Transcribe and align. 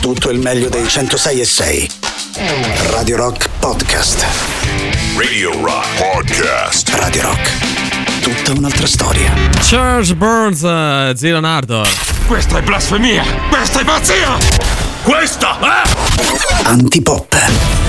tutto 0.00 0.30
il 0.30 0.38
meglio 0.38 0.68
dei 0.68 0.88
106 0.88 1.40
e 1.40 1.44
6. 1.44 1.90
Radio 2.90 3.16
Rock 3.16 3.48
Podcast. 3.58 4.24
Radio 5.16 5.52
Rock 5.62 5.86
Podcast. 5.98 6.88
Radio 6.94 7.22
Rock. 7.22 8.20
Tutta 8.22 8.58
un'altra 8.58 8.86
storia. 8.86 9.32
Charles 9.60 10.12
Burns, 10.14 10.62
uh, 10.62 11.14
zio 11.14 11.32
Leonardo. 11.32 11.86
Questa 12.26 12.58
è 12.58 12.62
blasfemia! 12.62 13.24
Questa 13.50 13.80
è 13.80 13.84
pazzia! 13.84 14.38
Questa 15.02 15.58
è... 15.60 16.66
Antipop. 16.66 17.79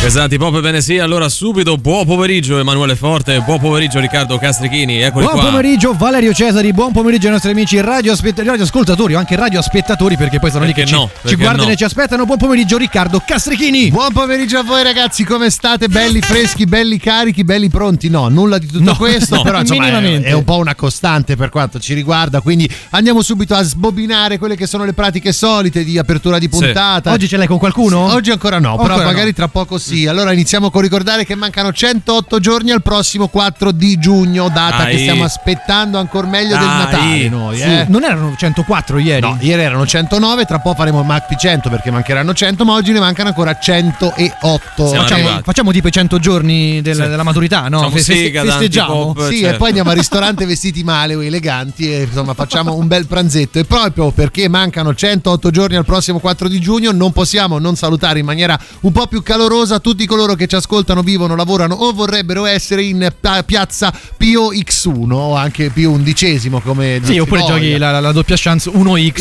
Esatto, 0.00 0.36
Pop 0.38 0.60
bene 0.60 0.80
sì, 0.80 0.96
allora 0.98 1.28
subito 1.28 1.76
buon 1.76 2.06
pomeriggio 2.06 2.58
Emanuele 2.58 2.96
Forte, 2.96 3.40
buon 3.40 3.58
pomeriggio 3.58 3.98
Riccardo 4.00 4.38
Castrichini, 4.38 5.02
eccoli 5.02 5.24
buon 5.26 5.38
qua. 5.38 5.48
pomeriggio 5.50 5.92
Valerio 5.92 6.32
Cesari, 6.32 6.72
buon 6.72 6.92
pomeriggio 6.92 7.26
ai 7.26 7.32
nostri 7.32 7.50
amici 7.50 7.78
radio, 7.80 8.14
radio 8.36 8.62
ascoltatori 8.62 9.14
o 9.14 9.18
anche 9.18 9.36
radio 9.36 9.58
aspettatori 9.58 10.16
perché 10.16 10.38
poi 10.38 10.50
sono 10.50 10.64
perché 10.64 10.80
lì 10.82 10.86
che 10.86 10.94
no, 10.96 11.10
ci, 11.22 11.28
ci 11.28 11.34
guardano 11.34 11.64
no. 11.66 11.72
e 11.72 11.76
ci 11.76 11.84
aspettano. 11.84 12.24
Buon 12.24 12.38
pomeriggio 12.38 12.78
Riccardo 12.78 13.20
Castrichini. 13.26 13.90
Buon 13.90 14.12
pomeriggio 14.12 14.58
a 14.58 14.62
voi 14.62 14.82
ragazzi, 14.82 15.24
come 15.24 15.50
state? 15.50 15.88
Belli 15.88 16.20
freschi, 16.22 16.64
belli 16.64 16.96
carichi, 16.98 17.44
belli 17.44 17.68
pronti? 17.68 18.08
No, 18.08 18.28
nulla 18.28 18.56
di 18.58 18.66
tutto 18.66 18.82
No, 18.82 18.96
questo, 18.96 19.34
no, 19.36 19.42
però 19.42 19.60
insomma 19.60 19.88
è, 19.88 19.90
minimamente. 19.90 20.28
è 20.28 20.32
un 20.32 20.44
po' 20.44 20.56
una 20.56 20.74
costante 20.74 21.36
per 21.36 21.50
quanto 21.50 21.78
ci 21.80 21.92
riguarda, 21.92 22.40
quindi 22.40 22.70
andiamo 22.90 23.20
subito 23.20 23.54
a 23.54 23.62
sbobinare 23.62 24.38
quelle 24.38 24.56
che 24.56 24.66
sono 24.66 24.84
le 24.84 24.94
pratiche 24.94 25.32
solite 25.32 25.84
di 25.84 25.98
apertura 25.98 26.38
di 26.38 26.48
puntata. 26.48 27.10
Oggi 27.12 27.28
ce 27.28 27.36
l'hai 27.36 27.46
con 27.48 27.58
qualcuno? 27.58 28.08
Sì, 28.08 28.14
oggi 28.14 28.30
ancora 28.30 28.58
no, 28.58 28.76
però 28.76 28.94
Ancora 28.94 29.04
magari 29.04 29.28
no. 29.28 29.34
tra 29.34 29.48
poco 29.48 29.76
sì. 29.76 29.87
Allora 30.08 30.32
iniziamo 30.32 30.70
con 30.70 30.82
ricordare 30.82 31.24
che 31.24 31.34
mancano 31.34 31.72
108 31.72 32.38
giorni 32.40 32.70
al 32.70 32.82
prossimo 32.82 33.28
4 33.28 33.72
di 33.72 33.98
giugno, 33.98 34.48
data 34.48 34.84
Dai. 34.84 34.92
che 34.94 34.98
stiamo 35.02 35.24
aspettando 35.24 35.98
ancora 35.98 36.26
meglio 36.26 36.56
del 36.56 36.66
Dai. 36.66 36.76
Natale 36.78 37.28
noi, 37.28 37.56
Sì, 37.56 37.62
eh. 37.62 37.86
Non 37.88 38.04
erano 38.04 38.34
104 38.36 38.98
ieri? 38.98 39.20
No, 39.20 39.36
ieri 39.40 39.62
erano 39.62 39.86
109, 39.86 40.44
tra 40.44 40.58
poco 40.60 40.76
faremo 40.76 41.00
il 41.00 41.06
MACP 41.06 41.36
100 41.36 41.68
perché 41.70 41.90
mancheranno 41.90 42.32
100, 42.34 42.64
ma 42.64 42.74
oggi 42.74 42.92
ne 42.92 43.00
mancano 43.00 43.28
ancora 43.28 43.56
108. 43.58 44.86
Siamo 44.88 45.06
Facciamo, 45.08 45.40
facciamo 45.42 45.72
tipo 45.72 45.88
i 45.88 45.92
100 45.92 46.18
giorni 46.18 46.80
del- 46.82 46.96
della 46.96 47.22
maturità, 47.22 47.68
no? 47.68 47.88
Feste- 47.90 48.14
sega 48.14 48.42
festeggiamo. 48.44 49.08
antipop. 49.08 49.28
Sì, 49.30 49.38
certo. 49.40 49.54
e 49.54 49.58
poi 49.58 49.68
andiamo 49.68 49.90
al 49.90 49.96
ristorante 49.96 50.46
vestiti 50.46 50.82
male 50.84 51.14
o 51.14 51.22
eleganti 51.22 51.92
e 51.92 52.02
insomma 52.02 52.34
facciamo 52.34 52.74
un 52.74 52.86
bel 52.86 53.06
pranzetto. 53.06 53.58
E 53.58 53.64
proprio 53.64 54.10
perché 54.10 54.48
mancano 54.48 54.94
108 54.94 55.50
giorni 55.50 55.76
al 55.76 55.84
prossimo 55.84 56.18
4 56.18 56.48
di 56.48 56.60
giugno, 56.60 56.92
non 56.92 57.12
possiamo 57.12 57.58
non 57.58 57.76
salutare 57.76 58.18
in 58.18 58.24
maniera 58.24 58.58
un 58.80 58.92
po' 58.92 59.06
più 59.06 59.22
calorosa 59.22 59.77
tutti 59.80 60.06
coloro 60.06 60.34
che 60.34 60.46
ci 60.46 60.54
ascoltano, 60.56 61.02
vivono, 61.02 61.34
lavorano 61.36 61.74
o 61.74 61.92
vorrebbero 61.92 62.44
essere 62.46 62.82
in 62.82 63.12
piazza 63.46 63.92
Pio 64.16 64.52
X1 64.52 65.10
o 65.12 65.34
anche 65.36 65.70
Pio 65.70 65.90
undicesimo 65.90 66.60
come 66.60 67.00
Sì, 67.02 67.12
si 67.14 67.18
oppure 67.18 67.40
voglia. 67.40 67.54
giochi 67.54 67.76
la, 67.78 67.90
la- 67.92 68.00
la 68.00 68.12
doppia 68.12 68.36
chance 68.38 68.70
1x 68.70 68.76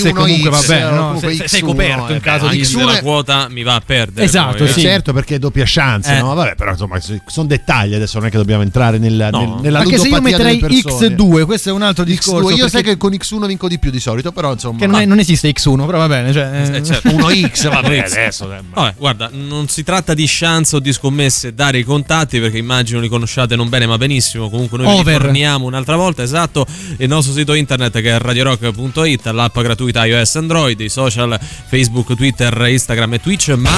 e 0.06 0.12
1x, 0.12 0.14
comunque 0.14 0.50
va 0.50 0.62
bene, 0.68 0.84
o 0.86 0.90
no? 0.92 1.06
comunque 1.08 1.36
sei, 1.36 1.48
sei 1.48 1.62
X1, 1.62 1.66
coperto 1.66 2.08
eh, 2.08 2.14
in 2.16 2.20
caso 2.22 2.48
di... 2.48 2.58
Quindi 2.60 2.68
X1 2.68 2.78
della 2.78 2.98
è- 2.98 3.02
quota 3.02 3.48
mi 3.50 3.64
va 3.64 3.76
a 3.76 3.82
perdere. 3.86 4.26
Esatto, 4.26 4.58
poi, 4.58 4.68
eh. 4.68 4.72
sì. 4.72 4.82
Certo, 4.82 5.14
perché 5.14 5.36
è 5.36 5.40
doppia 5.40 5.64
chance, 5.66 6.16
Eh. 6.16 6.20
no? 6.20 6.34
Vabbè, 6.34 6.56
però 6.56 6.72
insomma, 6.72 7.00
sono 7.26 7.48
dettagli 7.48 7.94
adesso, 7.94 8.18
non 8.18 8.28
è 8.28 8.32
che 8.32 8.38
dobbiamo 8.38 8.64
entrare 8.64 8.98
nel, 8.98 9.28
No. 9.32 9.40
nel- 9.40 9.62
nella 9.62 9.80
Anche 9.80 9.98
se 9.98 10.08
io 10.08 10.22
metterei 10.22 10.60
delle 10.60 10.82
persone. 10.82 11.16
X2, 11.16 11.46
questo 11.46 11.70
è 11.70 11.72
un 11.72 11.82
altro 11.82 12.04
discorso. 12.04 12.50
X2, 12.50 12.56
io 12.56 12.68
sai 12.68 12.82
perché- 12.84 12.90
che 12.92 12.98
con 12.98 13.12
X1 13.12 13.46
vinco 13.48 13.68
di 13.68 13.80
più 13.80 13.92
di 13.92 14.00
solito, 14.00 14.32
però 14.32 14.52
insomma. 14.54 14.80
che 14.80 14.88
non, 14.88 15.02
è- 15.02 15.06
non 15.06 15.20
esiste 15.20 15.50
X1, 15.50 15.86
però 15.86 15.98
va 15.98 16.08
bene. 16.08 16.32
Cioè, 16.34 16.72
Eh, 16.76 16.84
certo. 16.84 17.10
1X, 17.10 17.70
vabbè, 17.70 18.04
X. 18.08 18.12
adesso. 18.12 18.54
eh, 18.54 18.60
Vabbè, 18.74 18.94
guarda, 18.98 19.30
non 19.32 19.68
si 19.68 19.84
tratta 19.84 20.14
di 20.14 20.26
chance 20.28 20.46
o 20.48 20.80
di 20.80 20.94
scommesse, 20.94 21.54
dare 21.54 21.80
i 21.80 21.84
contatti 21.84 22.40
perché 22.40 22.58
immagino 22.58 23.00
li 23.00 23.10
conosciate 23.10 23.56
non 23.56 23.70
bene 23.70 23.86
ma 23.86 23.98
benissimo. 23.98 24.50
Comunque 24.50 24.78
noi 24.78 24.88
Over. 25.00 25.18
ritorniamo 25.18 25.66
un'altra 25.66 25.96
volta, 25.96 26.24
esatto. 26.24 26.66
Il 26.98 27.08
nostro 27.08 27.34
sito 27.34 27.54
internet 27.54 28.02
che 28.02 28.16
è 28.16 28.18
radiorock.it, 28.18 29.26
l'app 29.28 29.60
gratuita 29.60 30.06
iOS 30.06 30.36
Android, 30.36 30.80
i 30.80 30.90
social 30.90 31.38
Facebook, 31.68 32.16
Twitter, 32.16 32.66
Instagram 32.68 33.14
e 33.16 33.20
Twitch, 33.20 33.50
ma 33.50 33.78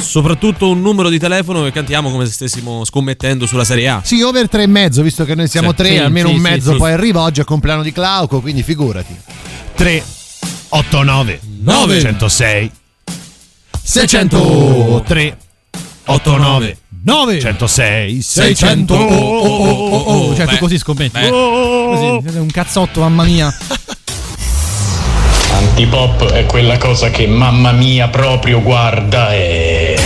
soprattutto 0.00 0.70
un 0.70 0.80
numero 0.80 1.08
di 1.08 1.18
telefono 1.18 1.62
che 1.64 1.72
cantiamo 1.72 2.10
come 2.10 2.26
se 2.26 2.32
stessimo 2.32 2.84
scommettendo 2.84 3.46
sulla 3.46 3.64
Serie 3.64 3.88
A. 3.88 4.00
Sì, 4.04 4.22
over 4.22 4.48
3 4.48 4.62
e 4.62 4.66
mezzo, 4.66 5.02
visto 5.02 5.24
che 5.24 5.34
noi 5.34 5.48
siamo 5.48 5.70
Sì, 5.70 5.76
3, 5.76 5.88
sì, 5.88 5.96
almeno 5.98 6.28
sì, 6.28 6.34
un 6.34 6.40
mezzo 6.40 6.76
poi 6.76 6.92
arriva. 6.92 7.22
Oggi 7.22 7.38
è 7.38 7.40
il 7.40 7.46
compleanno 7.46 7.82
di 7.82 7.92
Glauco, 7.92 8.40
quindi 8.40 8.62
figurati. 8.62 9.14
3 9.74 10.04
8 10.68 11.02
9 11.02 11.40
Nove. 11.62 12.00
106 12.00 12.70
600 13.82 15.04
3 16.06 16.14
8 16.14 16.36
9 16.36 16.78
9 17.04 17.40
106 17.40 18.22
600 18.22 18.94
oh, 18.94 18.98
oh, 18.98 19.06
oh, 19.06 19.96
oh, 19.96 20.28
oh. 20.28 20.34
Cioè 20.36 20.44
Beh, 20.46 20.52
tu 20.52 20.58
così 20.58 20.78
scommetti. 20.78 21.18
beh. 21.18 21.28
Così, 21.30 22.38
un 22.38 22.50
cazzotto 22.50 23.00
mamma 23.00 23.24
mia. 23.24 23.52
Antipop 25.52 26.30
è 26.32 26.46
quella 26.46 26.78
cosa 26.78 27.10
che 27.10 27.26
mamma 27.26 27.72
mia 27.72 28.08
proprio 28.08 28.62
guarda 28.62 29.32
e... 29.34 29.98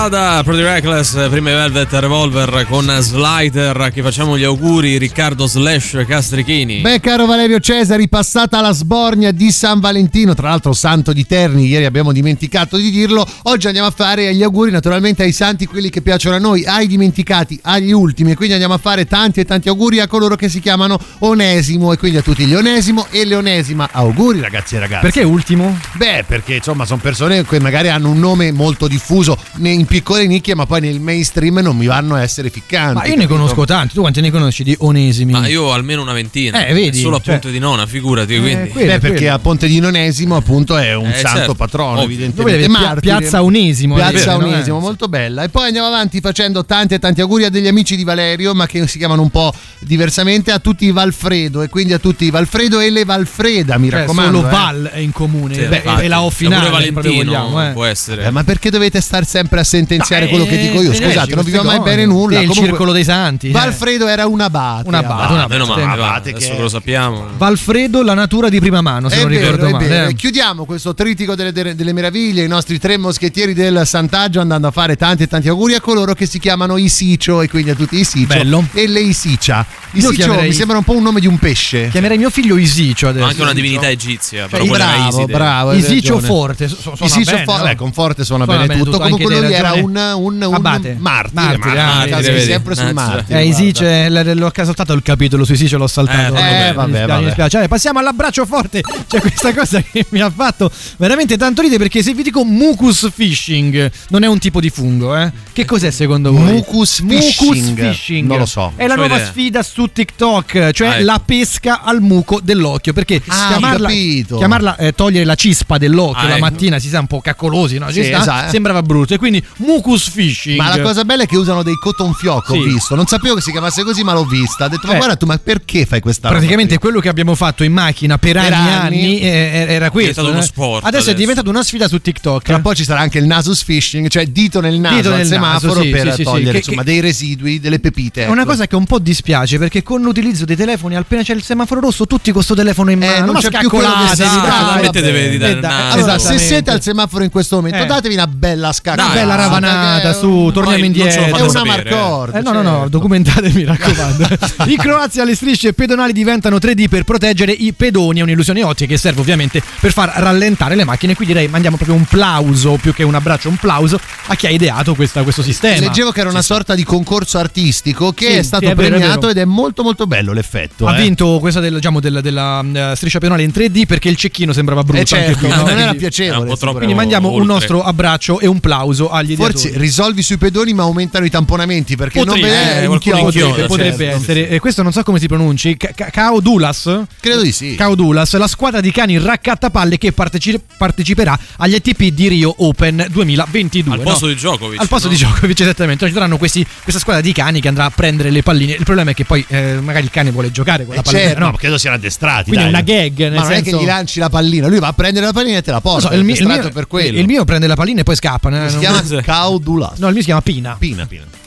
Gada, 0.00 0.40
Pretty 0.42 0.62
Reckless, 0.62 1.28
prima 1.28 1.50
i 1.50 1.52
Velvet 1.52 1.92
Revolver 1.92 2.64
con 2.70 2.90
Slider, 3.00 3.90
che 3.92 4.00
facciamo 4.00 4.38
gli 4.38 4.44
auguri, 4.44 4.96
Riccardo 4.96 5.44
Slash 5.44 6.04
Castrichini. 6.08 6.80
Beh, 6.80 7.00
caro 7.00 7.26
Valerio 7.26 7.60
Cesari, 7.60 8.08
passata 8.08 8.62
la 8.62 8.72
sbornia 8.72 9.30
di 9.30 9.50
San 9.50 9.78
Valentino, 9.78 10.32
tra 10.32 10.48
l'altro 10.48 10.72
santo 10.72 11.12
di 11.12 11.26
Terni, 11.26 11.66
ieri 11.66 11.84
abbiamo 11.84 12.12
dimenticato 12.12 12.78
di 12.78 12.90
dirlo, 12.90 13.28
oggi 13.42 13.66
andiamo 13.66 13.88
a 13.88 13.92
fare 13.94 14.34
gli 14.34 14.42
auguri 14.42 14.70
naturalmente 14.70 15.22
ai 15.22 15.32
santi, 15.32 15.66
quelli 15.66 15.90
che 15.90 16.00
piacciono 16.00 16.36
a 16.36 16.38
noi, 16.38 16.64
ai 16.64 16.86
dimenticati, 16.86 17.60
agli 17.60 17.92
ultimi, 17.92 18.30
e 18.30 18.36
quindi 18.36 18.54
andiamo 18.54 18.72
a 18.72 18.78
fare 18.78 19.04
tanti 19.04 19.40
e 19.40 19.44
tanti 19.44 19.68
auguri 19.68 20.00
a 20.00 20.06
coloro 20.08 20.34
che 20.34 20.48
si 20.48 20.60
chiamano 20.60 20.98
Onesimo, 21.18 21.92
e 21.92 21.98
quindi 21.98 22.16
a 22.16 22.22
tutti 22.22 22.46
gli 22.46 22.54
Onesimo 22.54 23.06
e 23.10 23.26
le 23.26 23.34
Onesima. 23.34 23.90
Auguri 23.92 24.40
ragazzi 24.40 24.76
e 24.76 24.78
ragazze. 24.78 25.02
Perché 25.02 25.24
ultimo? 25.24 25.78
Beh, 25.92 26.24
perché 26.26 26.54
insomma 26.54 26.86
sono 26.86 27.00
persone 27.02 27.44
che 27.44 27.60
magari 27.60 27.90
hanno 27.90 28.08
un 28.08 28.18
nome 28.18 28.50
molto 28.50 28.88
diffuso 28.88 29.36
in 29.58 29.88
piccole 29.90 30.24
nicchie, 30.28 30.54
ma 30.54 30.66
poi 30.66 30.80
nel 30.82 31.00
mainstream 31.00 31.58
non 31.58 31.76
mi 31.76 31.86
vanno 31.86 32.14
a 32.14 32.22
essere 32.22 32.48
ficcanti. 32.48 32.94
Ma 32.94 33.02
io 33.06 33.16
ne 33.16 33.22
capito? 33.22 33.34
conosco 33.34 33.64
tanti, 33.64 33.94
tu 33.94 34.00
quanti 34.02 34.20
ne 34.20 34.30
conosci 34.30 34.62
di 34.62 34.76
onesimi? 34.78 35.32
Ma 35.32 35.48
io 35.48 35.72
almeno 35.72 36.00
una 36.02 36.12
ventina. 36.12 36.64
Eh, 36.64 36.72
vedi, 36.72 37.00
Solo 37.00 37.16
a 37.16 37.20
cioè- 37.20 37.34
Ponte 37.40 37.50
di 37.50 37.58
Nona, 37.58 37.86
figurati. 37.86 38.38
quindi. 38.38 38.68
quello, 38.68 38.86
Beh, 38.92 38.98
perché 39.00 39.16
quello. 39.16 39.34
a 39.34 39.38
Ponte 39.40 39.66
di 39.66 39.80
Nonesimo 39.80 40.36
appunto 40.36 40.76
è 40.76 40.94
un 40.94 41.08
Eh, 41.08 41.14
santo 41.16 41.38
certo. 41.38 41.54
patrono, 41.54 41.90
Ovvio. 42.02 42.04
evidentemente. 42.04 42.68
Martire. 42.68 43.00
Piazza 43.00 43.42
Onesimo, 43.42 43.96
Piazza 43.96 44.36
vero, 44.36 44.38
no? 44.38 44.46
Onesimo, 44.54 44.78
Eh, 44.78 44.80
molto 44.80 45.08
bella. 45.08 45.42
E 45.42 45.48
poi 45.48 45.66
andiamo 45.66 45.88
avanti 45.88 46.20
facendo 46.20 46.64
tanti 46.64 46.94
e 46.94 46.98
tanti 47.00 47.20
auguri 47.20 47.44
a 47.44 47.50
degli 47.50 47.66
amici 47.66 47.96
di 47.96 48.04
Valerio, 48.04 48.54
ma 48.54 48.66
che 48.66 48.86
si 48.86 48.96
chiamano 48.96 49.22
un 49.22 49.30
po' 49.30 49.52
diversamente, 49.80 50.52
a 50.52 50.60
tutti 50.60 50.84
i 50.84 50.92
Valfredo 50.92 51.62
e 51.62 51.68
quindi 51.68 51.92
a 51.94 51.98
tutti 51.98 52.24
i 52.26 52.30
Valfredo 52.30 52.78
e 52.78 52.90
le 52.90 53.04
Valfreda, 53.04 53.76
mi 53.78 53.90
Cioè, 53.90 54.00
raccomando. 54.00 54.36
solo 54.36 54.48
eh. 54.48 54.50
Val 54.52 54.90
è 54.92 54.98
in 54.98 55.10
comune. 55.12 55.54
Sì, 55.54 55.60
Beh, 55.66 55.76
infatti. 55.76 56.04
e 56.04 56.08
la 56.08 56.22
O 56.22 56.30
finale, 56.30 56.68
Pure 56.68 56.90
Valentino 56.92 57.24
vogliamo, 57.24 57.66
eh. 57.68 57.72
può 57.72 57.84
essere. 57.84 58.24
Eh, 58.26 58.30
ma 58.30 58.44
perché 58.44 58.70
dovete 58.70 59.00
star 59.00 59.26
sempre 59.26 59.60
a 59.60 59.64
sentenziare 59.80 60.28
quello 60.28 60.44
che 60.44 60.58
eh, 60.60 60.68
dico 60.68 60.82
io? 60.82 60.90
eh, 60.90 60.94
Scusate, 60.94 61.34
non 61.34 61.44
vi 61.44 61.50
va 61.52 61.62
mai 61.62 61.78
cose. 61.78 61.90
bene 61.90 62.06
nulla. 62.06 62.36
Sì, 62.36 62.42
il 62.42 62.48
Comunque, 62.48 62.68
circolo 62.70 62.92
dei 62.92 63.04
santi. 63.04 63.48
eh. 63.48 63.52
Valfredo 63.52 64.06
era 64.06 64.26
un 64.26 64.40
abate. 64.40 64.88
Un 64.88 64.94
abate, 64.94 65.12
abate. 65.14 65.32
un 65.32 65.38
Ah, 65.40 65.46
meno 65.48 65.66
male, 65.66 65.82
Abate 65.82 66.30
adesso 66.30 66.48
che- 66.50 66.56
che 66.56 66.62
lo 66.62 66.68
sappiamo. 66.68 67.26
Valfredo, 67.36 68.02
la 68.02 68.14
natura 68.14 68.48
di 68.48 68.60
prima 68.60 68.80
mano, 68.80 69.08
se 69.08 69.16
È 69.16 69.20
non 69.20 69.28
vero, 69.30 69.40
ricordo 69.56 69.66
è 69.66 69.72
male. 69.72 70.14
Chiudiamo 70.14 70.64
questo 70.64 70.94
tritico 70.94 71.34
delle, 71.34 71.52
delle- 71.52 71.74
delle 71.74 71.92
meraviglie, 71.92 72.44
i 72.44 72.48
nostri 72.48 72.78
tre 72.78 72.96
moschettieri 72.96 73.54
del 73.54 73.82
Santaggio, 73.86 74.40
andando 74.40 74.66
a 74.68 74.70
fare 74.70 74.96
tanti 74.96 75.22
e 75.24 75.26
tanti 75.26 75.48
auguri 75.48 75.74
a 75.74 75.80
coloro 75.80 76.14
che 76.14 76.26
si 76.26 76.38
chiamano 76.38 76.76
Isicio 76.76 77.40
e 77.42 77.48
quindi 77.48 77.70
a 77.70 77.74
tutti 77.74 77.96
Isicio 77.98 78.26
Bello. 78.26 78.64
e 78.72 78.86
le 78.86 79.00
Isicia. 79.00 79.64
Io 79.92 79.98
Isicio 79.98 80.12
chiamerei- 80.12 80.48
mi 80.48 80.54
sembra 80.54 80.76
un 80.76 80.84
po' 80.84 80.92
un 80.94 81.02
nome 81.02 81.20
di 81.20 81.26
un 81.26 81.38
pesce. 81.38 81.88
Chiamerei 81.90 82.18
mio 82.18 82.30
figlio 82.30 82.56
Isicio 82.56 83.08
adesso. 83.08 83.26
Anche 83.26 83.42
una 83.42 83.52
divinità 83.52 83.88
egizia. 83.88 84.46
Cioè, 84.48 84.60
era 84.62 84.70
bravo, 84.72 85.26
bravo. 85.26 85.72
Isicio. 85.72 86.18
Forte. 86.20 86.64
Isicio 86.64 87.32
bene, 87.32 87.44
Fo- 87.44 87.56
no? 87.56 87.62
beh, 87.64 87.74
con 87.76 87.92
Forte 87.92 88.24
suona, 88.24 88.44
Suona 88.44 88.60
bene, 88.60 88.72
bene 88.74 88.84
tutto. 88.84 88.96
tutto, 88.98 89.10
Comunque 89.10 89.34
lui 89.40 89.54
hai 89.54 89.60
era 89.74 90.14
un, 90.16 90.34
un, 90.34 90.42
un 90.42 90.54
Abate. 90.54 90.96
martire. 90.98 91.32
Martire, 91.32 91.80
ah, 91.80 91.84
martire, 91.94 92.16
vedi, 92.16 92.30
vedi. 92.32 92.50
sempre 92.50 92.74
sul 92.74 92.92
martire. 92.92 93.40
Eh. 93.40 93.46
Isice, 93.46 94.08
l- 94.08 94.32
l'ho 94.38 94.50
saltato 94.54 94.92
il 94.92 95.02
capitolo 95.02 95.44
su 95.44 95.52
Isice, 95.52 95.76
l'ho 95.76 95.86
saltato. 95.86 96.34
Eh, 96.36 96.38
eh, 96.40 96.42
mi 96.42 96.50
dispiace, 96.50 96.72
vabbè, 96.74 97.00
mi 97.00 97.06
vabbè. 97.06 97.24
dispiace. 97.24 97.56
Allora, 97.56 97.68
passiamo 97.70 97.98
all'abbraccio 97.98 98.46
forte. 98.46 98.82
C'è 99.08 99.20
questa 99.20 99.54
cosa 99.54 99.80
che 99.82 100.06
mi 100.10 100.20
ha 100.20 100.30
fatto 100.30 100.70
veramente 100.98 101.36
tanto 101.36 101.62
ridere 101.62 101.78
perché 101.80 102.02
se 102.02 102.12
vi 102.14 102.22
dico 102.22 102.44
mucus 102.44 103.10
fishing 103.12 103.90
non 104.08 104.22
è 104.22 104.26
un 104.26 104.38
tipo 104.38 104.60
di 104.60 104.70
fungo, 104.70 105.16
eh? 105.16 105.30
Che 105.52 105.64
cos'è 105.64 105.90
secondo 105.90 106.32
voi? 106.32 106.52
Mucus 106.52 107.00
Mucus 107.00 107.34
fishing. 107.36 107.78
fishing. 107.90 108.28
Non 108.28 108.38
lo 108.38 108.46
so. 108.46 108.72
È 108.76 108.86
la 108.86 108.94
nuova 108.94 109.14
idea. 109.16 109.26
sfida 109.26 109.62
su 109.62 109.86
TikTok, 109.92 110.70
cioè 110.72 110.88
Ah, 110.88 110.94
ecco. 110.96 111.04
la 111.04 111.22
pesca 111.24 111.82
al 111.82 112.00
muco 112.00 112.40
dell'occhio. 112.42 112.92
Perché 112.92 113.20
Ah, 113.26 113.46
chiamarla, 113.48 113.88
chiamarla, 113.88 114.76
eh, 114.76 114.92
togliere 114.92 115.24
la 115.24 115.34
cispa 115.34 115.78
dell'occhio 115.78 116.22
Ah, 116.24 116.28
la 116.28 116.36
ecco. 116.36 116.44
mattina 116.44 116.78
si 116.78 116.88
sa 116.88 117.00
un 117.00 117.06
po' 117.06 117.20
caccolosi, 117.20 117.78
no? 117.78 117.86
Ci 117.92 118.02
Sì, 118.02 118.08
sta? 118.08 118.20
esatto. 118.20 118.50
Sembrava 118.50 118.82
brutto. 118.82 119.14
E 119.14 119.18
quindi 119.18 119.44
mucus 119.60 120.08
fishing. 120.08 120.56
Ma 120.58 120.68
la 120.74 120.80
cosa 120.82 121.04
bella 121.04 121.22
è 121.22 121.26
che 121.26 121.36
usano 121.36 121.62
dei 121.62 121.74
cotton 121.76 122.12
fioc, 122.14 122.48
ho 122.50 122.52
Sì. 122.54 122.62
visto. 122.64 122.94
Non 122.94 123.06
sapevo 123.06 123.34
che 123.36 123.40
si 123.40 123.50
chiamasse 123.50 123.82
così, 123.84 124.02
ma 124.02 124.12
l'ho 124.12 124.24
vista. 124.24 124.64
Ha 124.64 124.68
detto, 124.68 124.86
ma 124.86 124.94
Eh. 124.94 124.96
guarda 124.96 125.16
tu, 125.16 125.26
ma 125.26 125.38
perché 125.38 125.86
fai 125.86 126.00
questa 126.00 126.28
roba 126.28 126.38
Praticamente 126.38 126.74
qui?" 126.78 126.82
quello 126.88 127.00
che 127.00 127.08
abbiamo 127.08 127.34
fatto 127.34 127.62
in 127.64 127.72
macchina 127.72 128.18
per, 128.18 128.32
Per 128.32 128.42
anni 128.52 128.54
anni. 128.54 128.74
anni 128.74 129.20
eh, 129.20 129.66
era 129.68 129.90
questo. 129.90 130.10
diventato 130.22 130.28
uno 130.30 130.38
eh. 130.38 130.42
sport 130.42 130.84
Adesso, 130.84 130.96
è 130.96 131.00
adesso. 131.10 131.16
diventato 131.18 131.50
una 131.50 131.62
sfida 131.62 131.88
su 131.88 132.00
TikTok. 132.00 132.42
Tra 132.44 132.56
un 132.56 132.62
po' 132.62 132.74
ci 132.74 132.84
sarà 132.84 133.00
anche 133.00 133.18
il 133.18 133.26
nasus 133.26 133.62
fishing, 133.62 134.08
cioè 134.08 134.26
dito 134.26 134.60
nel 134.60 134.78
naso 134.78 134.96
Dito 134.96 135.10
al 135.10 135.16
nel 135.18 135.26
semaforo 135.26 135.74
naso, 135.74 135.82
sì, 135.82 135.90
per 135.90 136.08
sì, 136.10 136.14
sì, 136.16 136.22
togliere 136.22 136.50
che- 136.52 136.56
insomma, 136.58 136.82
che- 136.82 136.90
dei 136.90 137.00
residui, 137.00 137.60
delle 137.60 137.78
pepite. 137.80 138.24
È 138.24 138.28
una 138.28 138.42
ecco. 138.42 138.50
cosa 138.50 138.66
che 138.66 138.76
un 138.76 138.86
po' 138.86 138.98
dispiace 138.98 139.58
perché 139.58 139.82
con 139.82 140.00
l'utilizzo 140.02 140.44
dei 140.44 140.56
telefoni 140.56 140.96
appena 140.96 141.22
c'è 141.22 141.34
il 141.34 141.42
semaforo 141.42 141.80
rosso 141.80 142.06
tutti 142.06 142.24
con 142.24 142.34
questo 142.34 142.54
telefono 142.54 142.90
in 142.90 143.02
Eh, 143.02 143.06
mano 143.06 143.24
non 143.26 143.34
ma 143.34 143.40
c'è 143.40 143.50
più 143.50 143.68
quello 143.68 143.86
che 144.08 144.14
si 144.16 144.22
dà, 144.22 144.24
Eh. 144.24 145.92
Allora, 145.92 145.92
se 145.92 145.98
esattamente. 145.98 146.38
siete 146.44 146.70
al 146.70 146.82
semaforo 146.82 147.24
in 147.24 147.30
questo 147.30 147.56
momento, 147.56 147.82
Eh. 147.82 147.86
datevi 147.86 148.14
una 148.14 148.26
bella 148.26 148.72
scacca. 148.72 148.96
Dai, 149.02 149.12
bella 149.14 149.36
sì, 149.58 150.06
è 150.06 150.12
su, 150.14 150.30
un- 150.30 150.52
torniamo 150.52 150.84
indietro. 150.84 151.22
È 151.36 151.40
una 151.42 151.64
marcord. 151.64 152.34
Eh, 152.36 152.40
no, 152.42 152.52
no, 152.52 152.62
no, 152.62 152.70
certo. 152.72 152.88
documentate, 152.88 153.50
mi 153.52 153.64
raccomando. 153.64 154.28
In 154.66 154.76
Croazia 154.76 155.24
le 155.24 155.34
strisce 155.34 155.72
pedonali 155.72 156.12
diventano 156.12 156.56
3D 156.56 156.88
per 156.88 157.04
proteggere 157.04 157.52
i 157.52 157.72
pedoni, 157.72 158.20
è 158.20 158.22
un'illusione 158.22 158.62
ottica 158.62 158.92
che 158.92 158.98
serve 158.98 159.20
ovviamente 159.20 159.62
per 159.80 159.92
far 159.92 160.12
rallentare 160.16 160.74
le 160.74 160.84
macchine. 160.84 161.14
Qui 161.14 161.26
direi 161.26 161.48
mandiamo 161.48 161.76
proprio 161.76 161.96
un 161.96 162.04
plauso, 162.04 162.78
più 162.80 162.92
che 162.92 163.02
un 163.02 163.14
abbraccio, 163.14 163.48
un 163.48 163.56
plauso 163.56 163.98
a 164.26 164.34
chi 164.34 164.46
ha 164.46 164.50
ideato 164.50 164.94
questa- 164.94 165.22
questo 165.22 165.42
sistema. 165.42 165.78
Leggevo 165.80 166.10
che 166.12 166.20
era 166.20 166.28
una 166.28 166.42
sorta 166.42 166.74
di 166.74 166.84
concorso 166.84 167.38
artistico 167.38 168.12
che 168.12 168.26
Sì, 168.26 168.32
è 168.32 168.36
sì, 168.42 168.44
stato 168.44 168.64
è 168.64 168.74
vero, 168.74 168.80
è 168.80 168.90
premiato 168.90 169.20
vero. 169.20 169.30
ed 169.32 169.38
è 169.38 169.44
molto 169.44 169.82
molto 169.82 170.06
bello 170.06 170.32
l'effetto. 170.32 170.86
ha 170.86 170.96
eh. 170.98 171.02
vinto 171.02 171.38
questa 171.40 171.60
del- 171.60 171.74
diciamo, 171.74 172.00
del- 172.00 172.20
della 172.22 172.64
eh, 172.72 172.92
striscia 172.96 173.18
pedonale 173.18 173.42
in 173.44 173.50
3D 173.52 173.86
perché 173.86 174.08
il 174.08 174.16
cecchino 174.16 174.52
sembrava 174.52 174.82
brutto. 174.82 175.00
Eh, 175.00 175.04
certo, 175.04 175.28
anche 175.28 175.38
qui, 175.38 175.48
no? 175.48 175.56
non 175.68 175.78
era 175.78 175.94
piacevole. 175.94 176.50
Era 176.52 176.70
un 176.70 176.76
Quindi 176.76 176.94
mandiamo 176.94 177.28
un 177.28 177.40
oltre. 177.40 177.52
nostro 177.52 177.82
abbraccio 177.82 178.40
e 178.40 178.46
un 178.46 178.60
plauso 178.60 179.10
agli 179.10 179.36
Forse 179.44 179.70
risolvi 179.74 180.22
sui 180.22 180.38
pedoni, 180.38 180.72
ma 180.72 180.82
aumentano 180.82 181.24
i 181.24 181.30
tamponamenti 181.30 181.96
perché 181.96 182.18
Potrebbe, 182.18 182.40
non 182.48 182.50
eh, 182.56 182.64
vedere 182.64 182.86
qualcuno 182.86 183.16
inchiodi, 183.18 183.38
inchioda, 183.48 183.66
potrebbe 183.66 184.04
certo. 184.04 184.16
essere, 184.20 184.48
e 184.48 184.58
questo 184.58 184.82
non 184.82 184.92
so 184.92 185.02
come 185.02 185.18
si 185.18 185.26
pronunci, 185.26 185.76
Ca- 185.76 185.90
Ca- 185.94 186.10
Caudulas? 186.10 187.00
Credo 187.20 187.42
di 187.42 187.52
sì. 187.52 187.74
Caudulas, 187.74 188.36
la 188.36 188.46
squadra 188.46 188.80
di 188.80 188.90
cani 188.90 189.18
raccattapalle 189.18 189.98
che 189.98 190.12
parteci- 190.12 190.60
parteciperà 190.76 191.38
agli 191.58 191.74
ATP 191.74 192.02
di 192.08 192.28
Rio 192.28 192.54
Open 192.58 193.06
2022. 193.10 193.94
Al 193.94 194.00
posto 194.00 194.26
no? 194.26 194.32
di 194.32 194.38
Djokovic. 194.38 194.80
Al 194.80 194.88
posto 194.88 195.08
no? 195.08 195.14
di 195.14 195.18
Djokovic, 195.20 195.60
esattamente. 195.60 196.06
Ci 196.06 196.12
saranno 196.12 196.36
questi- 196.38 196.66
questa 196.82 197.00
squadra 197.00 197.22
di 197.22 197.32
cani 197.32 197.60
che 197.60 197.68
andrà 197.68 197.84
a 197.84 197.90
prendere 197.90 198.30
le 198.30 198.42
palline. 198.42 198.72
Il 198.74 198.84
problema 198.84 199.10
è 199.10 199.14
che 199.14 199.24
poi 199.24 199.44
eh, 199.48 199.78
magari 199.80 200.04
il 200.04 200.10
cane 200.10 200.30
vuole 200.30 200.50
giocare 200.50 200.84
con 200.84 200.94
Eh, 200.94 200.96
la 200.96 201.02
pallina. 201.02 201.22
certo, 201.24 201.40
no? 201.40 201.50
no, 201.50 201.56
credo 201.56 201.78
siano 201.78 201.96
addestrati. 201.96 202.50
Quindi 202.50 202.66
è 202.66 202.70
dai. 202.70 202.72
una 202.72 202.82
gag, 202.82 203.18
nel 203.18 203.32
Ma 203.32 203.42
non 203.42 203.50
è 203.52 203.54
senso- 203.56 203.76
che 203.76 203.82
gli 203.82 203.86
lanci 203.86 204.18
la 204.18 204.28
pallina, 204.28 204.66
lui 204.68 204.78
va 204.78 204.88
a 204.88 204.92
prendere 204.92 205.26
la 205.26 205.32
pallina 205.32 205.58
e 205.58 205.62
te 205.62 205.70
la 205.70 205.80
porta. 205.80 206.08
so, 206.08 206.14
il, 206.14 206.24
mio, 206.24 206.34
è 206.34 206.38
il 206.38 206.44
mio- 206.44 206.52
addestrato 206.54 206.74
per 206.74 206.86
quello. 206.86 207.18
il 207.18 207.26
mio 207.26 207.44
prende 207.44 207.66
la 207.66 207.76
pallina 207.76 208.00
e 208.00 208.02
poi 208.04 208.16
scappa. 208.16 208.64
eh, 208.64 208.68
si 208.70 208.78
chiama 208.78 209.02
Sì. 209.20 209.26
Caudulas. 209.26 209.98
No, 209.98 210.06
il 210.06 210.12
mio 210.12 210.20
si 210.20 210.26
chiama 210.26 210.42
Pina. 210.42 210.76
Pina, 210.78 211.06
pina. 211.06 211.39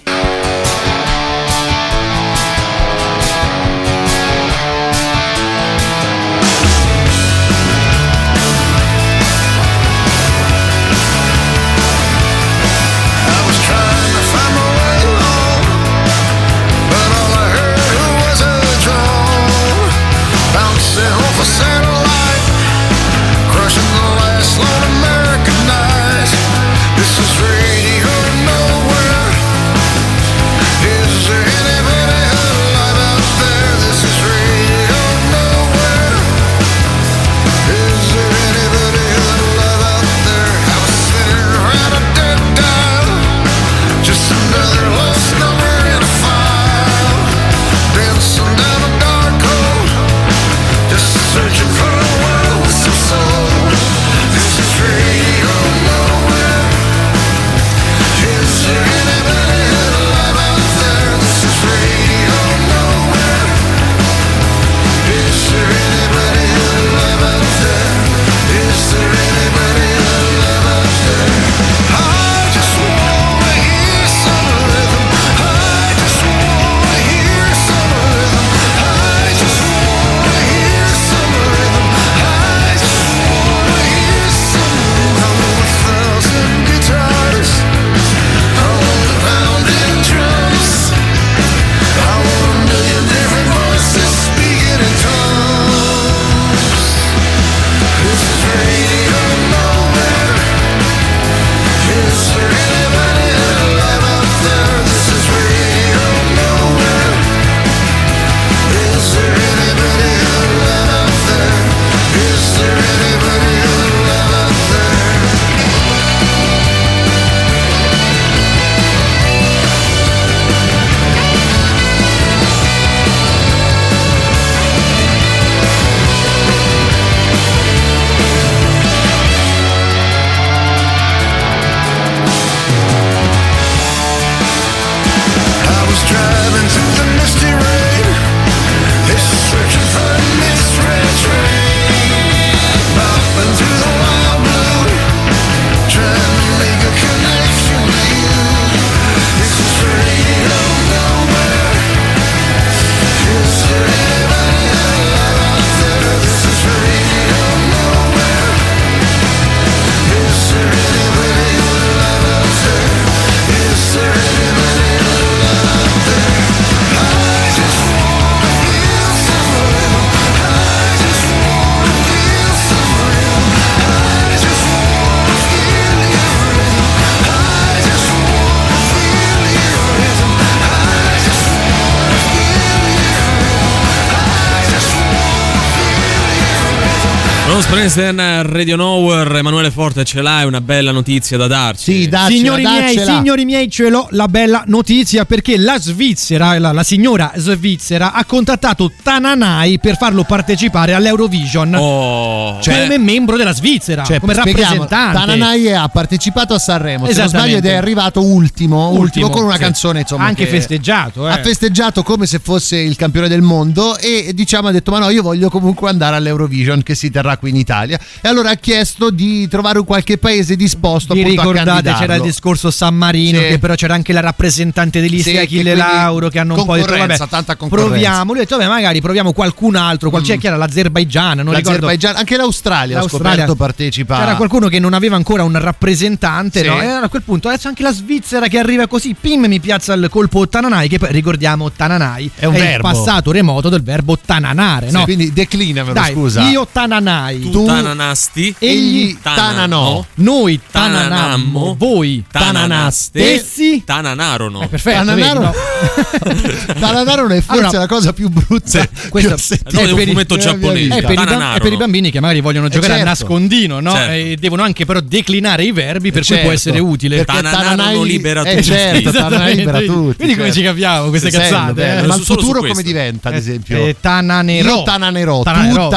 Springsteen, 187.73 188.43
Radio 188.51 188.75
Nowhere, 188.75 189.39
Emanuele 189.39 189.71
Forte 189.71 190.03
ce 190.03 190.21
l'hai 190.21 190.45
una 190.45 190.61
bella 190.61 190.91
notizia 190.91 191.37
da 191.37 191.47
darci. 191.47 192.01
Sì, 192.03 192.07
daccela, 192.07 192.29
signori 192.29 192.61
miei, 192.61 192.95
daccela. 192.95 193.15
signori 193.15 193.45
miei, 193.45 193.71
ce 193.71 193.89
l'ho 193.89 194.07
la 194.11 194.27
bella 194.27 194.63
notizia 194.67 195.25
perché 195.25 195.57
la 195.57 195.79
Svizzera, 195.79 196.59
la, 196.59 196.71
la 196.71 196.83
signora 196.83 197.31
svizzera, 197.35 198.13
ha 198.13 198.25
contattato 198.25 198.91
Tananai 199.01 199.79
per 199.79 199.97
farlo 199.97 200.23
partecipare 200.23 200.93
all'Eurovision 200.93 201.73
Oh, 201.73 202.59
come 202.59 202.61
cioè, 202.61 202.97
membro 202.99 203.37
della 203.37 203.53
Svizzera, 203.53 204.03
Cioè, 204.03 204.19
come 204.19 204.35
rappresentante. 204.35 205.17
Tananai 205.17 205.73
ha 205.73 205.87
partecipato 205.87 206.53
a 206.53 206.59
Sanremo, 206.59 207.07
se 207.07 207.17
non 207.21 207.27
sbaglio, 207.27 207.57
ed 207.57 207.65
è 207.65 207.73
arrivato 207.73 208.21
ultimo, 208.23 208.89
ultimo, 208.89 209.01
Ultimo, 209.01 209.29
con 209.29 209.45
una 209.45 209.55
sì. 209.55 209.61
canzone 209.61 210.01
insomma 210.01 210.25
Anche 210.25 210.45
che- 210.45 210.51
festeggiato, 210.51 211.27
eh. 211.27 211.31
Ha 211.31 211.37
festeggiato 211.41 212.03
come 212.03 212.27
se 212.27 212.37
fosse 212.37 212.77
il 212.77 212.95
campione 212.95 213.27
del 213.27 213.41
mondo 213.41 213.97
e 213.97 214.31
diciamo 214.35 214.67
ha 214.67 214.71
detto 214.71 214.91
ma 214.91 214.99
no 214.99 215.09
io 215.09 215.23
voglio 215.23 215.49
comunque 215.49 215.89
andare 215.89 216.15
all'Eurovision 216.17 216.83
che 216.83 216.93
si 216.93 217.09
terrà 217.09 217.35
qui 217.37 217.49
in 217.49 217.61
Italia 217.63 217.99
e 218.21 218.27
allora 218.27 218.51
ha 218.51 218.55
chiesto 218.55 219.09
di 219.09 219.47
trovare 219.47 219.79
un 219.79 219.85
qualche 219.85 220.17
paese 220.17 220.55
disposto 220.55 221.13
Vi 221.13 221.23
ricordate 221.23 221.93
c'era 221.93 222.15
il 222.15 222.21
discorso 222.21 222.69
San 222.71 222.95
Marino 222.95 223.39
Sì. 223.39 223.47
che 223.47 223.59
però 223.59 223.73
c'era 223.75 223.93
anche 223.93 224.13
la 224.13 224.19
rappresentante 224.21 225.01
dell'Istria 225.01 225.39
Sì, 225.39 225.45
Achille 225.45 225.75
Lauro 225.75 226.29
che 226.29 226.39
hanno 226.39 226.55
un 226.55 226.65
po' 226.65 226.75
detto 226.75 226.95
vabbè 226.95 227.17
tanta. 227.29 227.57
Mm. 227.63 227.67
proviamo 227.67 228.31
lui 228.31 228.41
ha 228.41 228.43
detto 228.45 228.57
vabbè 228.57 228.69
magari 228.69 229.01
proviamo 229.01 229.33
qualcun 229.33 229.75
altro 229.75 230.09
qual- 230.09 230.21
c'è 230.23 230.37
chi 230.37 230.47
era 230.47 230.55
l'Azerbaigian 230.57 231.39
non 231.39 231.53
L'Azerbaigian, 231.53 232.15
anche 232.15 232.35
l'Australia, 232.37 232.97
ho 232.97 232.99
L'Australia. 232.99 233.31
scoperto 233.31 233.55
partecipa. 233.55 234.17
C'era 234.19 234.35
qualcuno 234.35 234.67
che 234.67 234.79
non 234.79 234.93
aveva 234.93 235.15
ancora 235.15 235.43
un 235.43 235.57
rappresentante, 235.59 236.61
Sì. 236.61 236.67
no? 236.67 236.81
E 236.81 236.85
a 236.87 237.07
quel 237.09 237.21
punto 237.23 237.47
adesso 237.47 237.67
anche 237.67 237.83
la 237.83 237.93
Svizzera 237.93 238.47
che 238.47 238.57
arriva 238.59 238.87
così, 238.87 239.15
pim, 239.19 239.45
mi 239.45 239.59
piazza 239.59 239.93
il 239.93 240.07
colpo 240.09 240.47
Tananai, 240.47 240.87
che 240.87 240.97
poi 240.99 241.11
ricordiamo 241.11 241.71
Tananai 241.71 242.31
È 242.35 242.45
un 242.45 242.55
il 242.55 242.61
verbo. 242.61 242.87
passato 242.89 243.31
remoto 243.31 243.69
del 243.69 243.83
verbo 243.83 244.17
tananare, 244.17 244.87
Sì, 244.89 244.93
no? 244.95 245.03
Quindi 245.03 245.31
declinamelo, 245.33 245.93
Dai, 245.93 246.13
scusa. 246.13 246.41
io 246.49 246.67
Tananai, 246.71 247.49
tu, 247.49 247.52
tu- 247.53 247.65
tananasti, 247.65 248.55
egli 248.59 249.17
tananò. 249.21 250.03
noi 250.15 250.59
tananammo, 250.71 251.75
voi 251.77 252.23
tananaste, 252.31 253.33
essi 253.35 253.83
tananarono. 253.85 254.61
Eh, 254.61 254.67
perfetto, 254.67 255.05
Tananaro, 255.05 255.39
vedi, 255.39 256.33
no? 256.73 256.73
Tananaro 256.79 257.27
è 257.29 257.41
forse 257.41 257.61
Allora, 257.61 257.77
la 257.79 257.87
cosa 257.87 258.13
più 258.13 258.29
brutta 258.29 258.79
che 258.79 259.09
questo- 259.09 259.55
è 259.55 259.83
un 259.85 259.95
per 259.95 260.07
i- 260.07 260.11
fumetto 260.11 260.35
mia 260.35 260.43
giapponese. 260.43 260.95
è 260.97 261.01
per, 261.01 261.11
i, 261.11 261.15
ba- 261.15 261.23
Tananarono. 261.23 261.55
è 261.55 261.59
per 261.61 261.73
i 261.73 261.77
bambini 261.77 262.11
che 262.11 262.19
magari 262.19 262.41
vogliono 262.41 262.67
giocare 262.69 262.93
a 262.93 262.95
certo. 262.97 263.09
nascondino, 263.09 263.79
no? 263.79 263.91
Certo. 263.93 264.11
E 264.11 264.37
devono 264.39 264.63
anche 264.63 264.85
però 264.85 264.99
declinare 264.99 265.63
i 265.63 265.71
verbi, 265.71 266.11
per 266.11 266.21
cui 266.21 266.29
Certo, 266.35 266.43
può 266.43 266.51
essere 266.53 266.79
utile. 266.79 267.17
perché 267.23 267.41
Tananaro 267.41 267.75
Tananai- 267.75 268.05
libera 268.05 268.41
eh, 268.43 268.55
tutti. 268.55 268.63
certo, 268.63 269.11
Tananai 269.11 269.55
libera 269.55 269.77
Vedi- 269.79 269.87
tutti. 269.93 270.15
Vedi 270.17 270.33
come 270.35 270.45
certo. 270.51 270.53
ci 270.59 270.63
capiamo 270.63 271.09
queste 271.09 271.29
cazzate. 271.31 271.97
eh? 271.97 272.01
Ma 272.07 272.15
il 272.15 272.21
futuro 272.23 272.61
come 272.61 272.83
diventa, 272.83 273.29
ad 273.29 273.35
esempio? 273.35 273.77
Eh, 273.85 273.95
tananerò. 273.99 274.77
Io 274.77 274.83
tananerò, 274.83 275.43
Tananerò. 275.43 275.89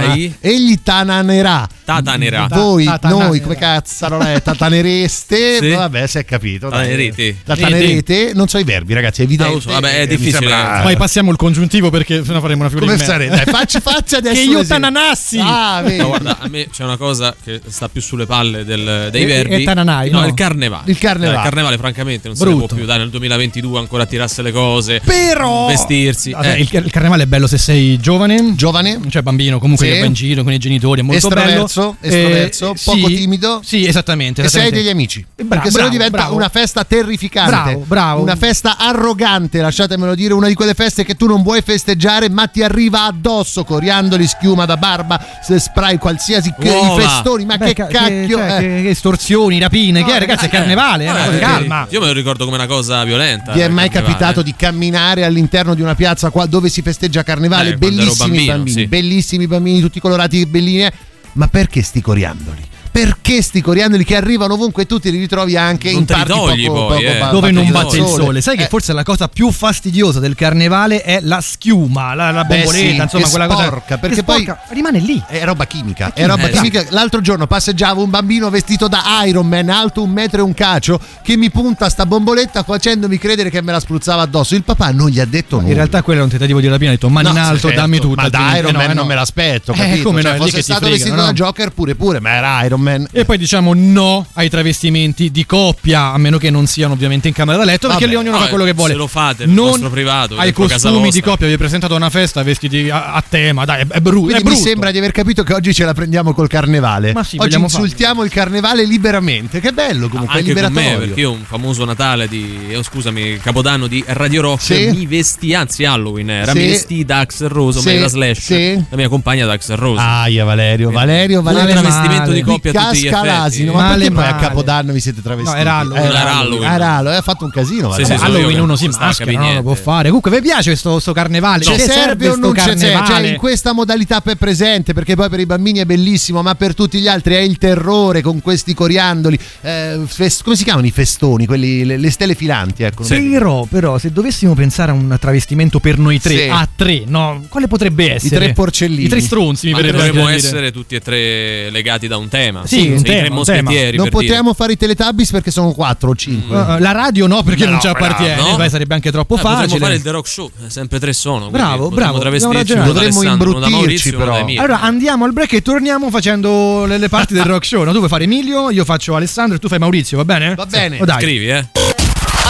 Tana- 0.00 0.14
egli 0.40 0.78
tananerà. 0.82 1.68
Tatanerà. 1.84 2.46
Ta- 2.48 2.56
Voi, 2.56 2.84
tatanerà. 2.84 3.26
noi, 3.26 3.40
come 3.40 3.56
cazzo 3.56 4.08
non 4.08 4.22
è? 4.22 4.40
Tatanereste? 4.42 5.56
Sì. 5.68 5.70
Vabbè, 5.70 6.06
si 6.06 6.18
è 6.18 6.24
capito. 6.24 6.68
dai. 6.68 6.82
Tanerete. 6.84 7.36
Tatanerete? 7.44 8.32
Non 8.34 8.48
so 8.48 8.58
i 8.58 8.64
verbi, 8.64 8.94
ragazzi, 8.94 9.22
è 9.22 9.24
evidente. 9.24 9.56
Ah, 9.56 9.60
so, 9.60 9.70
vabbè, 9.70 9.92
è 9.98 10.00
Eh, 10.02 10.06
difficile. 10.06 10.38
sembra- 10.48 10.80
Poi 10.82 10.96
passiamo 10.96 11.30
il 11.30 11.36
congiuntivo 11.36 11.90
perché 11.90 12.24
sennò 12.24 12.40
faremo 12.40 12.60
una 12.60 12.68
figura 12.70 12.86
Come 12.92 12.98
di 12.98 13.08
merda. 13.10 13.36
Dai, 13.36 13.44
facci, 13.52 13.80
facci 13.80 14.14
adesso. 14.16 14.34
Che 14.34 14.40
io 14.48 14.64
tananassi. 14.66 15.38
Ah, 15.40 15.80
vedi. 15.82 15.96
No, 15.98 16.08
guarda, 16.08 16.38
a 16.40 16.48
me 16.48 16.68
c'è 16.70 16.84
una 16.84 16.96
cosa 16.96 17.34
che 17.42 17.60
sta 17.66 17.88
più 17.88 18.00
sulle 18.00 18.26
palle 18.26 18.64
del- 18.64 19.08
dei 19.10 19.22
E- 19.22 19.26
verbi. 19.26 19.54
e 19.54 19.64
Tananai, 19.64 20.10
no, 20.10 20.20
no? 20.20 20.26
il 20.26 20.34
carnevale. 20.34 20.90
Il 20.90 20.98
carnevale. 20.98 21.34
Dai, 21.36 21.42
il 21.44 21.48
carnevale, 21.50 21.76
francamente, 21.78 22.28
non 22.28 22.36
se 22.36 22.44
ne 22.44 22.50
Brutto. 22.50 22.66
può 22.66 22.76
più. 22.76 22.86
Dai, 22.86 22.98
nel 22.98 23.10
2022 23.10 23.78
ancora 23.78 24.06
tirarsi 24.06 24.42
le 24.42 24.52
cose. 24.52 25.00
Però 25.04 25.66
Vestirsi. 25.68 26.30
Vabbè, 26.32 26.52
eh. 26.54 26.60
il, 26.60 26.68
il 26.72 26.90
carnevale 26.90 27.24
è 27.24 27.26
bello 27.26 27.46
se 27.46 27.58
sei 27.58 27.98
giovane. 27.98 28.54
Giovane? 28.54 29.00
Cioè 29.08 29.22
bambino 29.22 29.58
comunque 29.58 29.77
Sì. 29.84 29.90
che 29.92 30.00
va 30.00 30.06
in 30.06 30.12
giro 30.12 30.42
con 30.42 30.52
i 30.52 30.58
genitori, 30.58 31.00
è 31.00 31.02
molto 31.02 31.26
Estroverso, 31.28 31.96
bello. 32.00 32.14
estroverso, 32.16 32.70
Eh, 32.72 32.80
poco 32.84 33.08
sì, 33.08 33.14
timo. 33.14 33.60
Sì, 33.62 33.86
esattamente. 33.86 34.42
E 34.42 34.48
sei 34.48 34.60
esattamente. 34.62 34.76
degli 34.78 34.88
amici. 34.88 35.24
Bravo, 35.34 35.48
perché 35.50 35.66
sennò 35.70 35.82
bravo, 35.84 35.90
diventa 35.90 36.16
bravo. 36.18 36.34
una 36.34 36.48
festa 36.48 36.84
terrificante. 36.84 37.50
Bravo, 37.50 37.84
bravo. 37.86 38.22
Una 38.22 38.36
festa 38.36 38.76
arrogante, 38.78 39.60
lasciatemelo 39.60 40.14
dire. 40.14 40.34
Una 40.34 40.48
di 40.48 40.54
quelle 40.54 40.74
feste 40.74 41.04
che 41.04 41.14
tu 41.14 41.26
non 41.26 41.42
vuoi 41.42 41.62
festeggiare, 41.62 42.28
ma 42.30 42.46
ti 42.46 42.62
arriva 42.62 43.04
addosso. 43.04 43.64
Coriandoli, 43.64 44.26
schiuma 44.26 44.64
da 44.64 44.76
barba, 44.76 45.24
se 45.42 45.58
spray, 45.58 45.98
qualsiasi 45.98 46.54
che- 46.58 46.68
i 46.68 47.00
festoni. 47.00 47.44
Ma 47.44 47.56
Beh, 47.56 47.66
che 47.66 47.74
ca- 47.74 47.86
cacchio. 47.86 48.36
cioè, 48.38 48.56
eh. 48.56 48.60
che, 48.60 48.82
che 48.82 48.88
estorsioni, 48.90 49.58
rapine, 49.58 50.04
che 50.04 50.14
è, 50.14 50.18
ragazzi, 50.18 50.46
è 50.46 50.48
carnevale, 50.48 51.04
eh, 51.04 51.36
Eh, 51.36 51.38
calma. 51.38 51.86
Io 51.90 52.00
me 52.00 52.06
lo 52.06 52.12
ricordo 52.12 52.44
come 52.44 52.56
una 52.56 52.66
cosa 52.66 53.04
violenta. 53.04 53.52
Vi 53.52 53.60
è 53.60 53.64
il 53.66 53.72
mai 53.72 53.88
carnevale. 53.88 54.14
capitato 54.18 54.42
di 54.42 54.54
camminare 54.56 55.24
all'interno 55.24 55.74
di 55.74 55.82
una 55.82 55.94
piazza 55.94 56.30
qua 56.30 56.46
dove 56.46 56.68
si 56.68 56.82
festeggia 56.82 57.22
carnevale? 57.22 57.70
Eh, 57.70 57.76
bellissimi 57.76 58.16
bambino, 58.16 58.52
bambini, 58.52 58.80
sì. 58.80 58.86
bellissimi 58.86 59.46
bambini, 59.46 59.67
tutti 59.80 60.00
colorati, 60.00 60.46
bellini. 60.46 60.88
Ma 61.32 61.46
perché 61.48 61.82
sti 61.82 62.00
coriandoli? 62.00 62.66
Perché 63.00 63.42
sti 63.42 63.60
coriandoli 63.60 64.04
che 64.04 64.16
arrivano 64.16 64.54
ovunque 64.54 64.82
e 64.82 64.86
tu 64.86 64.98
ti 64.98 65.12
li 65.12 65.18
ritrovi 65.20 65.56
anche 65.56 65.90
Non 65.92 66.00
in 66.00 66.04
parti 66.06 66.32
togli 66.32 66.66
poco, 66.66 66.86
poi, 66.86 67.02
poco 67.04 67.14
eh. 67.14 67.18
ba- 67.20 67.30
Dove 67.30 67.50
non 67.52 67.70
batte 67.70 67.96
il 67.98 68.06
sole. 68.06 68.40
Sai 68.40 68.56
che 68.56 68.64
Eh, 68.64 68.66
forse 68.66 68.92
la 68.92 69.04
cosa 69.04 69.28
più 69.28 69.52
fastidiosa 69.52 70.18
del 70.18 70.34
carnevale 70.34 71.02
è 71.02 71.20
la 71.22 71.40
schiuma, 71.40 72.14
la, 72.14 72.32
la 72.32 72.42
Beh, 72.42 72.56
bomboletta, 72.56 72.90
sì, 73.08 73.16
insomma, 73.16 73.22
che 73.24 73.30
quella 73.30 73.46
cosa. 73.46 73.64
sporca, 73.66 73.94
che 73.94 73.98
perché 73.98 74.22
poi- 74.24 74.52
rimane 74.70 74.98
lì. 74.98 75.22
È 75.28 75.44
roba 75.44 75.64
chimica, 75.66 76.08
è 76.08 76.12
chimica, 76.12 76.34
roba 76.34 76.48
eh, 76.48 76.50
chimica. 76.50 76.84
L'altro 76.88 77.20
giorno 77.20 77.46
passeggiava 77.46 78.00
un 78.00 78.10
bambino 78.10 78.50
vestito 78.50 78.88
da 78.88 79.02
Iron 79.26 79.46
Man, 79.46 79.68
alto 79.68 80.02
un 80.02 80.10
metro 80.10 80.40
e 80.40 80.42
un 80.42 80.54
cacio, 80.54 80.98
che 81.22 81.36
mi 81.36 81.50
punta 81.50 81.88
sta 81.88 82.04
bomboletta 82.04 82.64
facendomi 82.64 83.16
credere 83.16 83.48
che 83.48 83.62
me 83.62 83.70
la 83.70 83.80
spruzzava 83.80 84.22
addosso. 84.22 84.56
Il 84.56 84.64
papà 84.64 84.90
non 84.90 85.08
gli 85.08 85.20
ha 85.20 85.24
detto 85.24 85.56
nulla. 85.56 85.68
In 85.68 85.74
realtà 85.74 86.02
quello 86.02 86.20
è 86.20 86.24
un 86.24 86.30
tentativo 86.30 86.60
di 86.60 86.66
rapina, 86.66 86.90
ha 86.90 86.94
detto 86.94 87.08
mani 87.08 87.26
No, 87.28 87.32
in 87.34 87.38
alto, 87.38 87.68
certo, 87.68 87.76
dammi 87.80 88.00
tutto. 88.00 88.20
Ma 88.22 88.28
da 88.28 88.56
Iron 88.56 88.74
eh, 88.74 88.78
Man 88.78 88.82
eh, 88.90 88.94
non 88.94 88.96
no. 88.96 89.04
me 89.04 89.14
l'aspetto, 89.14 89.72
Eh, 89.72 89.76
capito? 89.76 90.02
come 90.02 90.20
cioè, 90.22 90.32
è 90.32 90.36
fosse 90.36 90.50
che 90.56 90.62
stato 90.62 90.88
vestito 90.88 91.14
da 91.14 91.32
Joker 91.32 91.70
pure 91.70 91.94
pure, 91.94 92.18
ma 92.18 92.30
era 92.30 92.64
Iron 92.64 92.80
Man. 92.80 92.86
E 93.12 93.24
poi 93.24 93.38
diciamo 93.38 93.72
no 93.74 94.26
ai 94.34 94.48
travestimenti 94.48 95.30
di 95.30 95.44
coppia, 95.46 96.12
a 96.12 96.18
meno 96.18 96.38
che 96.38 96.50
non 96.50 96.66
siano 96.66 96.92
ovviamente 96.94 97.28
in 97.28 97.34
camera 97.34 97.58
da 97.58 97.64
letto, 97.64 97.88
perché 97.88 98.04
Vabbè, 98.06 98.16
lì 98.16 98.20
ognuno 98.26 98.38
no, 98.38 98.42
fa 98.44 98.48
quello 98.48 98.64
che 98.64 98.72
vuole. 98.72 98.92
se 98.92 98.98
lo 98.98 99.06
fate 99.06 99.46
nel 99.46 99.54
non 99.54 99.70
vostro 99.70 99.90
privato, 99.90 100.36
ai 100.36 100.52
costumi 100.52 101.10
di 101.10 101.20
coppia, 101.20 101.46
vi 101.46 101.56
presentato 101.56 101.94
a 101.94 101.96
una 101.96 102.10
festa 102.10 102.42
vestiti 102.42 102.88
a, 102.90 103.12
a 103.14 103.22
tema, 103.26 103.64
dai, 103.64 103.82
è, 103.82 103.86
è, 103.86 104.00
bru- 104.00 104.22
è 104.28 104.32
Quindi 104.32 104.34
mi 104.34 104.42
brutto. 104.42 104.60
sembra 104.68 104.90
di 104.90 104.98
aver 104.98 105.12
capito 105.12 105.42
che 105.42 105.54
oggi 105.54 105.72
ce 105.74 105.84
la 105.84 105.94
prendiamo 105.94 106.32
col 106.34 106.48
carnevale. 106.48 107.12
Ma 107.12 107.22
sì, 107.24 107.36
oggi 107.38 107.56
insultiamo 107.58 108.24
il 108.24 108.30
carnevale 108.30 108.84
liberamente. 108.84 109.60
Che 109.60 109.72
bello 109.72 110.08
comunque, 110.08 110.36
è 110.36 110.38
Anche 110.40 110.52
con 110.52 110.62
liberatorio. 110.62 110.98
me, 110.98 111.04
perché 111.06 111.20
io 111.20 111.32
un 111.32 111.42
famoso 111.46 111.84
Natale 111.84 112.28
di. 112.28 112.72
oh, 112.74 112.82
scusami, 112.82 113.38
Capodanno 113.38 113.86
di 113.86 114.02
Radio 114.06 114.42
Rock. 114.42 114.62
Sì. 114.62 114.90
Mi 114.90 115.06
vestì, 115.06 115.54
anzi, 115.54 115.84
Halloween 115.84 116.30
era. 116.30 116.52
Sì. 116.52 116.58
Mi 116.58 116.66
vestì 116.68 117.04
da 117.04 117.18
Axel 117.20 117.48
Rose, 117.48 117.80
Sì, 117.80 117.88
Omega 117.88 118.08
Slash. 118.08 118.38
sì. 118.38 118.74
La 118.88 118.96
mia 118.96 119.08
compagna 119.08 119.46
da 119.46 119.52
Axel 119.52 119.76
Rose. 119.76 120.00
Aia 120.02 120.44
Valerio, 120.44 120.90
Valerio, 120.90 121.38
Un 121.38 121.44
Valerio. 121.44 121.74
male, 121.74 121.88
travestimento 121.88 122.30
di 122.32 122.42
male. 122.42 122.52
Coppia 122.72 122.88
a 122.88 122.90
tutti 122.92 122.98
gli 123.00 123.08
Casca 123.10 123.20
effetti. 123.26 123.38
l'asino, 123.38 123.72
ma 123.72 123.78
Male, 123.82 123.94
perché 123.98 124.12
poi 124.14 124.24
a 124.24 124.30
male. 124.32 124.42
Capodanno 124.46 124.92
vi 124.92 125.00
siete 125.00 125.22
travestiti? 125.22 125.54
No, 125.54 125.60
era 125.60 125.74
Halloween. 125.76 126.02
Eh, 126.02 126.06
Era 126.08 126.36
Halloween. 126.36 126.70
Era 126.70 126.90
Halloween, 126.96 127.18
ha 127.18 127.22
fatto 127.22 127.44
un 127.44 127.50
casino. 127.50 127.92
Sì, 127.92 128.04
sì, 128.04 128.12
Halloween 128.12 128.60
uno 128.60 128.76
si 128.76 128.86
non 128.86 128.96
maschera, 128.98 129.30
no? 129.30 129.36
capendo 129.38 129.54
lo 129.56 129.62
può 129.62 129.74
fare. 129.74 130.06
Comunque, 130.08 130.30
vi 130.30 130.40
piace 130.40 130.70
questo 130.70 130.98
sto 131.00 131.12
carnevale? 131.12 131.64
Ci 131.64 131.72
Ci 131.72 131.80
serve 131.80 132.28
o 132.28 132.36
non 132.36 132.54
ci 132.54 132.60
serve? 132.60 132.80
carnevale? 132.80 133.06
Cioè, 133.06 133.26
in 133.32 133.36
questa 133.36 133.72
modalità 133.72 134.22
è 134.24 134.36
presente, 134.36 134.92
perché 134.92 135.14
poi 135.16 135.28
per 135.28 135.40
i 135.40 135.46
bambini 135.46 135.78
è 135.80 135.84
bellissimo, 135.84 136.42
ma 136.42 136.54
per 136.54 136.74
tutti 136.74 136.98
gli 137.00 137.08
altri 137.08 137.34
è 137.34 137.40
il 137.40 137.58
terrore 137.58 138.20
con 138.22 138.40
questi 138.40 138.74
coriandoli. 138.74 139.38
eh, 139.62 140.00
fes- 140.06 140.42
come 140.42 140.56
si 140.56 140.64
chiamano 140.64 140.86
i 140.86 140.90
festoni? 140.90 141.46
Quelli, 141.46 141.84
le, 141.84 141.96
le 141.96 142.10
stelle 142.10 142.34
filanti, 142.34 142.82
ecco. 142.82 143.04
Però, 143.04 143.64
però, 143.64 143.98
se 143.98 144.12
dovessimo 144.12 144.54
pensare 144.54 144.90
a 144.90 144.94
un 144.94 145.16
travestimento 145.20 145.80
per 145.80 145.98
noi 145.98 146.20
tre, 146.20 146.36
Sì. 146.36 146.48
a 146.48 146.68
tre, 146.74 147.02
no? 147.06 147.44
Quale 147.48 147.66
potrebbe 147.68 148.14
essere? 148.14 148.36
tre 148.36 148.52
porcellini. 148.52 149.04
I 149.04 149.08
tre 149.08 149.20
stronzi, 149.20 149.66
mi 149.66 149.72
Ma 149.72 149.78
verrebbe 149.80 150.06
dovremmo 150.06 150.28
essere 150.28 150.70
tutti 150.72 150.94
e 150.94 151.00
tre 151.00 151.70
legati 151.70 152.06
da 152.08 152.16
un 152.16 152.28
tema. 152.28 152.57
Sì, 152.64 152.88
un 152.88 152.98
I 152.98 153.02
tema, 153.02 153.18
tre 153.20 153.28
un 153.28 153.34
moschettieri. 153.34 153.96
Non 153.96 154.08
potremmo 154.08 154.54
fare 154.54 154.72
i 154.72 154.76
Teletubbies 154.76 155.30
perché 155.30 155.50
sono 155.50 155.72
4 155.72 156.10
o 156.10 156.14
5. 156.14 156.56
Uh, 156.56 156.60
uh, 156.60 156.78
la 156.78 156.92
radio 156.92 157.26
no, 157.26 157.42
perché 157.42 157.64
No, 157.64 157.72
non 157.72 157.80
ci 157.80 157.86
appartiene, 157.86 158.40
no. 158.40 158.56
poi 158.56 158.70
sarebbe 158.70 158.94
anche 158.94 159.10
troppo 159.10 159.34
Eh, 159.36 159.38
potremmo 159.38 159.60
facile. 159.62 159.78
fare 159.80 159.94
il 159.94 160.02
The 160.02 160.10
Rock 160.10 160.28
Show, 160.28 160.50
eh, 160.66 160.70
sempre 160.70 160.98
tre 160.98 161.12
sono. 161.12 161.50
Bravo, 161.50 161.88
potremmo 161.88 162.18
bravo. 162.18 162.92
Dovremmo 162.92 163.22
imbrutirci, 163.22 164.10
da 164.10 164.16
però. 164.18 164.36
Allora 164.36 164.80
andiamo 164.80 165.24
al 165.24 165.32
break 165.32 165.52
e 165.54 165.62
torniamo 165.62 166.10
facendo 166.10 166.84
le, 166.86 166.98
le 166.98 167.08
parti 167.08 167.34
del 167.34 167.44
rock 167.44 167.64
show. 167.64 167.82
No? 167.84 167.92
Tu 167.92 167.98
vuoi 167.98 168.08
fare 168.08 168.24
Emilio, 168.24 168.70
io 168.70 168.84
faccio 168.84 169.14
Alessandro 169.14 169.56
e 169.56 169.58
tu 169.58 169.68
fai 169.68 169.78
Maurizio, 169.78 170.16
va 170.16 170.24
bene? 170.24 170.54
Va 170.54 170.66
bene. 170.66 170.98
Oh, 171.00 171.04
dai. 171.04 171.20
Scrivi, 171.20 171.48
eh. 171.50 171.66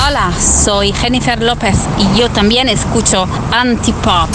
Hola, 0.07 0.33
soy 0.39 0.93
Jennifer 0.93 1.41
López 1.43 1.77
y 1.99 2.19
yo 2.19 2.31
también 2.31 2.69
escucho 2.69 3.29
Antipop. 3.51 4.29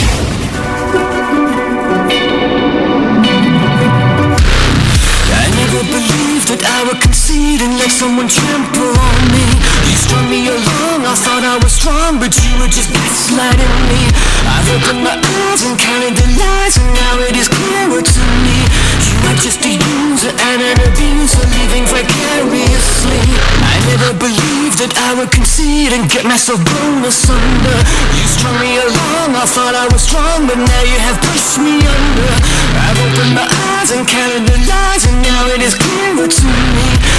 And 7.33 7.79
let 7.81 7.89
someone 7.89 8.29
trample 8.29 8.93
on 8.93 9.19
me. 9.33 9.41
You 9.89 9.97
strung 9.97 10.29
me 10.29 10.45
along, 10.53 11.01
I 11.01 11.17
thought 11.17 11.41
I 11.41 11.57
was 11.65 11.73
strong, 11.73 12.21
but 12.21 12.29
you 12.29 12.53
were 12.61 12.69
just 12.69 12.93
gaslighting 12.93 13.73
me. 13.89 14.05
I've 14.45 14.69
opened 14.69 15.01
my 15.01 15.17
eyes 15.17 15.65
and 15.65 15.73
counted 15.73 16.13
the 16.13 16.29
lies, 16.37 16.77
and 16.77 16.85
now 16.93 17.25
it 17.25 17.33
is 17.33 17.49
clearer 17.49 18.05
to 18.05 18.23
me. 18.45 18.57
You 19.01 19.17
are 19.25 19.37
just 19.41 19.65
a 19.65 19.73
user 19.73 20.29
and 20.29 20.61
an 20.61 20.77
abuser, 20.85 21.41
living 21.57 21.89
vicariously. 21.89 23.23
I 23.65 23.81
never 23.89 24.13
believed 24.13 24.77
that 24.85 24.93
I 24.93 25.17
would 25.17 25.33
concede 25.33 25.89
and 25.89 26.05
get 26.05 26.29
myself 26.29 26.61
blown 26.61 27.01
asunder. 27.01 27.79
You 28.13 28.25
strung 28.29 28.61
me 28.61 28.77
along, 28.77 29.33
I 29.33 29.45
thought 29.49 29.73
I 29.73 29.89
was 29.89 30.05
strong, 30.05 30.45
but 30.45 30.61
now 30.61 30.83
you 30.85 31.01
have 31.01 31.17
pushed 31.17 31.57
me 31.57 31.81
under. 31.81 32.29
I've 32.77 32.99
opened 33.01 33.33
my 33.33 33.47
eyes 33.73 33.89
and 33.89 34.05
counted 34.05 34.45
the 34.45 34.57
lies, 34.69 35.09
and 35.09 35.17
now 35.25 35.49
it 35.49 35.65
is 35.65 35.73
clearer 35.73 36.29
to 36.29 36.45
me. 36.77 37.12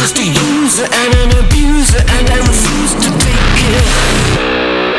Just 0.00 0.18
a 0.18 0.24
user 0.24 0.84
and 0.84 1.14
an 1.14 1.44
abuser, 1.44 1.98
and 1.98 2.30
I 2.30 2.38
refuse 2.38 2.94
to 2.94 3.10
take 3.18 3.58
it. 3.68 4.89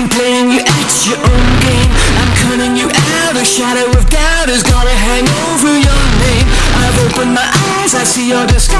I'm 0.00 0.08
playing 0.08 0.48
you 0.48 0.60
at 0.64 0.90
your 1.04 1.20
own 1.20 1.48
game. 1.60 1.92
I'm 2.16 2.32
cutting 2.40 2.74
you 2.74 2.88
out, 2.88 3.36
a 3.36 3.44
shadow 3.44 3.84
of 3.92 4.08
doubt 4.08 4.48
is 4.48 4.62
gonna 4.62 4.96
hang 4.96 5.28
over 5.52 5.76
your 5.76 6.04
name. 6.24 6.48
I've 6.80 6.96
opened 7.04 7.34
my 7.34 7.44
eyes, 7.44 7.94
I 7.94 8.04
see 8.04 8.30
your 8.30 8.46
disguise 8.46 8.79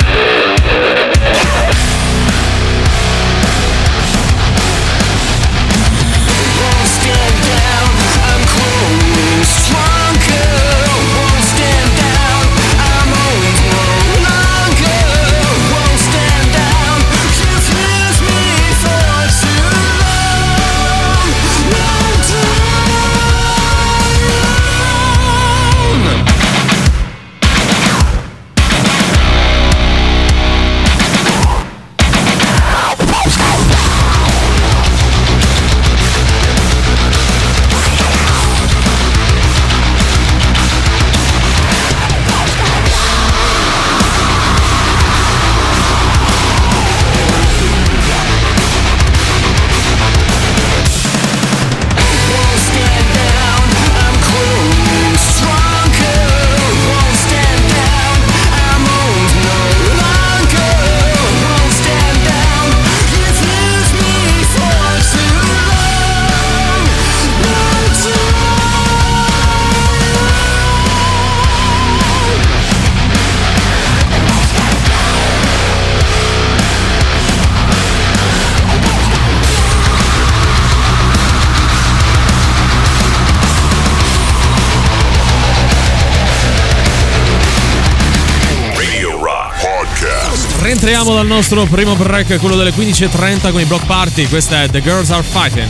Rientriamo 91.01 91.27
dal 91.27 91.35
nostro 91.35 91.65
primo 91.65 91.95
break, 91.95 92.37
quello 92.39 92.55
delle 92.55 92.69
15.30 92.69 93.51
con 93.51 93.59
i 93.59 93.65
block 93.65 93.87
party. 93.87 94.27
Questa 94.27 94.61
è 94.61 94.69
The 94.69 94.83
Girls 94.83 95.09
Are 95.09 95.23
Fighting. 95.23 95.67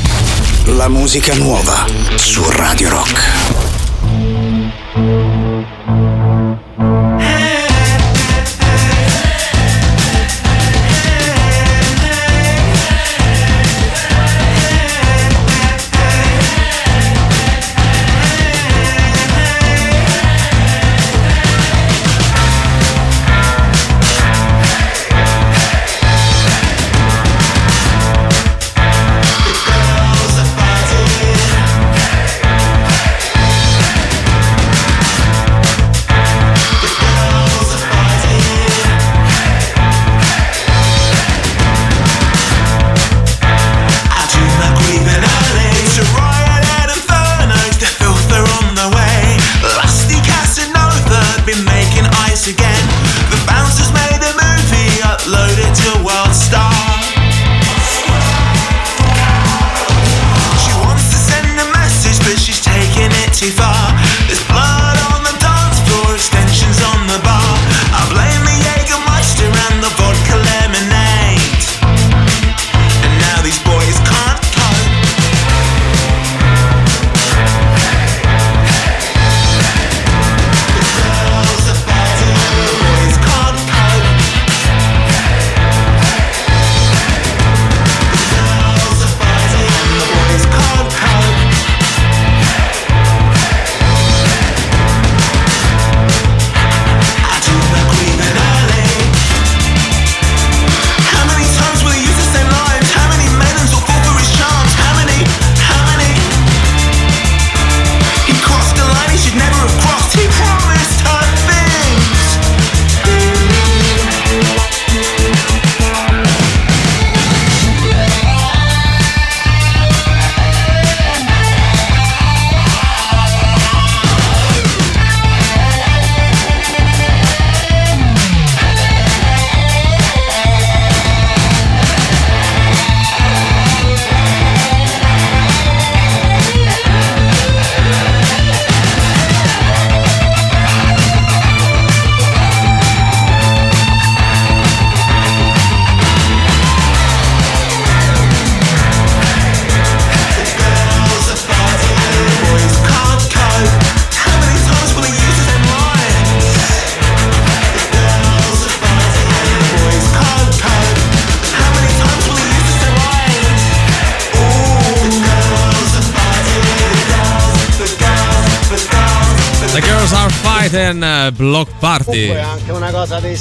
La 0.75 0.89
musica 0.89 1.33
nuova 1.35 1.85
su 2.15 2.43
Radio 2.49 2.89
Rock. 2.89 3.60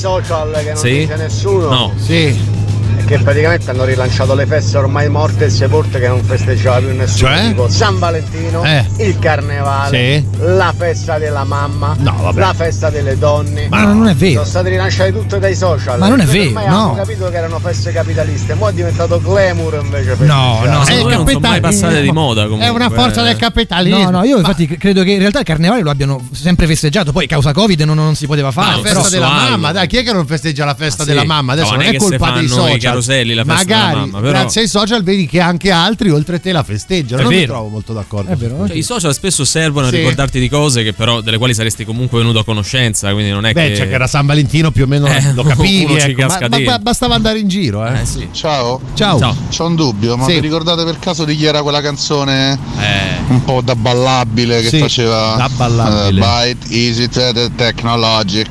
Social 0.00 0.58
che 0.62 0.72
non 0.72 0.76
Sì? 0.76 0.90
dice 1.00 1.16
nessuno. 1.16 1.68
No. 1.68 1.92
Sì. 1.96 2.58
Che 3.04 3.18
praticamente 3.18 3.70
hanno 3.70 3.84
rilanciato 3.84 4.34
le 4.34 4.46
feste 4.46 4.78
ormai 4.78 5.08
morte 5.08 5.46
e 5.46 5.50
sepolte 5.50 5.98
che 6.00 6.08
non 6.08 6.22
festeggiava 6.22 6.78
più 6.78 6.94
nessuno. 6.94 7.28
Cioè? 7.30 7.46
Tipo 7.48 7.68
San 7.68 7.98
Valentino, 7.98 8.64
Eh. 8.64 8.84
il 8.98 9.18
carnevale, 9.18 9.96
Sì. 10.22 10.30
La 10.42 10.74
festa 10.76 11.18
della 11.18 11.44
mamma, 11.44 11.94
No, 11.98 12.16
vabbè. 12.20 12.40
la 12.40 12.55
festa 12.55 12.90
delle 12.90 13.18
donne. 13.18 13.68
Ma 13.68 13.85
non 13.85 14.09
è 14.09 14.14
vero. 14.14 14.33
Sono 14.35 14.44
state 14.46 14.68
rilanciate 14.70 15.12
tutte 15.12 15.38
dai 15.38 15.55
social. 15.55 15.98
Ma 15.98 16.09
non 16.09 16.20
è 16.20 16.24
vero, 16.24 16.48
Ormai 16.48 16.68
no. 16.68 16.94
capito 16.94 17.29
che 17.29 17.37
erano 17.37 17.59
feste 17.59 17.92
capitaliste, 17.92 18.55
ora 18.59 18.70
è 18.70 18.74
diventato 18.74 19.20
glamour 19.20 19.81
invece. 19.83 20.16
No, 20.20 20.61
no, 20.64 20.85
Secondo 20.85 20.85
me 20.87 20.92
non 20.92 21.11
sono 21.11 21.24
capitale- 21.24 21.48
mai 21.48 21.61
passate 21.61 22.00
di 22.03 22.11
moda 22.12 22.42
comunque. 22.44 22.66
È 22.66 22.70
una 22.70 22.90
forza 22.90 23.22
del 23.22 23.37
capitalismo. 23.37 24.05
No, 24.05 24.11
no, 24.18 24.24
io 24.24 24.38
infatti 24.38 24.66
credo 24.66 25.03
che 25.03 25.11
in 25.12 25.18
realtà 25.18 25.40
il 25.40 25.44
carnevale 25.44 25.83
lo 25.83 25.90
abbiano 25.90 26.26
sempre 26.33 26.66
festeggiato, 26.66 27.12
poi 27.12 27.26
causa 27.26 27.53
Covid 27.53 27.81
non, 27.83 27.96
non 27.96 28.14
si 28.14 28.26
poteva 28.26 28.50
fare. 28.50 28.68
La 28.70 28.76
No, 28.76 28.83
festa 28.83 29.09
della 29.11 29.29
mamma, 29.29 29.68
algo. 29.68 29.79
dai, 29.79 29.87
chi 29.88 29.96
è 29.98 30.03
che 30.03 30.12
non 30.12 30.26
festeggia 30.26 30.64
la 30.64 30.74
festa 30.74 31.03
Ah, 31.03 31.07
sì. 31.07 31.11
della 31.12 31.24
mamma? 31.24 31.53
Adesso 31.53 31.70
No, 31.70 31.76
non 31.76 31.85
non 31.85 31.94
è 31.94 31.96
è 31.96 32.00
colpa 32.00 32.31
dei 32.33 32.48
social. 32.48 32.79
caroselli 32.79 33.35
la 33.35 33.44
festa 33.44 33.64
della 33.64 33.76
Magari 33.79 34.00
mamma, 34.00 34.18
però- 34.20 34.31
grazie 34.38 34.61
ai 34.62 34.68
social 34.68 35.03
vedi 35.03 35.26
che 35.26 35.40
anche 35.40 35.70
altri 35.70 36.11
oltre 36.11 36.40
te 36.40 36.53
la 36.53 36.62
festeggiano. 36.62 37.20
È 37.22 37.24
non 37.24 37.35
mi 37.35 37.46
trovo 37.46 37.68
molto 37.68 37.92
d'accordo. 37.92 38.31
È 38.31 38.37
vero. 38.37 38.66
Cioè, 38.66 38.76
I 38.76 38.83
social 38.83 39.12
spesso 39.14 39.44
servono 39.44 39.87
a 39.87 39.90
Sì. 39.90 39.96
Ricordarti 40.31 40.38
di 40.40 40.49
cose 40.49 40.83
che 40.85 40.93
però 40.93 41.21
delle 41.21 41.37
quali 41.38 41.53
saresti 41.55 41.85
comunque 41.85 42.21
venuto 42.21 42.38
a 42.38 42.45
conoscenza, 42.45 43.12
quindi 43.12 43.31
non 43.31 43.45
è 43.45 43.53
Beh, 43.53 43.69
che 43.69 43.73
c'è 43.75 43.88
che 43.88 43.95
era 43.95 44.07
San 44.07 44.27
Valentino 44.27 44.71
più 44.71 44.85
o 44.85 44.87
meno 44.87 45.07
Eh, 45.07 45.33
lo 45.35 45.43
capivi. 45.43 45.95
ecco, 45.97 46.27
ma- 46.27 46.49
ma, 46.64 46.79
bastava 46.79 47.14
andare 47.16 47.38
in 47.40 47.49
giro, 47.49 47.85
eh. 47.87 48.01
Eh 48.01 48.05
sì. 48.07 48.29
Ciao, 48.33 48.81
Ciao. 48.95 49.19
Ciao. 49.19 49.37
c'ho 49.51 49.66
un 49.66 49.75
dubbio, 49.75 50.16
ma 50.16 50.25
Sì. 50.25 50.35
vi 50.35 50.40
ricordate 50.40 50.85
per 50.85 50.99
caso 50.99 51.25
di 51.25 51.37
chi 51.37 51.45
era 51.45 51.62
quella 51.62 51.81
canzone 51.81 52.59
Eh, 52.79 53.33
un 53.33 53.45
po' 53.45 53.61
da 53.62 53.75
ballabile 53.75 54.61
che 54.62 54.69
Sì, 54.69 54.79
faceva 54.79 55.35
da 55.37 55.49
ballabile. 55.55 56.09
eh, 56.09 56.55
Byte, 56.55 56.75
Easy 56.75 57.09
Te- 57.09 57.51
Technologic? 57.57 58.49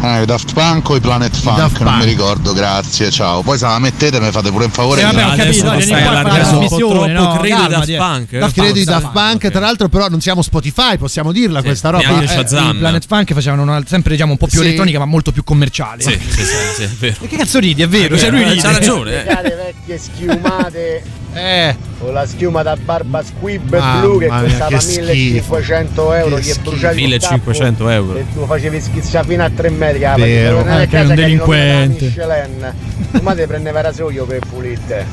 Eh, 0.00 0.22
i 0.22 0.26
Daft 0.26 0.52
Punk 0.52 0.90
o 0.90 0.96
i 0.96 1.00
Planet 1.00 1.34
Funk? 1.36 1.56
Daft 1.56 1.78
non 1.80 1.88
Punk. 1.92 2.04
mi 2.04 2.10
ricordo, 2.10 2.52
grazie, 2.52 3.10
ciao. 3.10 3.42
Poi 3.42 3.58
se 3.58 3.64
la 3.66 3.80
mettete 3.80 4.20
mi 4.20 4.30
fate 4.30 4.50
pure 4.52 4.66
un 4.66 4.70
favore. 4.70 5.00
Sì, 5.00 5.06
vabbè, 5.06 5.24
ho 5.24 5.34
capito, 5.34 5.64
lo 5.64 5.70
vieni 5.70 5.82
stai 5.84 6.02
qua 6.02 6.10
a 6.10 6.12
fare 6.12 6.12
la 6.14 6.20
allargando 6.20 6.38
un 6.38 6.68
po' 6.68 6.76
trasmissione, 6.76 7.14
troppo, 7.14 7.28
no, 7.28 7.38
credo 7.38 7.46
i 7.46 7.50
calmati, 7.50 7.72
Daft 7.74 7.88
eh. 7.88 7.96
Punk. 7.96 8.38
Daft 8.38 8.54
Credo 8.54 8.78
i 8.78 8.84
Punk, 8.84 9.00
Daft 9.00 9.12
Punk, 9.12 9.50
tra 9.50 9.60
l'altro, 9.60 9.88
però 9.88 10.08
non 10.08 10.20
siamo 10.20 10.42
Spotify, 10.42 10.98
possiamo 10.98 11.32
dirla 11.32 11.58
Sì, 11.60 11.64
questa 11.66 11.90
roba. 11.90 12.20
Eh. 12.20 12.24
I 12.24 12.76
Planet 12.78 13.06
Funk 13.08 13.32
facevano 13.34 13.62
una- 13.62 13.82
sempre 13.86 14.12
diciamo 14.12 14.30
un 14.32 14.38
po' 14.38 14.46
più 14.46 14.60
Sì. 14.60 14.66
elettronica 14.66 14.98
ma 15.00 15.04
molto 15.04 15.32
più 15.32 15.42
commerciale. 15.42 16.00
sì, 16.02 16.10
sì, 16.12 16.44
sì, 16.44 16.54
sì, 16.76 16.82
è 16.84 16.88
vero. 16.98 17.16
E 17.20 17.26
che 17.26 17.36
cazzo 17.36 17.58
ridi, 17.58 17.82
è 17.82 17.88
vero, 17.88 18.16
cioè 18.16 18.30
lui 18.30 18.42
Eh, 18.42 18.48
ride. 18.50 18.60
c'ha 18.62 18.70
ragione. 18.70 19.26
eh. 19.26 19.42
Le 19.42 19.56
vecchie 19.56 19.98
schiumate 19.98 21.02
eh, 21.34 21.76
con 21.98 22.12
la 22.12 22.26
schiuma 22.26 22.62
da 22.62 22.76
barba 22.76 23.22
squib 23.22 23.68
blu 23.68 24.18
che 24.18 24.26
mia, 24.30 24.40
costava 24.40 24.68
che 24.76 24.80
schifo. 24.80 25.56
1500 25.56 26.12
euro 26.12 26.36
Che 26.36 26.42
che, 26.42 26.54
bruciavi 26.62 27.02
il 27.02 27.08
1500 27.08 27.76
tappo 27.76 27.90
euro. 27.90 28.18
E 28.18 28.24
tu 28.32 28.46
facevi 28.46 28.80
schizzare 28.80 29.26
fino 29.26 29.44
a 29.44 29.50
3 29.50 29.70
metri 29.70 30.00
la 30.00 30.14
Vero. 30.16 30.64
Eh, 30.66 30.86
che 30.86 30.98
è 30.98 31.04
un 31.04 31.14
delinquente. 31.14 32.04
Michelin. 32.04 32.74
Tu 33.12 33.20
madre 33.22 33.46
prendeva 33.46 33.80
rasoio 33.80 34.24
per 34.24 34.40
pulite 34.48 35.06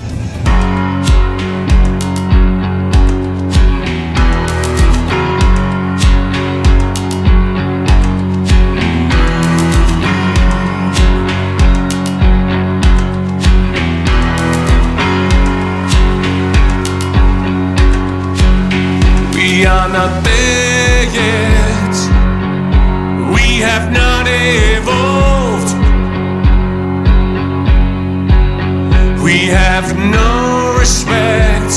no 30.11 30.75
respect. 30.79 31.73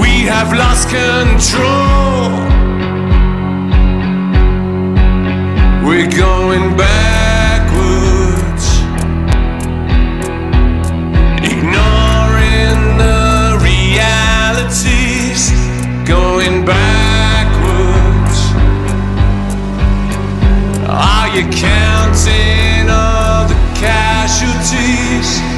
We 0.00 0.26
have 0.26 0.52
lost 0.52 0.88
control. 0.88 2.30
We're 5.86 6.10
going 6.10 6.76
backwards. 6.76 8.64
Ignoring 11.52 12.80
the 12.98 13.58
realities, 13.62 15.50
going 16.06 16.64
backwards. 16.64 18.38
Are 20.88 21.28
you 21.36 21.42
counting 21.50 22.88
all 22.90 23.46
the 23.48 23.56
casualties? 23.78 25.51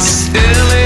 Still 0.00 0.79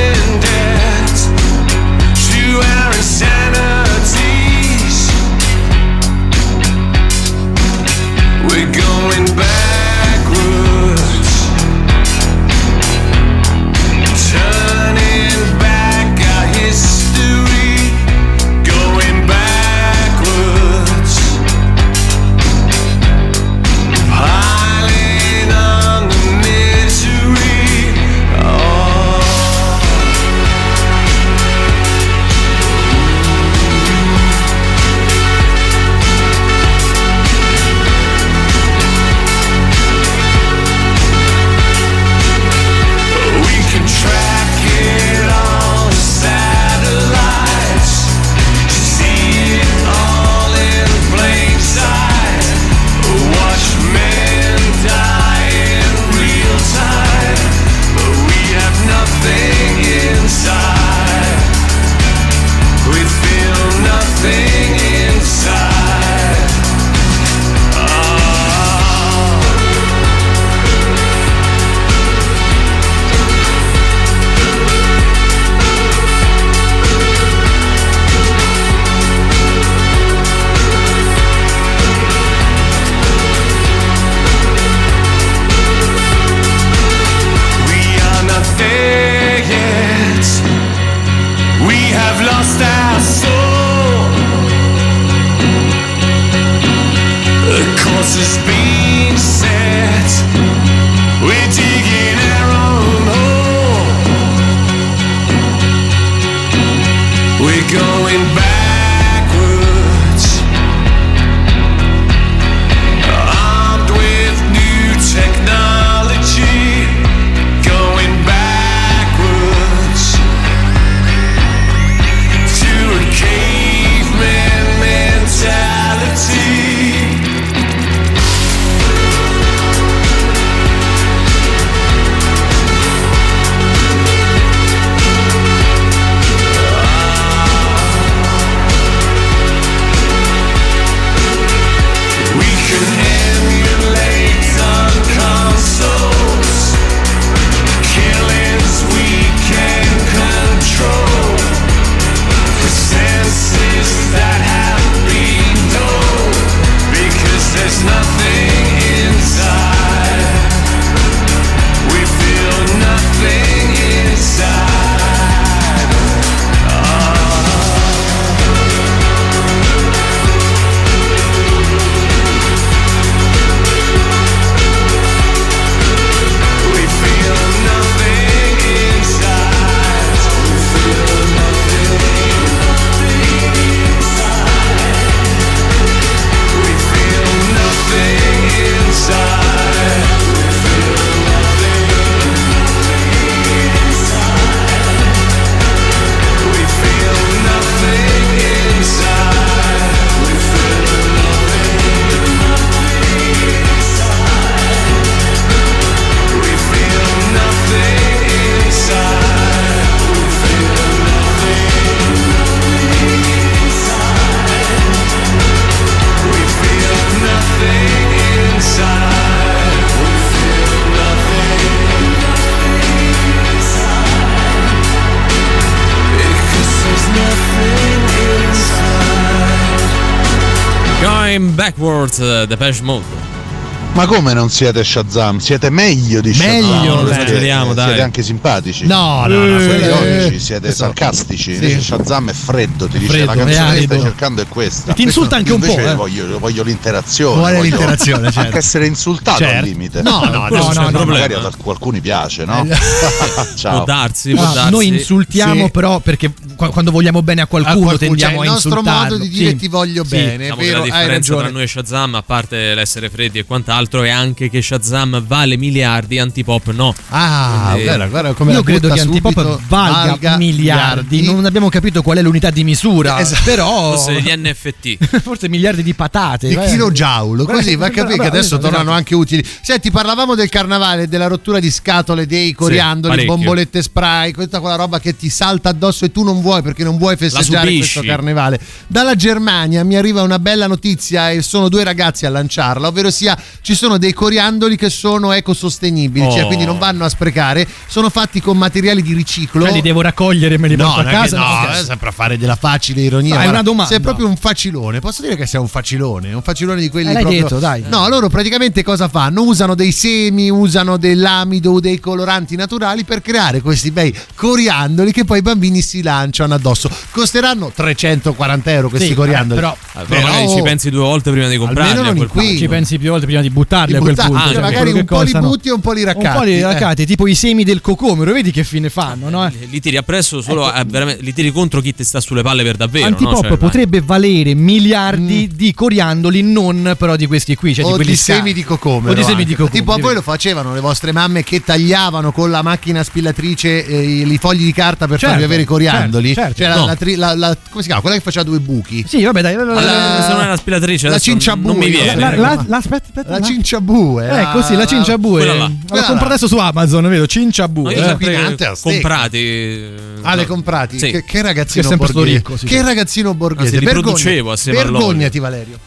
non 234.45 234.51
siete 234.53 234.85
Shazam? 234.85 235.39
Siete 235.39 235.71
meglio 235.71 236.21
di 236.21 236.35
Meglio, 236.37 236.67
Shazam. 236.69 237.07
Siete, 237.07 237.23
esageriamo, 237.23 237.73
dai. 237.75 237.87
siete 237.87 238.03
anche 238.03 238.23
simpatici. 238.23 238.87
No, 238.87 239.25
no, 239.27 239.47
no, 239.47 239.59
Siete 239.59 239.79
quello- 239.79 240.05
ironici, 240.05 240.39
siete 240.41 240.61
questo- 240.61 240.85
sarcastici. 240.85 241.57
Sì. 241.57 241.81
Shazam 241.81 242.29
è 242.29 242.33
freddo, 242.35 242.87
ti 242.87 242.99
dice 242.99 243.11
Freddo, 243.11 243.25
la 243.25 243.33
è 243.33 243.37
canzone 243.37 243.75
che 243.79 243.83
stai 243.85 244.01
cercando 244.01 244.43
è 244.43 244.47
questa. 244.49 244.91
E 244.93 244.95
ti 244.95 245.03
insulta 245.03 245.37
anche 245.37 245.53
un 245.53 245.61
po', 245.61 245.79
eh. 245.79 245.95
Voglio, 245.95 246.39
voglio 246.39 246.63
l'interazione. 246.63 247.37
Vuole 247.37 247.57
voglio 247.57 247.63
l'interazione, 247.71 248.25
certo. 248.25 248.41
Anche 248.41 248.59
essere 248.59 248.87
insultato 248.87 249.39
Certo. 249.39 249.57
al 249.57 249.65
limite. 249.65 250.03
No, 250.03 250.25
no, 250.25 250.49
no, 250.49 250.73
no, 250.73 250.91
no. 250.91 251.05
Magari 251.07 251.35
ad 251.35 251.45
alcuni 251.45 252.01
piace, 252.01 252.45
no? 252.45 252.65
Può 252.69 253.45
Ciao. 253.57 253.85
darsi, 253.85 254.33
può 254.35 254.45
Ah, 254.45 254.53
darsi. 254.53 254.71
noi 254.71 254.87
insultiamo 254.89 255.65
Sì. 255.65 255.71
però 255.71 256.01
perché 256.01 256.31
quando 256.57 256.91
vogliamo 256.91 257.23
bene 257.23 257.43
a 257.43 257.47
qualcuno, 257.47 257.75
A 257.75 257.83
qualcuno, 257.97 257.99
tendiamo 258.09 258.37
cioè, 258.37 258.43
a 258.43 258.45
il 258.47 258.51
nostro 258.53 258.71
insultarlo. 258.79 259.13
modo 259.17 259.23
di 259.25 259.29
dire 259.31 259.51
Sì. 259.51 259.57
ti 259.57 259.69
voglio 259.69 260.05
Sì. 260.05 260.11
bene, 260.11 260.33
è 260.35 260.39
Diciamo 260.39 260.57
che 260.61 260.67
vero, 260.67 260.79
la 260.79 260.85
differenza 260.85 261.37
tra 261.37 261.51
noi 261.51 261.63
e 261.63 261.67
Shazam, 261.67 262.15
a 262.15 262.23
parte 262.23 262.75
l'essere 262.75 263.11
freddi 263.11 263.39
e 263.39 263.45
quant'altro, 263.45 264.03
è 264.03 264.11
anche 264.11 264.49
che 264.51 264.63
Shazam 264.63 265.25
vale 265.27 265.57
miliardi, 265.57 266.19
antipop 266.19 266.71
no. 266.73 266.95
Ah, 267.11 267.69
Quindi- 267.71 267.83
guarda, 267.85 268.07
guarda 268.09 268.33
come 268.35 268.53
Io 268.53 268.63
credo 268.63 268.89
che 268.89 269.01
Antipop 269.01 269.61
valga, 269.69 270.07
valga 270.11 270.37
miliardi. 270.37 271.23
non 271.23 271.45
abbiamo 271.45 271.69
capito 271.69 272.03
qual 272.03 272.19
è 272.19 272.23
l'unità 272.23 272.51
di 272.51 272.65
misura, 272.65 273.19
Esatto. 273.21 273.43
però 273.45 273.97
Forse 273.97 274.21
gli 274.21 274.31
NFT. 274.37 275.21
forse 275.21 275.49
miliardi 275.49 275.83
di 275.83 275.95
patate. 275.95 276.49
di 276.49 276.55
vai. 276.55 276.69
kilojoule, 276.71 277.45
così 277.45 277.77
va 277.77 277.87
a 277.87 277.91
capire 277.91 278.19
che 278.19 278.27
adesso 278.27 278.57
esatto. 278.57 278.63
tornano 278.69 278.93
anche 278.93 279.15
utili. 279.15 279.45
Senti, 279.63 279.91
parlavamo 279.91 280.35
del 280.35 280.49
carnavale, 280.49 281.09
della 281.09 281.27
rottura 281.27 281.59
di 281.61 281.71
scatole, 281.71 282.27
dei 282.27 282.53
coriandoli, 282.53 283.25
bombolette 283.25 283.83
spray, 283.83 284.33
tutta 284.33 284.61
quella 284.61 284.77
roba 284.77 285.01
che 285.01 285.17
ti 285.17 285.29
salta 285.29 285.69
addosso 285.71 286.05
e 286.05 286.13
tu 286.13 286.23
non 286.23 286.41
vuoi 286.45 286.61
perché 286.63 286.85
non 286.85 286.99
vuoi 286.99 287.17
festeggiare 287.17 287.75
questo 287.75 288.03
carnevale. 288.03 288.61
Dalla 288.87 289.15
Germania 289.15 289.83
mi 289.85 289.97
arriva 289.97 290.23
una 290.23 290.39
bella 290.39 290.67
notizia 290.67 291.31
e 291.31 291.41
sono 291.43 291.69
due 291.71 291.83
ragazzi 291.85 292.27
a 292.27 292.31
lanciarla, 292.31 292.87
ovvero 292.89 293.11
sia 293.11 293.37
ci 293.63 293.75
sono 293.75 293.97
dei 293.99 294.13
coriandoli 294.13 294.77
che 294.77 294.91
sono 294.91 295.33
ecosostenibili, 295.33 296.31
cioè 296.31 296.43
Oh. 296.43 296.47
quindi 296.47 296.65
non 296.67 296.79
vanno 296.79 297.05
a 297.05 297.09
sprecare, 297.09 297.67
sono 297.87 298.11
fatti 298.11 298.41
con 298.43 298.59
materiali 298.59 299.01
di 299.03 299.15
riciclo. 299.15 299.63
Cioè, 299.65 299.73
li 299.73 299.81
devo 299.81 300.03
raccogliere 300.03 300.57
e 300.57 300.59
me 300.59 300.69
li 300.69 300.77
No, 300.77 300.93
porto 300.93 301.01
a 301.09 301.11
è 301.11 301.13
casa. 301.15 301.39
no, 301.39 301.45
No, 301.45 301.69
è 301.71 301.83
sempre 301.83 302.09
a 302.09 302.13
fare 302.13 302.37
della 302.37 302.57
facile 302.57 303.01
ironia. 303.01 303.35
No, 303.35 303.41
è 303.41 303.43
guarda, 303.45 303.51
una 303.53 303.63
domanda. 303.63 303.91
Sei 303.91 304.01
proprio 304.01 304.27
un 304.29 304.37
facilone. 304.37 305.01
Posso 305.01 305.23
dire 305.23 305.37
che 305.37 305.47
sei 305.47 305.61
un 305.61 305.69
facilone? 305.69 306.33
Un 306.35 306.43
facilone 306.43 306.81
di 306.81 306.91
quelli 306.91 307.09
Eh, 307.09 307.13
l'hai 307.15 307.23
proprio. 307.23 307.43
detto, 307.43 307.59
dai. 307.59 307.85
No, 307.89 308.07
loro 308.09 308.29
praticamente 308.29 308.83
cosa 308.83 309.09
fanno? 309.09 309.43
Usano 309.43 309.75
dei 309.75 309.93
semi, 309.93 310.51
usano 310.51 310.97
dell'amido 310.99 311.73
o 311.73 311.81
dei 311.81 311.99
coloranti 312.01 312.57
naturali 312.57 313.05
per 313.05 313.23
creare 313.23 313.61
questi 313.63 313.91
bei 313.91 314.15
coriandoli 314.35 315.13
che 315.13 315.25
poi 315.25 315.39
i 315.39 315.43
bambini 315.43 315.81
si 315.81 316.03
lanciano 316.03 316.33
addosso. 316.43 316.91
Costeranno 317.11 317.71
340 317.75 318.71
euro 318.73 318.89
questi 318.89 319.09
Sì, 319.09 319.15
coriandoli. 319.15 319.61
vabbè, 319.61 319.77
Ah, 319.93 320.03
però 320.05 320.27
magari 320.27 320.49
ci 320.49 320.63
pensi 320.63 320.91
due 320.91 321.01
volte 321.03 321.31
prima 321.31 321.49
di 321.49 321.57
comprarli. 321.57 322.15
Punto. 322.25 322.43
Ci 322.57 322.69
pensi 322.69 322.99
più 322.99 323.11
volte 323.11 323.27
prima 323.27 323.41
di 323.41 323.51
buttarli 323.51 323.93
Di 323.93 323.99
a 323.99 324.01
quel 324.01 324.15
punto. 324.17 324.35
ah, 324.37 324.51
cioè, 324.53 324.61
magari 324.61 324.91
un 324.93 325.05
po' 325.05 325.23
li 325.23 325.33
butti 325.33 325.69
e 325.69 325.73
un 325.73 325.81
po' 325.81 325.93
li 325.93 326.03
raccatti. 326.05 326.27
Un 326.27 326.33
po' 326.35 326.43
li 326.43 326.59
eh. 326.59 326.63
raccatti, 326.63 327.07
tipo 327.07 327.27
i 327.27 327.35
semi 327.35 327.63
del 327.65 327.81
cocomero, 327.81 328.33
vedi 328.33 328.51
che 328.51 328.65
fine 328.65 328.91
fanno, 328.91 329.29
no? 329.31 329.51
Li 329.71 329.81
tiri 329.81 329.97
appresso 329.97 330.41
solo 330.41 330.69
Ecco. 330.69 330.79
eh, 330.81 330.85
veramente- 330.87 331.23
li 331.23 331.33
tiri 331.33 331.51
contro 331.53 331.81
chi 331.81 331.95
ti 331.95 332.03
sta 332.05 332.21
sulle 332.21 332.43
palle 332.43 332.63
per 332.63 332.77
davvero. 332.77 333.07
Antipop 333.07 333.33
no? 333.35 333.41
Cioè, 333.41 333.49
vai. 333.51 333.59
potrebbe 333.59 334.01
valere 334.01 334.55
miliardi 334.55 335.49
di 335.55 335.73
coriandoli, 335.75 336.43
non 336.43 336.95
però 336.99 337.17
di 337.17 337.27
questi 337.27 337.55
qui, 337.55 337.75
cioè 337.75 337.85
o 337.85 337.89
di 337.91 337.95
quelli 337.97 338.11
di 338.11 338.17
semi 338.17 338.53
di 338.53 338.65
cocomero. 338.65 339.13
O 339.13 339.15
di 339.15 339.23
semi 339.23 339.45
di 339.45 339.55
cocomero. 339.55 339.79
Tipo 339.79 339.93
a 339.93 339.99
voi 339.99 340.15
lo 340.15 340.23
facevano 340.23 340.75
le 340.75 340.81
vostre 340.81 341.13
mamme 341.13 341.43
che 341.43 341.63
tagliavano 341.63 342.33
con 342.33 342.51
la 342.51 342.63
macchina 342.63 343.03
spillatrice 343.03 343.87
eh, 343.87 344.03
i 344.03 344.39
fogli 344.39 344.65
di 344.65 344.73
carta 344.73 345.07
per 345.07 345.19
Certo, 345.19 345.29
farvi 345.35 345.45
avere 345.45 345.63
i 345.63 345.65
coriandoli. 345.65 346.03
certo, 346.24 346.24
certo. 346.33 346.55
Cioè 346.55 346.69
la- 346.69 346.75
No. 346.77 346.87
la 346.87 346.97
la- 347.17 347.35
la- 347.35 347.57
come 347.69 347.83
si 347.83 347.89
chiama? 347.89 348.01
Quella 348.01 348.17
che 348.17 348.23
faceva 348.23 348.45
due 348.45 348.61
buchi. 348.61 349.05
Sì, 349.07 349.23
vabbè, 349.25 349.43
dai. 349.43 349.55
La, 349.57 349.65
la, 349.65 350.23
se 350.23 350.33
non 350.33 350.43
è 350.43 350.47
la 350.47 350.57
spilatrice, 350.57 351.09
la 351.09 351.19
cinciabue, 351.19 351.67
non 351.73 351.77
mi 351.77 351.91
viene. 351.91 352.15
la- 352.17 352.35
la- 352.37 352.65
la- 352.67 352.77
aspetta, 352.77 353.05
aspetta, 353.09 353.31
La 353.31 353.39
no. 353.39 353.45
cinciabue. 353.45 354.41
Eh, 354.41 354.47
così, 354.53 354.77
la 354.77 354.87
cinciabue. 354.87 355.39
Quella 355.45 355.55
là. 355.55 355.65
L'ho 355.67 356.03
comprata 356.03 356.25
adesso 356.27 356.47
su 356.47 356.57
Amazon, 356.57 357.03
vedo, 357.09 357.21
No, 357.21 357.27
cinciabue. 357.27 357.93
io 357.93 358.19
eh. 358.19 358.77
comprati. 358.81 359.91
Ah, 360.23 360.35
le 360.35 360.43
no. 360.43 360.49
comprati? 360.49 360.99
Sì. 360.99 361.11
Che, 361.11 361.25
che 361.25 361.43
ragazzino 361.43 361.89
Che 361.89 361.97
borghese. 361.97 362.25
ricco, 362.25 362.57
sì, 362.57 362.67
che 362.67 362.83
ragazzino 362.83 363.35
borghese. 363.35 363.75
Anzi, 363.75 363.85
Vergogna- 363.85 364.03
producevo 364.03 364.53
assieme 364.53 364.79
all'olio. 364.81 364.99
Vergognati, 365.07 365.39
Valerio. 365.39 365.79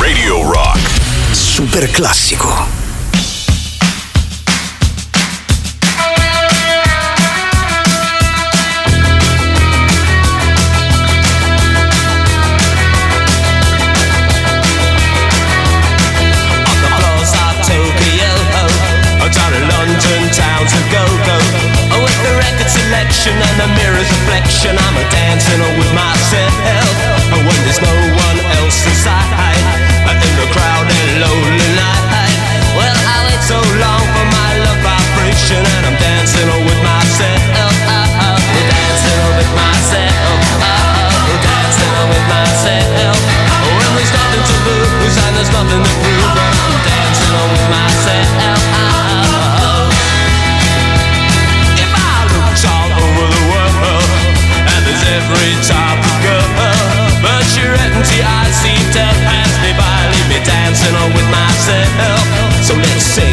Radio 0.00 0.50
Rock. 0.50 0.78
Super 1.32 1.90
classico. 1.90 2.87
Record 23.18 23.42
and 23.42 23.58
the 23.58 23.66
mirror's 23.74 24.10
reflection, 24.10 24.78
I'm 24.78 24.96
a 24.96 25.04
dancing 25.10 25.60
with 25.78 25.92
myself. 25.94 26.86
When 27.34 27.58
there's 27.64 27.80
no 27.82 27.90
one 28.14 28.38
else 28.62 28.86
inside, 28.86 29.58
in 30.06 30.34
the 30.38 30.46
crowded 30.54 31.08
lonely 31.18 31.70
night. 31.74 32.38
Well, 32.78 32.94
I 32.94 33.26
wait 33.26 33.42
so 33.42 33.58
long 33.58 34.04
for 34.14 34.26
my 34.30 34.50
love 34.62 34.80
vibration, 34.82 35.58
and 35.58 35.86
I'm 35.86 35.96
dancing 35.98 36.46
with 36.62 36.80
myself. 36.82 37.72
Dancing 38.54 39.20
with 39.34 39.50
myself. 39.54 40.38
Dancing 41.42 41.94
with 42.10 42.26
myself. 42.30 43.18
When 43.66 43.90
there's 43.98 44.12
nothing 44.14 44.42
to 44.46 44.56
lose 44.66 45.16
and 45.18 45.32
there's 45.36 45.52
nothing 45.52 45.82
to 45.82 45.92
prove, 46.02 46.37
every 55.18 55.50
of 55.74 56.14
girl, 56.22 56.48
but 57.22 57.46
your 57.58 57.74
empty 57.74 58.22
eyes 58.22 58.54
seem 58.62 58.84
to 58.94 59.04
pass 59.26 59.52
me 59.62 59.74
by, 59.74 59.98
leave 60.14 60.28
me 60.30 60.38
dancing 60.46 60.94
on 60.94 61.10
with 61.10 61.28
myself. 61.30 62.22
So 62.62 62.74
let's 62.74 63.02
sink 63.02 63.27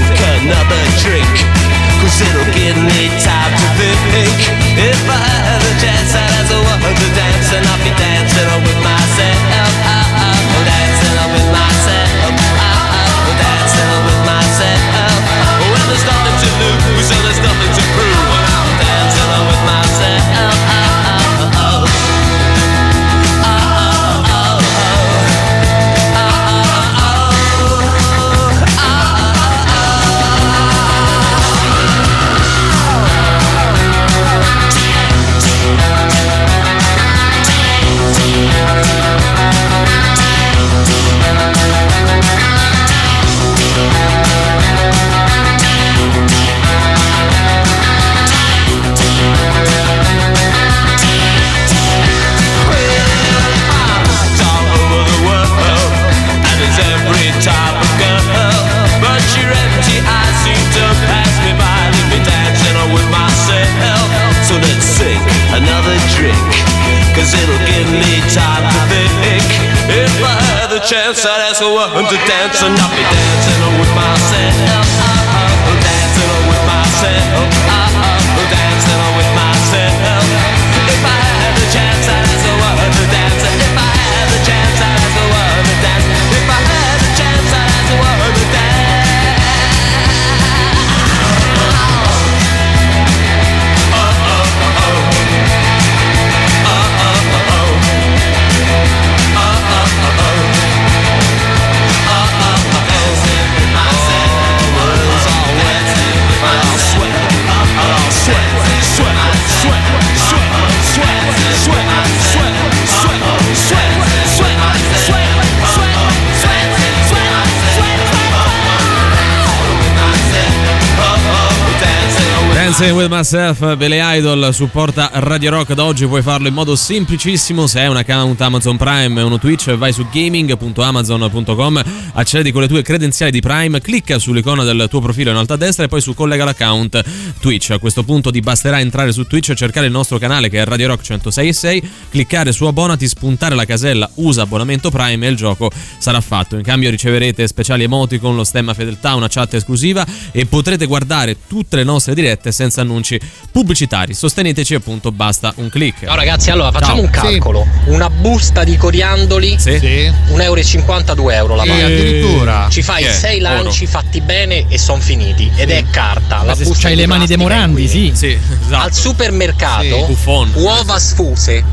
Dancing 122.85 123.01
with 123.01 123.09
Myself, 123.09 123.77
Belle 123.77 123.99
Idol 124.17 124.53
supporta 124.53 125.09
Radio 125.13 125.49
Rock 125.49 125.73
da 125.73 125.85
oggi, 125.85 126.05
puoi 126.05 126.21
farlo 126.21 126.47
in 126.47 126.53
modo 126.53 126.75
semplicissimo 126.75 127.65
se 127.65 127.79
hai 127.79 127.87
un 127.87 127.97
account 127.97 128.39
Amazon 128.41 128.77
Prime 128.77 129.19
e 129.19 129.23
uno 129.23 129.39
Twitch, 129.39 129.73
vai 129.73 129.91
su 129.91 130.05
gaming.amazon.com, 130.11 131.83
accedi 132.13 132.51
con 132.51 132.61
le 132.61 132.67
tue 132.67 132.83
credenziali 132.83 133.31
di 133.31 133.39
Prime, 133.39 133.81
clicca 133.81 134.19
sull'icona 134.19 134.63
del 134.63 134.85
tuo 134.87 135.01
profilo 135.01 135.31
in 135.31 135.37
alto 135.37 135.53
a 135.53 135.57
destra 135.57 135.85
e 135.85 135.87
poi 135.87 135.99
su 135.99 136.13
collega 136.13 136.43
l'account 136.43 137.03
Twitch. 137.39 137.71
A 137.71 137.79
questo 137.79 138.03
punto 138.03 138.29
ti 138.29 138.39
basterà 138.39 138.79
entrare 138.79 139.11
su 139.11 139.23
Twitch 139.25 139.53
cercare 139.53 139.87
il 139.87 139.91
nostro 139.91 140.19
canale 140.19 140.49
che 140.49 140.61
è 140.61 140.65
Radio 140.65 140.87
Rock 140.87 141.03
106.6, 141.09 141.83
cliccare 142.11 142.51
su 142.51 142.65
abbonati, 142.65 143.07
spuntare 143.07 143.55
la 143.55 143.65
casella 143.65 144.07
usa 144.15 144.43
abbonamento 144.43 144.91
Prime 144.91 145.25
e 145.25 145.29
il 145.29 145.35
gioco 145.35 145.71
sarà 145.97 146.21
fatto. 146.21 146.55
In 146.55 146.61
cambio 146.61 146.91
riceverete 146.91 147.47
speciali 147.47 147.83
emoticon, 147.83 148.35
lo 148.35 148.43
stemma 148.43 148.75
fedeltà, 148.75 149.15
una 149.15 149.27
chat 149.27 149.55
esclusiva 149.55 150.05
e 150.31 150.45
potrete 150.45 150.85
guardare 150.85 151.37
tutte 151.47 151.77
le 151.77 151.83
nostre 151.83 152.13
dirette 152.13 152.51
senza 152.51 152.73
annunci 152.81 153.19
pubblicitari. 153.51 154.13
Sosteneteci 154.13 154.75
appunto, 154.75 155.11
basta 155.11 155.53
un 155.57 155.69
click. 155.69 156.05
Ciao 156.05 156.15
ragazzi, 156.15 156.51
allora 156.51 156.71
facciamo 156.71 156.95
Ciao. 156.95 157.03
un 157.05 157.09
calcolo. 157.09 157.67
Una 157.85 158.09
busta 158.09 158.63
di 158.63 158.77
coriandoli, 158.77 159.55
Sì. 159.59 159.77
Sì. 159.79 160.11
1,50 160.31 160.39
euro, 160.41 161.13
2 161.15 161.35
euro 161.35 161.55
la 161.55 161.63
paga. 161.63 161.85
addirittura. 161.85 162.67
Ci 162.69 162.81
fai 162.81 163.03
è? 163.03 163.11
6 163.11 163.43
Oro. 163.43 163.53
lanci 163.63 163.85
fatti 163.87 164.21
bene 164.21 164.65
e 164.69 164.77
sono 164.77 164.99
finiti. 165.01 165.49
Ed 165.55 165.69
è 165.71 165.83
carta. 165.89 166.43
La 166.43 166.55
busta 166.55 166.73
c'hai 166.87 166.95
di 166.95 167.01
le 167.01 167.07
mani 167.07 167.25
dei 167.27 167.37
Morandi, 167.37 167.87
sì. 167.87 168.11
Sì, 168.13 168.37
esatto. 168.65 168.83
Al 168.85 168.93
supermercato, 168.93 169.83
Sì. 170.15 170.27
Uova 170.59 170.99
sfuse 170.99 171.63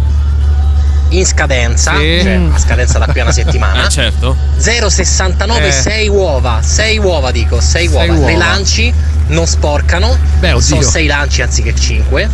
in 1.17 1.27
scadenza, 1.27 1.97
Sì. 1.97 2.21
cioè 2.23 2.41
a 2.53 2.59
scadenza 2.59 2.99
da 2.99 3.07
qui 3.07 3.21
a 3.21 3.25
una 3.25 3.33
settimana. 3.33 3.87
Eh, 3.87 3.89
certo. 3.89 4.37
0,69, 4.59 5.67
Eh. 5.67 5.73
6 5.73 6.09
uova, 6.09 6.61
6 6.63 6.99
uova 6.99 7.31
dico, 7.31 7.61
6 7.61 7.89
Sei 7.89 7.95
uova. 8.09 8.13
uova. 8.13 8.27
Le 8.31 8.37
lanci 8.37 8.93
non 9.29 9.47
sporcano, 9.47 10.17
Beh, 10.41 10.61
sono 10.61 10.81
6 10.83 11.07
lanci 11.07 11.43
anziché 11.43 11.75
5 11.75 12.29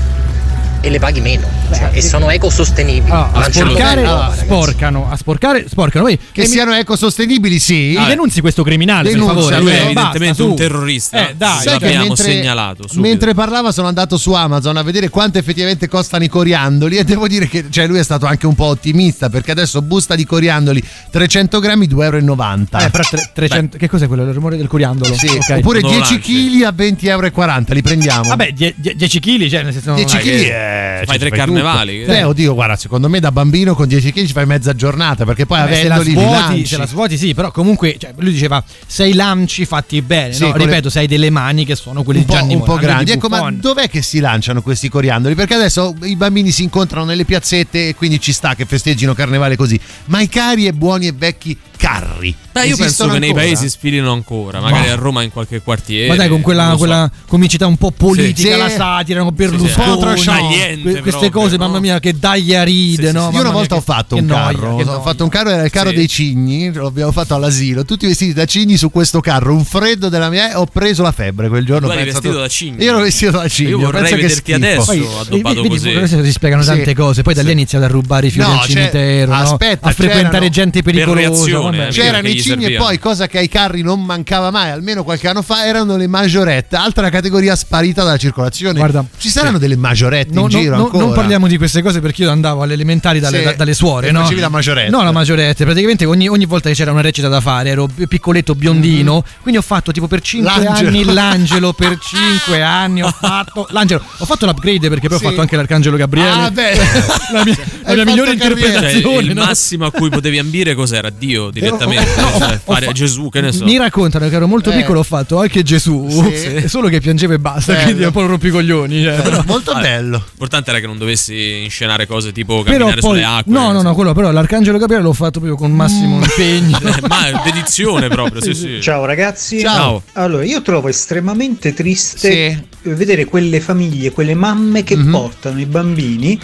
e 0.81 0.91
le 0.91 0.99
paghi 0.99 1.21
meno 1.21 1.47
cioè, 1.73 1.91
e 1.93 2.01
sono 2.03 2.31
ecosostenibili. 2.31 3.11
Ah, 3.11 3.31
a 3.33 3.51
sporcare 3.53 4.03
ragazzi. 4.03 4.45
sporcano, 4.45 5.09
a 5.11 5.17
sporcare 5.17 5.67
sporcano. 5.69 6.05
Poi 6.05 6.19
Che 6.33 6.41
mi- 6.43 6.47
siano 6.47 6.75
ecosostenibili, 6.75 7.59
sì. 7.59 7.95
mi 7.99 8.07
denunzi 8.07 8.41
questo 8.41 8.63
criminale, 8.63 9.05
per 9.11 9.13
Denuncia, 9.19 9.35
favore. 9.35 9.59
Lui 9.61 9.71
è 9.71 9.75
Eh, 9.75 9.83
evidentemente 9.85 10.27
basta, 10.29 10.45
un 10.45 10.55
terrorista. 10.57 11.29
Eh, 11.29 11.35
dai, 11.37 11.63
Sai 11.63 11.79
che 11.79 11.85
l'abbiamo 11.85 12.07
mentre, 12.07 12.25
segnalato 12.25 12.83
subito. 12.89 13.01
mentre 13.09 13.35
parlava 13.35 13.73
sono 13.73 13.89
andato 13.89 14.17
su 14.17 14.33
Amazon 14.33 14.77
a 14.77 14.83
vedere 14.83 15.09
quanto 15.09 15.39
effettivamente 15.39 15.89
costano 15.89 16.25
i 16.25 16.29
coriandoli 16.29 16.97
e 16.97 17.05
devo 17.05 17.27
dire 17.29 17.49
che 17.49 17.67
cioè, 17.71 17.87
lui 17.87 17.99
è 17.99 18.03
stato 18.05 18.27
anche 18.27 18.47
un 18.47 18.55
po' 18.55 18.65
ottimista 18.67 19.29
perché 19.31 19.51
adesso 19.51 19.83
busta 19.83 20.15
di 20.15 20.25
coriandoli 20.25 20.83
300 21.11 21.59
grammi 21.61 21.87
2,90 21.87 22.79
euro. 22.79 22.87
Eh, 22.87 22.91
però 22.91 23.05
tre- 23.09 23.31
300 23.35 23.77
che 23.79 23.89
cos'è 23.89 24.07
quello? 24.07 24.23
Il 24.25 24.33
rumore 24.33 24.57
del 24.57 24.67
coriandolo? 24.69 25.15
Sì, 25.15 25.27
Ok. 25.29 25.57
Oppure 25.59 25.81
Non 25.81 25.91
lo 25.93 25.97
10 25.99 26.13
lanci. 26.15 26.59
kg 26.59 26.63
a 26.65 26.73
20,40 26.73 27.09
euro, 27.09 27.75
li 27.75 27.83
prendiamo. 27.83 28.29
Vabbè, 28.29 28.53
10 28.53 29.21
kg, 29.21 29.49
cioè 29.49 29.63
nel 29.63 29.73
senso 29.73 29.95
10 29.95 30.15
Dai, 30.17 30.23
kg 30.25 30.29
eh, 30.29 31.03
fai 31.07 31.19
tre 31.19 31.29
tutto. 31.31 31.43
Carnevali. 31.63 32.05
Beh, 32.05 32.23
oddio, 32.25 32.55
guarda, 32.55 32.77
secondo 32.77 33.09
me 33.09 33.21
da 33.21 33.33
bambino 33.33 33.75
con 33.75 33.87
10 33.89 34.13
kg 34.13 34.27
ci 34.27 34.33
fai 34.33 34.47
mezza 34.47 34.75
giornata 34.75 35.25
perché 35.25 35.47
poi 35.47 35.59
Vabbè, 35.61 35.75
se 35.75 35.89
la 35.89 35.95
avendoli 35.97 36.25
svuoti, 36.27 36.67
se 36.67 36.77
la 36.77 36.87
svuoti 36.87 37.17
sì, 37.19 37.35
però 37.35 37.51
comunque 37.51 37.97
cioè, 37.99 38.13
lui 38.19 38.33
diceva 38.33 38.63
sei 38.87 39.15
lanci 39.15 39.65
fatti 39.65 40.01
bene, 40.03 40.33
Sì, 40.33 40.43
no? 40.45 40.51
con 40.51 40.61
le- 40.61 40.65
ripeto, 40.67 40.91
sei 40.91 41.07
delle 41.07 41.31
mani 41.31 41.65
che 41.65 41.75
sono 41.77 42.03
quelle 42.03 42.21
un 42.21 42.25
di 42.27 42.31
po', 42.33 42.39
Gianni 42.39 42.55
un 42.55 42.63
po' 42.63 42.77
grandi. 42.77 43.05
di 43.05 43.11
Ecco, 43.13 43.29
ma 43.29 43.51
dov'è 43.51 43.89
che 43.89 44.03
si 44.03 44.21
lanciano 44.21 44.63
questi 44.63 44.89
coriandoli? 44.89 45.35
Perché 45.35 45.55
adesso 45.55 45.95
i 46.03 46.17
bambini 46.17 46.51
si 46.51 46.63
incontrano 46.63 47.05
nelle 47.07 47.25
piazzette 47.25 47.89
e 47.89 47.95
quindi 47.95 48.21
ci 48.21 48.33
sta 48.33 48.55
che 48.55 48.65
festeggino 48.65 49.15
carnevale 49.15 49.57
così. 49.57 49.79
Ma 50.07 50.21
i 50.21 50.29
cari 50.29 50.67
e 50.67 50.73
buoni 50.73 51.07
e 51.07 51.13
vecchi 51.17 51.57
carri. 51.77 52.35
Beh, 52.51 52.61
io 52.63 52.69
penso 52.71 52.85
esistono 52.85 53.13
che 53.13 53.19
nei 53.21 53.33
paesi 53.33 53.69
sfilino 53.69 54.11
ancora, 54.11 54.61
magari 54.61 54.89
a 54.89 54.97
Roma 54.97 55.23
in 55.23 55.31
qualche 55.31 55.61
quartiere. 55.63 56.09
Ma 56.09 56.17
dai, 56.17 56.29
con 56.29 56.41
quella, 56.41 56.65
lo 56.67 56.71
so. 56.73 56.79
quella 56.79 57.11
comicità 57.29 57.67
un 57.69 57.77
po' 57.77 57.93
politica, 57.93 58.51
Sì. 58.53 58.57
la 58.59 58.69
satira? 58.69 59.21
Sì, 59.23 59.27
sì. 59.29 59.33
Berlusconi, 59.35 59.89
Un 59.89 59.95
po' 59.95 60.01
trasciante, 60.01 60.79
que- 60.81 61.01
queste 61.01 61.01
proprio, 61.11 61.31
cose, 61.31 61.48
no? 61.57 61.67
mamma 61.67 61.81
mia, 61.81 61.99
che 62.01 62.19
daglia 62.19 62.63
ride, 62.63 63.03
Sì, 63.03 63.09
sì, 63.09 63.13
no? 63.15 63.29
sì. 63.31 63.35
Io 63.37 63.41
una 63.41 63.51
volta 63.51 63.75
che- 63.75 63.81
ho 63.81 63.85
fatto 63.85 64.17
un 64.17 64.25
noia, 64.27 64.43
carro, 64.53 64.71
ho 64.75 64.83
noia. 64.85 65.01
fatto 65.01 65.25
un 65.25 65.31
carro, 65.31 65.51
era 65.51 65.65
il 65.65 65.71
carro 65.71 65.91
Sì. 65.91 65.95
dei 65.97 66.09
cigni, 66.09 66.73
lo 66.73 66.87
abbiamo 66.87 67.13
fatto 67.13 67.35
all'asilo, 67.35 67.85
tutti 67.85 68.07
vestiti 68.07 68.33
da 68.33 68.45
cigni 68.45 68.77
su 68.77 68.91
questo 68.91 69.21
carro, 69.21 69.55
un 69.55 69.65
freddo 69.65 70.09
della 70.09 70.29
mia, 70.31 70.59
ho 70.61 70.67
preso 70.67 71.03
la 71.03 71.13
febbre 71.13 71.49
quel 71.49 71.65
giorno. 71.65 71.89
Tu 71.89 71.93
eri 71.95 72.05
vestito 72.11 72.39
da 72.39 72.49
cigno. 72.49 72.83
Io 72.83 72.89
ero 72.91 73.01
vestito 73.01 73.31
da 73.33 73.49
cigno, 73.49 73.69
Io 73.71 73.79
vorrei 73.79 74.15
vederti 74.15 74.53
adesso 74.53 74.85
Poi, 74.87 75.07
addobbato 75.21 75.63
vedi, 75.63 75.69
così. 75.69 76.23
si 76.25 76.33
spiegano 76.33 76.63
Sì. 76.63 76.69
tante 76.69 76.95
cose. 76.95 77.23
Poi 77.23 77.35
da 77.35 77.43
lì 77.43 77.49
ha 77.49 77.53
iniziato 77.53 77.85
a 77.85 77.89
rubare 77.89 78.27
i 78.27 78.31
fiori 78.31 78.51
No, 78.51 78.61
al 78.61 78.67
cimitero, 78.67 79.33
no? 79.33 79.39
aspetta, 79.41 79.89
a 79.89 79.93
frequentare 79.93 80.49
gente 80.51 80.83
pericolosa. 80.83 81.87
eh, 81.87 81.89
C'erano 81.91 82.29
i 82.29 82.41
cigni 82.41 82.65
e 82.67 82.77
poi, 82.77 82.99
cosa 82.99 83.27
che 83.27 83.39
ai 83.39 83.49
carri 83.49 83.83
non 83.83 84.03
mancava 84.05 84.51
mai, 84.51 84.71
almeno 84.71 85.05
qualche 85.05 85.29
anno 85.29 85.43
fa, 85.43 85.67
erano 85.67 85.97
le 85.97 86.07
maggiorette, 86.07 86.77
altra 86.77 87.09
categoria 87.11 87.55
sparita 87.57 88.03
dalla 88.05 88.17
circolazione. 88.17 88.79
Guarda, 88.79 89.05
Ci 89.17 89.29
saranno 89.29 89.59
delle 89.59 89.77
maggiorette 89.77 90.33
No, 90.35 90.41
in 90.43 90.47
no, 90.47 90.59
giro 90.61 90.77
no, 90.77 90.85
ancora? 90.85 91.05
non 91.05 91.15
parliamo 91.15 91.38
di 91.47 91.57
queste 91.57 91.83
cose 91.83 92.01
perché 92.01 92.23
io 92.23 92.31
andavo 92.31 92.63
alle 92.63 92.73
elementari 92.75 93.21
dalle, 93.21 93.39
Sì. 93.39 93.45
da- 93.45 93.53
dalle 93.53 93.75
suore, 93.75 94.11
no? 94.11 94.23
facevi 94.23 94.41
la 94.41 94.49
maggiorette. 94.49 94.91
No, 94.91 95.03
la 95.05 95.13
maggiorette. 95.13 95.65
Praticamente 95.65 96.05
ogni, 96.05 96.27
ogni 96.29 96.47
volta 96.47 96.69
che 96.69 96.75
c'era 96.75 96.91
una 96.91 97.01
recita 97.03 97.29
da 97.29 97.41
fare 97.41 97.71
ero 97.71 97.89
piccoletto 98.09 98.55
biondino. 98.55 99.23
Quindi 99.43 99.59
ho 99.61 99.63
fatto 99.63 99.93
tipo 99.93 100.07
per 100.09 100.21
5 100.21 100.51
Mm-hmm. 100.51 100.65
L'angelo. 100.65 100.89
anni 100.89 101.05
l'angelo. 101.05 101.73
Per 101.73 101.99
5 102.03 102.63
anni 102.63 103.03
ho 103.03 103.11
fatto 103.11 103.67
l'angelo. 103.71 104.03
Ho 104.19 104.25
fatto 104.25 104.47
l'upgrade 104.47 104.89
perché 104.89 105.09
poi 105.09 105.19
Sì. 105.19 105.25
ho 105.25 105.29
fatto 105.29 105.41
anche 105.43 105.57
l'arcangelo 105.57 105.97
Gabriele. 105.97 106.31
Ah, 106.31 106.51
beh. 106.51 106.73
la 107.33 107.45
mia, 107.45 107.57
la 107.85 107.95
mia 107.95 108.05
migliore 108.05 108.37
carriera. 108.37 108.81
Cioè, 108.81 108.91
interpretazione. 108.93 109.27
il 109.27 109.35
no? 109.35 109.45
massimo 109.45 109.85
a 109.87 109.91
cui 109.93 110.09
potevi 110.09 110.39
ambire 110.39 110.75
cos'era? 110.75 111.11
Dio 111.11 111.51
direttamente. 111.51 112.09
No, 112.21 112.31
cioè, 112.39 112.61
ho 112.65 112.73
fare 112.73 112.87
fa- 112.87 112.93
Gesù, 112.93 113.29
che 113.29 113.41
ne 113.41 113.53
so. 113.53 113.65
Mi 113.65 113.77
raccontano 113.77 114.29
che 114.29 114.35
ero 114.35 114.47
molto 114.47 114.71
Eh. 114.71 114.77
piccolo, 114.77 115.01
ho 115.01 115.05
fatto 115.05 115.39
anche 115.41 115.63
Gesù, 115.63 116.07
Sì. 116.09 116.67
solo 116.69 116.89
che 116.89 117.01
piangevo 117.01 117.33
e 117.35 117.39
basta, 117.39 117.73
Bello. 117.73 117.85
quindi 117.85 118.05
un 118.05 118.13
po' 118.13 118.27
rompicoglioni. 118.27 119.03
Cioè, 119.03 119.21
però- 119.23 119.43
Molto 119.47 119.73
bello. 119.75 120.23
L'importante 120.29 120.71
era 120.71 120.81
che 120.81 120.87
non 120.87 120.99
dovessi 120.99 121.28
inscenare 121.35 122.07
cose 122.07 122.33
tipo 122.33 122.63
però 122.63 122.77
camminare 122.77 123.01
poi, 123.01 123.11
sulle 123.11 123.25
acque. 123.25 123.53
no, 123.53 123.73
no, 123.73 123.83
no, 123.83 123.95
quello, 123.95 124.13
però 124.15 124.31
l'arcangelo 124.31 124.79
Gabriele 124.79 125.03
l'ho 125.05 125.13
fatto 125.13 125.41
proprio 125.41 125.57
con 125.57 125.73
massimo 125.73 126.21
impegno. 126.23 126.79
Eh, 126.89 127.07
Ma 127.09 127.43
dedizione 127.45 128.09
proprio, 128.09 128.41
sì, 128.43 128.55
sì. 128.55 128.79
Ciao 128.81 129.05
ragazzi. 129.05 129.61
Ciao. 129.61 130.03
Allora, 130.15 130.45
io 130.45 130.63
trovo 130.63 130.89
estremamente 130.89 131.73
triste 131.75 132.69
Sì. 132.83 132.91
vedere 132.91 133.25
quelle 133.25 133.61
famiglie, 133.61 134.11
quelle 134.11 134.35
mamme 134.35 134.83
che 134.85 134.97
Mhm. 134.97 135.11
portano 135.11 135.61
i 135.61 135.67
bambini 135.67 136.39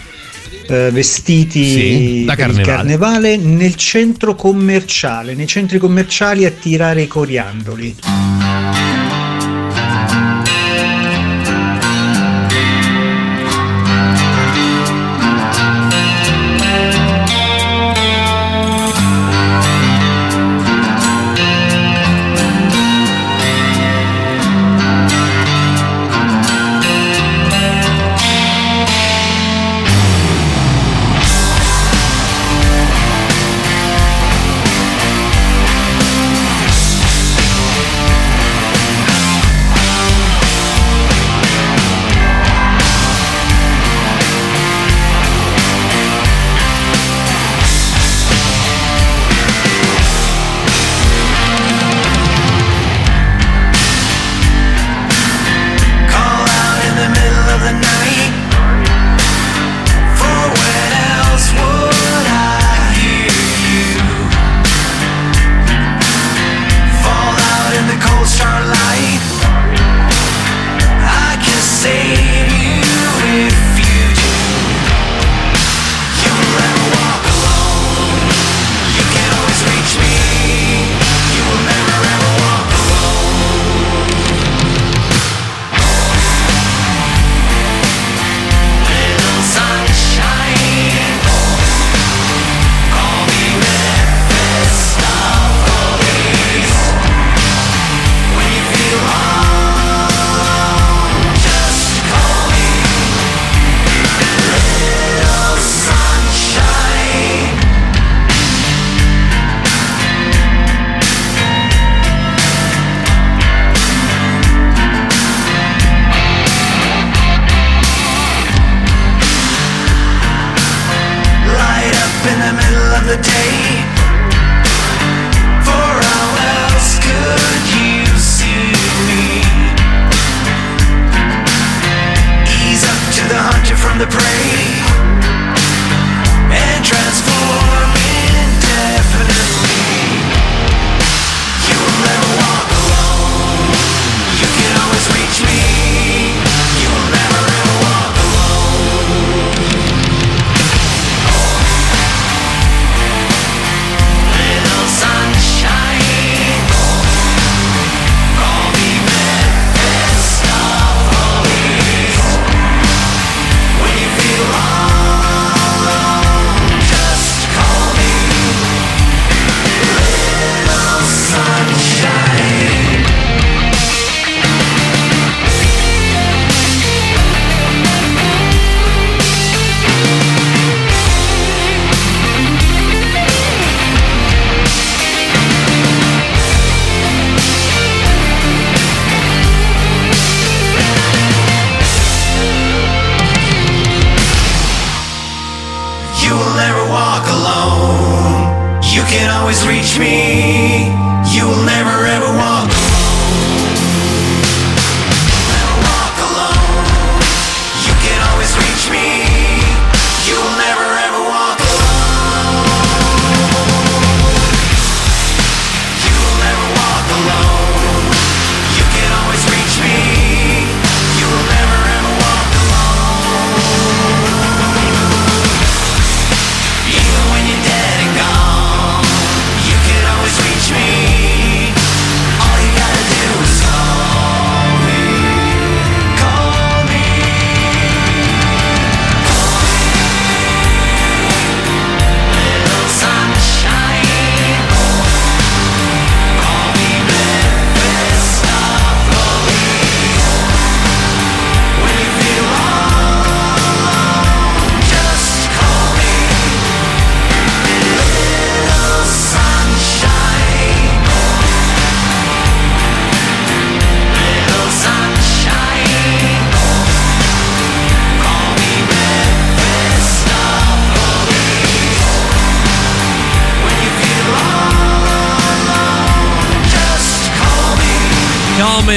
eh, 0.66 0.90
vestiti 0.90 1.62
Sì, 1.64 2.24
da 2.24 2.34
carnevale. 2.36 2.64
carnevale 2.64 3.36
nel 3.36 3.74
centro 3.76 4.34
commerciale, 4.34 5.34
nei 5.34 5.46
centri 5.46 5.78
commerciali 5.78 6.44
a 6.46 6.50
tirare 6.50 7.02
i 7.02 7.06
coriandoli. 7.06 7.96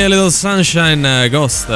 E 0.08 0.10
Little 0.10 0.32
Sunshine 0.32 1.26
eh, 1.26 1.30
Ghost. 1.30 1.68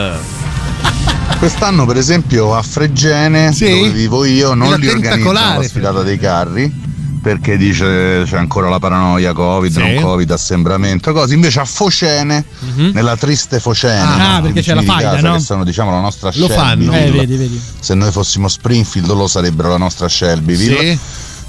Quest'anno, 1.37 1.85
per 1.85 1.97
esempio, 1.97 2.55
a 2.55 2.61
Fregene, 2.61 3.51
Sì? 3.51 3.69
dove 3.69 3.89
vivo 3.89 4.23
io, 4.23 4.53
non 4.53 4.73
li 4.79 4.87
organizzano 4.87 5.33
la 5.33 5.61
sfilata 5.61 6.01
dei 6.01 6.17
carri. 6.17 6.79
Perché 7.21 7.55
dice 7.57 8.23
c'è 8.25 8.37
ancora 8.37 8.67
la 8.69 8.79
paranoia, 8.79 9.33
Covid, 9.33 9.71
Sì. 9.73 9.79
non 9.79 10.01
Covid, 10.01 10.31
assembramento, 10.31 11.11
cose. 11.11 11.33
Invece 11.35 11.59
a 11.59 11.65
Focene, 11.65 12.43
nella 12.93 13.15
triste 13.17 13.59
Focene, 13.59 13.99
Ah, 13.99 14.35
no? 14.37 14.41
perché 14.43 14.61
c'è 14.61 14.73
la 14.75 14.81
faida, 14.81 15.11
casa, 15.11 15.27
no? 15.27 15.33
Che 15.35 15.39
sono 15.41 15.63
diciamo 15.65 15.91
la 15.91 15.99
nostra 15.99 16.31
Lo 16.35 16.47
fanno. 16.47 16.89
Shelbyville. 16.91 17.05
Eh, 17.05 17.11
vedi, 17.11 17.35
vedi. 17.35 17.61
Se 17.79 17.93
noi 17.93 18.11
fossimo 18.11 18.47
Springfield, 18.47 19.07
loro 19.07 19.27
sarebbero 19.27 19.67
la 19.69 19.77
nostra 19.77 20.07
Shelbyville. 20.07 20.79
Sì. 20.79 20.99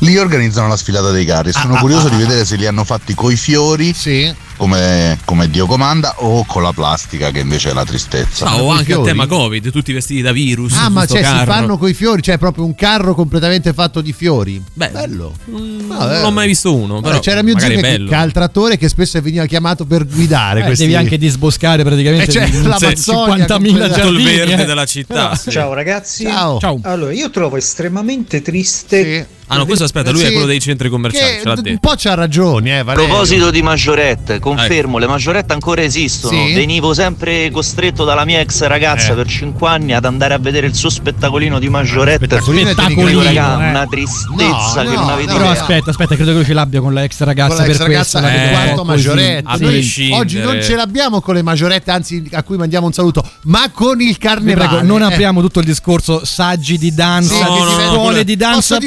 Lì 0.02 0.16
organizzano 0.18 0.66
la 0.66 0.76
sfilata 0.76 1.10
dei 1.12 1.24
carri. 1.24 1.52
Sono 1.52 1.74
Ah, 1.74 1.78
curioso 1.78 2.06
ah, 2.08 2.10
di 2.10 2.16
ah, 2.16 2.26
vedere 2.26 2.44
se 2.44 2.56
li 2.56 2.66
hanno 2.66 2.82
fatti 2.82 3.14
coi 3.14 3.36
fiori, 3.36 3.92
Sì. 3.94 4.32
come, 4.56 5.16
come 5.24 5.48
Dio 5.48 5.66
comanda, 5.66 6.14
o 6.18 6.44
con 6.44 6.62
la 6.64 6.72
plastica, 6.72 7.30
che 7.30 7.38
invece 7.38 7.70
è 7.70 7.72
la 7.72 7.84
tristezza. 7.84 8.46
Ah, 8.46 8.62
o 8.62 8.70
anche 8.70 8.82
a 8.92 8.96
fiori? 8.96 9.04
tema 9.04 9.26
Covid, 9.28 9.70
tutti 9.70 9.92
vestiti 9.92 10.20
da 10.20 10.32
virus. 10.32 10.72
Ah, 10.74 10.88
ma 10.88 11.06
cioè 11.06 11.18
si 11.18 11.22
carro. 11.22 11.52
fanno 11.52 11.78
coi 11.78 11.94
fiori, 11.94 12.20
cioè 12.20 12.36
proprio 12.36 12.64
un 12.64 12.74
carro 12.74 13.14
completamente 13.14 13.72
fatto 13.72 14.00
di 14.00 14.12
fiori. 14.12 14.60
Beh, 14.72 14.88
Bello. 14.88 15.34
mm, 15.48 15.86
No, 15.88 16.04
non 16.06 16.24
ho 16.24 16.30
mai 16.32 16.48
visto 16.48 16.74
uno. 16.74 17.00
Però 17.00 17.20
c'era 17.20 17.42
mio 17.42 17.56
zio 17.56 17.68
che, 17.68 18.04
che 18.08 18.14
ha 18.16 18.22
il 18.24 18.32
trattore 18.32 18.76
che 18.76 18.88
spesso 18.88 19.20
veniva 19.20 19.46
chiamato 19.46 19.84
per 19.84 20.04
guidare 20.04 20.62
Eh, 20.62 20.64
questi 20.64 20.82
devi 20.84 20.96
anche 20.96 21.16
disboscare 21.16 21.84
praticamente 21.84 22.24
Eh, 22.24 22.32
cioè, 22.32 22.50
di- 22.50 22.62
l'Amazzonia 22.62 23.46
50.000 23.46 23.46
completa- 23.46 23.94
Tutto 23.94 24.08
il 24.08 24.16
giardini. 24.16 24.36
verde 24.36 24.62
eh. 24.62 24.66
della 24.66 24.84
città. 24.84 25.34
sì. 25.36 25.50
Ciao 25.52 25.72
ragazzi. 25.74 26.24
Ciao. 26.24 26.58
Ciao. 26.58 26.80
Allora, 26.82 27.12
io 27.12 27.30
trovo 27.30 27.56
estremamente 27.56 28.42
triste. 28.42 29.04
Sì. 29.04 29.40
Ah, 29.52 29.56
no, 29.58 29.66
questo 29.66 29.84
aspetta, 29.84 30.10
lui 30.10 30.22
è 30.22 30.26
Sì. 30.26 30.30
quello 30.32 30.46
dei 30.46 30.60
centri 30.60 30.88
commerciali. 30.88 31.32
Che 31.34 31.38
ce 31.42 31.44
l'ha 31.48 31.54
un 31.54 31.62
detto. 31.62 31.78
po' 31.80 31.94
c'ha 31.96 32.14
ragioni, 32.14 32.70
eh, 32.70 32.78
A 32.78 32.84
proposito 32.84 33.50
di 33.50 33.62
maggiorette, 33.62 34.38
confermo, 34.38 34.98
le 34.98 35.06
maggiorette 35.06 35.52
ancora 35.52 35.82
esistono. 35.82 36.36
Sì? 36.46 36.54
Venivo 36.54 36.94
sempre 36.94 37.50
costretto 37.50 38.04
dalla 38.04 38.24
mia 38.24 38.40
ex 38.40 38.62
ragazza 38.62 39.12
Eh. 39.12 39.14
per 39.16 39.26
5 39.26 39.68
anni 39.68 39.92
ad 39.92 40.04
andare 40.04 40.34
a 40.34 40.38
vedere 40.38 40.66
il 40.66 40.74
suo 40.74 40.88
spettacolino 40.90 41.58
di 41.58 41.68
maggiorette. 41.68 42.24
Spettacolino 42.26 42.70
Spettacolino, 42.70 43.22
raga, 43.22 43.66
eh. 43.66 43.70
una 43.70 43.86
tristezza 43.86 44.82
No, 44.82 44.88
che 44.90 44.94
no, 44.94 45.00
non 45.00 45.10
avete 45.10 45.32
no, 45.32 45.38
Però 45.38 45.50
idea. 45.50 45.60
aspetta, 45.60 45.90
aspetta, 45.90 46.14
credo 46.14 46.30
che 46.30 46.36
lui 46.36 46.44
ce 46.46 46.52
l'abbia 46.54 46.80
con 46.80 46.94
la 46.94 47.02
ex 47.04 47.20
ragazza 47.20 47.48
Con 47.48 47.56
la 47.58 47.62
per 47.62 47.70
ex 47.72 47.84
questo. 47.84 48.18
ragazza 48.18 48.20
vedo 48.20 48.42
un 48.44 48.64
quarto 48.64 48.84
maggiorette. 48.84 50.12
oggi 50.14 50.38
non 50.40 50.60
ce 50.62 50.74
l'abbiamo 50.74 51.20
con 51.20 51.34
le 51.34 51.42
maggiorette, 51.42 51.90
anzi 51.90 52.28
a 52.32 52.42
cui 52.42 52.56
mandiamo 52.56 52.86
un 52.86 52.92
saluto, 52.92 53.24
ma 53.44 53.70
con 53.72 54.00
il 54.00 54.18
carnevale. 54.18 54.68
prego, 54.68 54.86
non 54.86 55.02
Eh, 55.02 55.12
apriamo 55.12 55.40
tutto 55.40 55.58
il 55.60 55.64
discorso 55.66 56.24
saggi 56.24 56.78
di 56.78 56.94
danza, 56.94 57.34
Sì, 57.34 57.40
No, 57.42 57.52
che 57.54 57.58
no, 57.58 57.64
diventa- 57.70 57.84
no, 57.86 57.94
scuole 57.94 58.24
di 58.24 58.36
danza. 58.36 58.56
Posso 58.76 58.78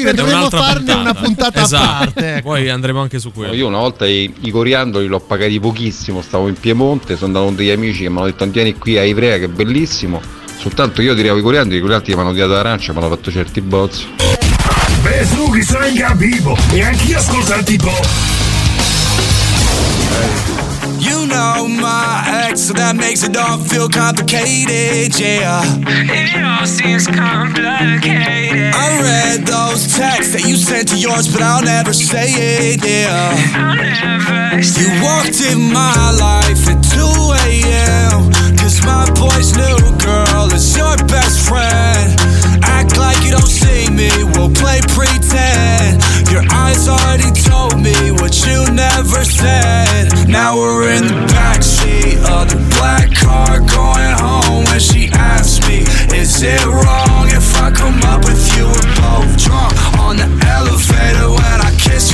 farne 0.56 0.92
una 0.94 1.14
puntata 1.14 1.62
esatto. 1.62 1.84
a 1.84 1.96
parte. 1.98 2.34
ecco. 2.36 2.48
Poi 2.48 2.68
andremo 2.68 3.00
anche 3.00 3.18
su 3.18 3.32
quello. 3.32 3.54
Io 3.54 3.66
una 3.66 3.78
volta 3.78 4.06
i, 4.06 4.32
i 4.40 4.50
coriandoli 4.50 5.06
l'ho 5.06 5.20
pagati 5.20 5.58
pochissimo, 5.60 6.22
stavo 6.22 6.48
in 6.48 6.54
Piemonte, 6.54 7.14
sono 7.14 7.26
andato 7.26 7.44
con 7.46 7.54
degli 7.54 7.70
amici 7.70 8.02
che 8.02 8.08
mi 8.08 8.16
hanno 8.16 8.26
detto 8.26 8.46
vieni 8.46 8.74
qui 8.76 8.98
a 8.98 9.04
Ivrea 9.04 9.38
che 9.38 9.44
è 9.44 9.48
bellissimo. 9.48 10.20
Soltanto 10.58 11.02
io 11.02 11.14
tiravo 11.14 11.38
i 11.38 11.42
coriandoli, 11.42 11.80
quegli 11.80 11.92
altri 11.92 12.14
mi 12.14 12.20
hanno 12.20 12.32
tirato 12.32 12.52
l'arancia, 12.52 12.92
mi 12.92 12.98
hanno 12.98 13.08
fatto 13.08 13.30
certi 13.30 13.60
bozzi. 13.60 14.06
Beh, 15.02 15.24
su, 15.24 15.50
chi 15.52 15.62
sono 15.62 15.84
in 15.86 15.96
capivo 15.96 16.56
e 16.72 16.82
anch'io 16.82 17.18
ascolto 17.18 17.54
il 17.54 17.64
tipo. 17.64 17.90
You 20.98 21.26
know 21.26 21.66
my 21.68 22.22
ex, 22.46 22.62
so 22.62 22.72
that 22.74 22.94
makes 22.96 23.22
it 23.24 23.36
all 23.36 23.58
feel 23.58 23.88
complicated, 23.88 25.18
yeah. 25.18 25.62
It 25.82 26.36
all 26.38 26.66
seems 26.66 27.06
complicated. 27.06 28.72
I 28.72 29.02
read 29.02 29.46
those 29.46 29.90
texts 29.96 30.32
that 30.32 30.46
you 30.46 30.56
sent 30.56 30.88
to 30.88 30.96
yours, 30.96 31.26
but 31.26 31.42
I'll 31.42 31.62
never 31.62 31.92
say 31.92 32.30
it, 32.30 32.84
yeah. 32.86 33.34
I'll 33.58 33.74
never 33.74 34.62
You 34.62 34.88
walked 35.02 35.42
in 35.42 35.72
my 35.72 36.14
life 36.14 36.68
at 36.70 36.78
2 36.94 37.02
a.m. 37.50 38.30
Cause 38.56 38.78
my 38.86 39.10
boy's 39.18 39.56
new 39.58 39.78
girl 39.98 40.52
is 40.54 40.76
your 40.76 40.96
best 41.10 41.48
friend. 41.48 42.45
Act 42.62 42.96
like 42.98 43.22
you 43.24 43.30
don't 43.32 43.46
see 43.46 43.90
me, 43.90 44.10
we'll 44.34 44.52
play 44.52 44.80
pretend. 44.94 46.02
Your 46.30 46.44
eyes 46.52 46.88
already 46.88 47.30
told 47.32 47.80
me 47.80 48.12
what 48.12 48.34
you 48.46 48.64
never 48.72 49.24
said. 49.24 50.28
Now 50.28 50.56
we're 50.56 50.90
in 50.96 51.06
the 51.06 51.26
backseat 51.32 52.18
of 52.26 52.50
the 52.50 52.60
black 52.76 53.14
car 53.14 53.60
going 53.60 54.14
home 54.18 54.64
when 54.64 54.80
she 54.80 55.08
asks 55.12 55.66
me, 55.68 55.84
Is 56.16 56.42
it 56.42 56.64
wrong 56.66 57.28
if 57.28 57.56
I 57.60 57.70
come 57.70 58.00
up 58.04 58.24
with 58.24 58.42
you? 58.56 58.66
We're 58.66 58.92
both 59.00 59.30
drunk 59.38 59.76
on 60.00 60.16
the 60.16 60.28
elevator 60.46 61.30
when 61.30 61.58
I 61.60 61.72
kiss 61.78 62.05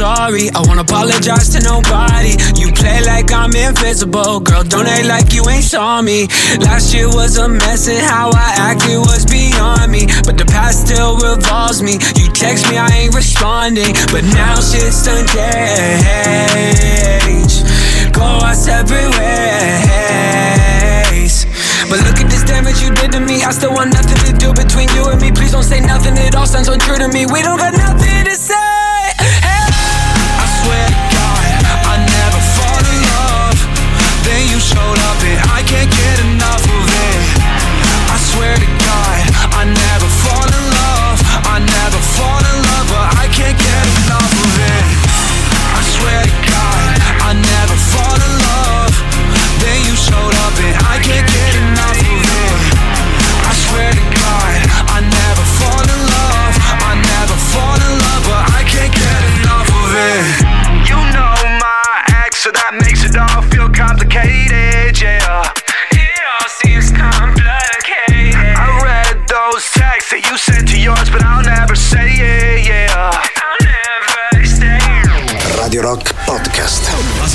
sorry. 0.00 0.48
I 0.56 0.64
won't 0.64 0.80
apologize 0.80 1.52
to 1.52 1.60
nobody. 1.60 2.32
You 2.56 2.72
play 2.72 3.04
like 3.04 3.28
I'm 3.36 3.52
invisible, 3.52 4.40
girl. 4.40 4.64
Don't 4.64 4.88
act 4.88 5.04
like 5.04 5.34
you 5.36 5.44
ain't 5.52 5.64
saw 5.64 6.00
me. 6.00 6.26
Last 6.64 6.94
year 6.94 7.08
was 7.08 7.36
a 7.36 7.46
mess, 7.48 7.86
and 7.86 8.00
how 8.00 8.30
I 8.32 8.72
acted 8.72 8.96
was 8.96 9.26
beyond 9.28 9.92
me. 9.92 10.08
But 10.24 10.38
the 10.40 10.46
past 10.48 10.88
still 10.88 11.20
revolves 11.20 11.82
me. 11.82 12.00
You 12.16 12.32
text 12.32 12.64
me, 12.70 12.78
I 12.78 12.88
ain't 13.00 13.14
responding. 13.14 13.92
But 14.08 14.24
now 14.32 14.56
shit's 14.56 15.04
done 15.04 15.26
changed. 15.36 15.60
Go 18.16 18.24
our 18.24 18.56
separate 18.56 19.12
ways. 19.20 20.40
But 21.92 22.00
look 22.08 22.18
at 22.24 22.28
this 22.32 22.44
damage 22.48 22.80
you 22.80 22.88
did 22.96 23.12
to 23.12 23.20
me. 23.20 23.44
I 23.44 23.52
still 23.52 23.74
want 23.76 23.92
nothing 23.92 24.16
to 24.16 24.32
do 24.40 24.48
between 24.56 24.88
you 24.96 25.12
and 25.12 25.20
me. 25.20 25.30
Please 25.30 25.52
don't 25.52 25.68
say 25.72 25.80
nothing. 25.80 26.16
It 26.16 26.34
all 26.34 26.46
sounds 26.46 26.68
untrue 26.68 26.96
to 26.96 27.08
me. 27.12 27.26
We 27.26 27.42
don't 27.42 27.58
got 27.58 27.74
nothing 27.74 28.24
to 28.24 28.34
say. 28.36 28.59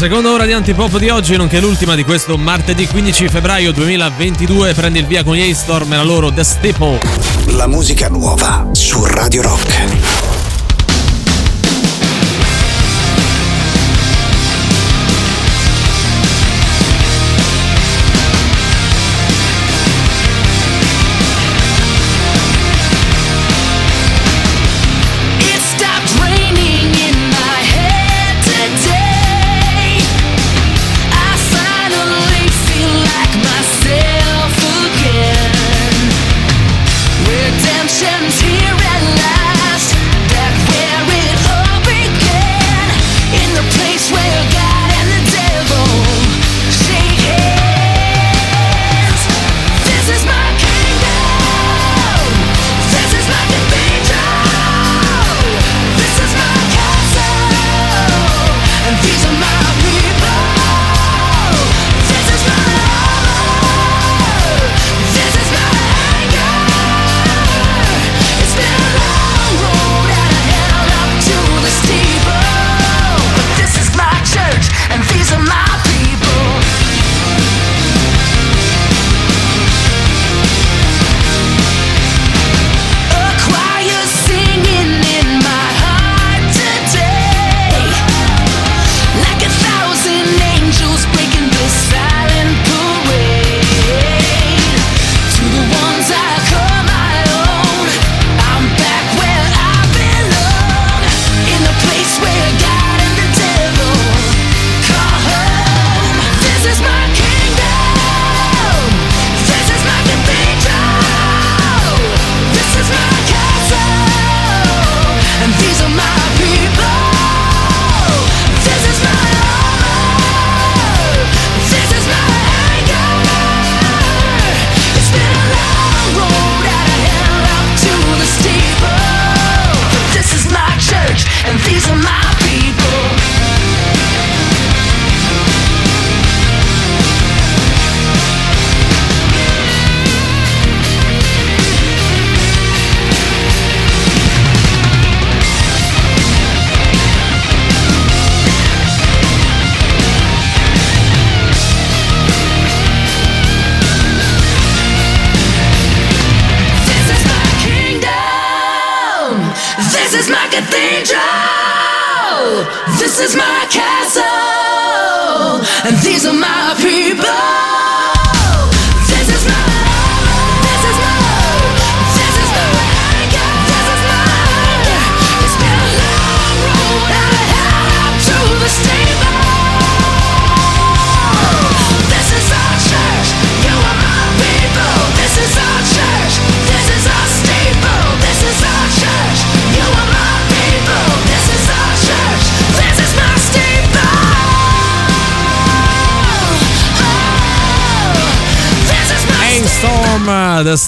Seconda 0.08 0.30
ora 0.30 0.46
di 0.46 0.52
Antipop 0.52 1.00
di 1.00 1.10
oggi, 1.10 1.36
nonché 1.36 1.60
l'ultima 1.60 1.96
di 1.96 2.04
questo 2.04 2.38
martedì 2.38 2.86
15 2.86 3.28
febbraio 3.28 3.72
2022, 3.72 4.76
prende 4.76 5.00
il 5.00 5.08
via 5.08 5.24
con 5.24 5.34
gli 5.34 5.50
A-Storm 5.50 5.92
e 5.94 5.96
la 5.96 6.04
loro 6.04 6.32
The 6.32 6.44
Staple. 6.44 7.00
La 7.56 7.66
musica 7.66 8.08
nuova 8.08 8.68
su 8.72 9.04
Radio 9.04 9.42
Rock. 9.42 10.15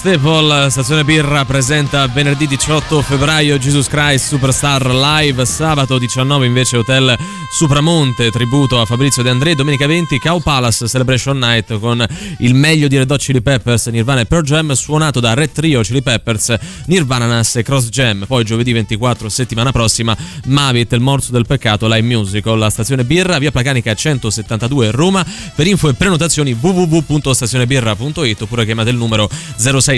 Staple, 0.08 0.70
Stazione 0.70 1.04
Birra 1.04 1.44
presenta 1.44 2.06
venerdì 2.06 2.46
18 2.46 3.02
febbraio 3.02 3.58
Jesus 3.58 3.88
Christ 3.88 4.28
Superstar 4.28 4.86
Live, 4.86 5.44
sabato 5.44 5.98
19 5.98 6.46
invece 6.46 6.78
Hotel 6.78 7.14
Supramonte, 7.50 8.30
tributo 8.30 8.80
a 8.80 8.86
Fabrizio 8.86 9.22
De 9.22 9.28
André, 9.28 9.54
domenica 9.54 9.86
20 9.86 10.18
Cow 10.18 10.40
Palace 10.40 10.86
Celebration 10.86 11.38
Night 11.38 11.78
con 11.78 12.06
il 12.38 12.54
meglio 12.54 12.88
di 12.88 12.96
Red 12.96 13.10
Hot 13.10 13.20
Chili 13.20 13.42
Peppers, 13.42 13.86
Nirvana 13.86 14.20
e 14.20 14.26
Pearl 14.26 14.44
Jam, 14.44 14.72
suonato 14.72 15.20
da 15.20 15.34
Red 15.34 15.52
Trio, 15.52 15.82
Chili 15.82 16.02
Peppers, 16.02 16.56
Nirvana 16.86 17.26
Nas 17.26 17.56
e 17.56 17.62
Cross 17.62 17.88
Jam, 17.88 18.24
poi 18.26 18.44
giovedì 18.44 18.72
24 18.72 19.28
settimana 19.28 19.72
prossima 19.72 20.16
Mavit, 20.46 20.92
il 20.92 21.00
morso 21.00 21.32
del 21.32 21.46
peccato 21.46 21.86
live 21.86 22.06
musical, 22.06 22.58
la 22.58 22.70
Stazione 22.70 23.04
Birra, 23.04 23.38
via 23.38 23.50
Placanica 23.50 23.94
172 23.94 24.90
Roma, 24.90 25.24
per 25.54 25.66
info 25.66 25.88
e 25.88 25.94
prenotazioni 25.94 26.56
www.stazionebirra.it 26.58 28.42
oppure 28.42 28.64
chiamate 28.64 28.90
il 28.90 28.96
numero 28.96 29.28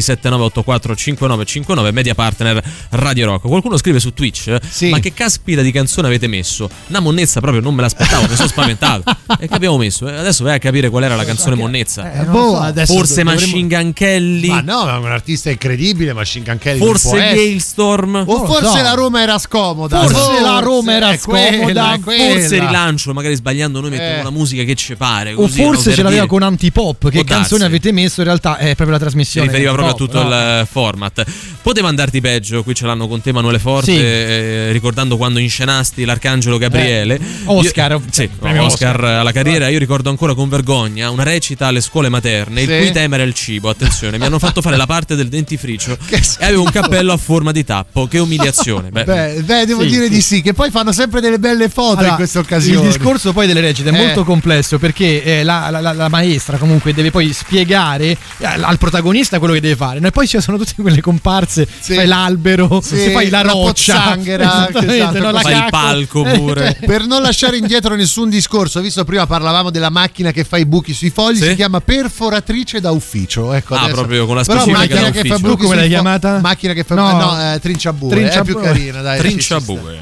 0679845959 0.00 1.92
media 1.92 2.14
partner 2.14 2.62
Radio 2.90 3.26
Rock. 3.26 3.46
Qualcuno 3.46 3.76
scrive 3.76 4.00
su 4.00 4.12
Twitch 4.12 4.56
"Ma 4.90 4.98
che 5.00 5.12
caspita 5.12 5.62
di 5.62 5.70
canzone 5.72 6.06
avete 6.08 6.26
messo?". 6.26 6.68
Una 6.88 7.00
monnezza 7.00 7.40
proprio 7.40 7.62
non 7.62 7.74
me 7.74 7.82
l'aspettavo, 7.82 8.26
mi 8.28 8.34
sono 8.36 8.48
spaventato. 8.48 9.02
E 9.40 9.46
che 9.48 9.54
abbiamo 9.54 9.78
messo? 9.78 10.08
Eh, 10.08 10.16
Adesso 10.16 10.42
vai 10.44 10.54
a 10.56 10.58
capire 10.58 10.90
qual 10.90 11.04
era 11.04 11.14
la 11.16 11.24
canzone 11.24 11.54
monnezza. 11.54 12.12
Eh, 12.12 12.24
boh, 12.24 12.58
adesso 12.58 12.92
Forse 12.92 13.22
dovremmo- 13.22 13.40
Machine 13.40 13.68
Gun 13.68 13.92
Kelly. 13.92 14.48
Ma 14.48 14.60
no, 14.60 14.84
ma 14.84 14.94
è 14.96 14.98
un 14.98 15.06
artista 15.06 15.50
incredibile, 15.50 16.12
Machine 16.12 16.44
Gun 16.44 16.58
Kelly. 16.58 16.78
Forse. 16.78 17.16
Hailstorm. 17.22 18.24
O 18.26 18.44
forse 18.44 18.82
la 18.82 18.92
Roma 18.94 19.22
era 19.22 19.38
scomoda. 19.38 20.00
Forse 20.06 20.40
la 20.42 20.58
Roma 20.58 20.92
era 20.94 21.16
quella, 21.16 21.48
scomoda, 21.52 21.92
è 21.94 22.00
quella. 22.00 22.30
Forse 22.34 22.58
rilancio, 22.58 23.12
magari 23.14 23.34
sbagliando 23.36 23.80
noi 23.80 23.90
mettiamo 23.90 24.16
Eh. 24.16 24.20
una 24.20 24.30
musica 24.30 24.64
che 24.64 24.74
ci 24.74 24.96
pare. 24.96 25.32
O 25.32 25.36
così, 25.36 25.60
no, 25.60 25.66
forse 25.72 25.90
ce 25.94 26.02
l'aveva 26.02 26.22
dire. 26.22 26.26
con 26.26 26.42
Antipop. 26.42 26.94
Che 27.04 27.10
Può 27.10 27.10
darsi. 27.10 27.24
canzone 27.32 27.64
avete 27.64 27.92
messo? 27.92 28.20
In 28.20 28.26
realtà 28.26 28.56
è 28.56 28.74
proprio 28.74 28.90
la 28.90 28.96
si 28.96 29.02
trasmissione. 29.02 29.46
riferiva 29.46 29.72
proprio 29.86 30.06
tutto 30.06 30.22
no? 30.22 30.28
il 30.60 30.66
format. 30.70 31.24
Poteva 31.62 31.88
andarti 31.88 32.20
peggio, 32.20 32.62
qui 32.62 32.74
ce 32.74 32.86
l'hanno 32.86 33.06
con 33.06 33.20
te 33.20 33.30
Emanuele 33.30 33.58
Forte, 33.58 33.92
Sì. 33.92 33.98
eh, 34.00 34.68
ricordando 34.72 35.16
quando 35.16 35.38
inscenasti 35.38 36.04
l'Arcangelo 36.04 36.56
Gabriele. 36.58 37.16
Eh, 37.16 37.20
Oscar. 37.44 37.90
Io- 37.92 38.02
sì, 38.10 38.28
Premio 38.28 38.64
Oscar, 38.64 38.94
Oscar. 38.96 39.10
alla 39.18 39.32
carriera, 39.32 39.68
io 39.68 39.78
ricordo 39.78 40.08
ancora 40.10 40.34
con 40.34 40.48
vergogna 40.48 41.10
una 41.10 41.22
recita 41.22 41.66
alle 41.66 41.80
scuole 41.80 42.08
materne, 42.08 42.64
Sì. 42.64 42.70
il 42.70 42.78
cui 42.78 42.92
tema 42.92 43.16
era 43.16 43.24
il 43.24 43.34
cibo, 43.34 43.68
attenzione, 43.68 44.18
mi 44.18 44.24
hanno 44.24 44.38
fatto 44.38 44.62
fare 44.62 44.76
la 44.76 44.86
parte 44.86 45.14
del 45.16 45.28
dentifricio 45.28 45.96
e 46.38 46.44
avevo 46.44 46.62
un 46.62 46.70
cappello 46.70 47.12
a 47.12 47.16
forma 47.18 47.52
di 47.52 47.64
tappo, 47.64 48.06
che 48.06 48.18
umiliazione. 48.18 48.90
Beh, 48.90 49.04
Beh, 49.04 49.42
beh, 49.44 49.66
devo 49.66 49.82
Sì, 49.82 49.88
dire 49.88 50.04
sì. 50.04 50.10
di 50.10 50.20
sì, 50.22 50.40
che 50.42 50.54
poi 50.54 50.70
fanno 50.70 50.92
sempre 50.92 51.20
delle 51.20 51.38
belle 51.38 51.68
foto 51.68 51.98
Allora, 51.98 52.08
in 52.10 52.14
queste 52.16 52.38
occasioni. 52.38 52.86
Il 52.86 52.92
discorso 52.94 53.32
poi 53.32 53.46
delle 53.46 53.60
recite 53.60 53.90
è 53.90 53.92
Eh. 53.94 53.96
molto 53.96 54.24
complesso 54.24 54.78
perché 54.78 55.22
eh, 55.22 55.42
la, 55.42 55.68
la- 55.70 55.80
la- 55.80 55.92
la 55.92 56.08
maestra 56.08 56.56
comunque 56.56 56.94
deve 56.94 57.10
poi 57.10 57.32
spiegare 57.32 58.06
eh, 58.38 58.44
al 58.46 58.78
protagonista 58.78 59.38
quello 59.38 59.54
che 59.54 59.60
deve 59.60 59.69
fare. 59.76 60.00
no? 60.00 60.06
E 60.08 60.10
poi 60.10 60.26
ci 60.26 60.40
sono 60.40 60.56
tutte 60.58 60.74
quelle 60.80 61.00
comparse, 61.00 61.66
Sì. 61.80 61.94
fai 61.94 62.06
l'albero, 62.06 62.80
Sì, 62.82 62.96
se 62.96 63.10
fai 63.10 63.28
la 63.30 63.42
roccia, 63.42 64.16
esatto, 64.18 65.18
no? 65.18 65.30
la 65.30 65.40
fai 65.40 65.54
il 65.56 65.66
palco 65.70 66.24
Eh, 66.24 66.38
pure. 66.38 66.76
Per 66.84 67.04
non 67.06 67.22
lasciare 67.22 67.56
indietro 67.56 67.94
nessun 67.94 68.28
discorso, 68.28 68.80
visto 68.80 69.04
prima 69.04 69.26
parlavamo 69.26 69.70
della 69.70 69.90
macchina 69.90 70.30
che 70.32 70.44
fa 70.44 70.56
i 70.58 70.66
buchi 70.66 70.92
sui 70.94 71.10
fogli, 71.10 71.36
Sì. 71.38 71.48
si 71.48 71.54
chiama 71.54 71.80
perforatrice 71.80 72.80
da 72.80 72.90
ufficio. 72.90 73.52
Ecco, 73.52 73.74
Ah, 73.74 73.80
adesso- 73.82 73.94
proprio 73.96 74.26
con 74.26 74.36
la 74.36 74.42
Però 74.44 74.60
specifica 74.60 74.78
macchina 74.94 75.10
da 75.10 75.20
che 75.22 75.28
fa 75.28 75.38
buchi 75.38 75.62
Come 75.64 75.76
l'hai 75.76 75.88
chiamata? 75.88 76.38
Macchina 76.40 76.72
che 76.72 76.84
fa 76.84 76.94
No. 76.94 77.12
no, 77.16 77.52
eh, 77.54 77.58
trinciabue, 77.60 78.08
è 78.08 78.12
Trinciabue. 78.16 78.44
più 78.52 78.60
carina, 78.62 79.00
dai. 79.02 79.18
Trinciabue. 79.18 80.00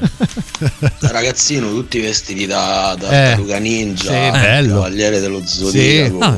Ragazzino 0.99 1.69
tutti 1.69 1.99
vestiti 1.99 2.45
da, 2.45 2.95
da 2.99 3.33
Eh, 3.33 3.59
ninja, 3.59 4.03
sì, 4.11 4.31
bello. 4.31 4.73
cavaliere 4.75 5.19
dello 5.19 5.41
zodiaco. 5.45 6.19
Ah. 6.19 6.37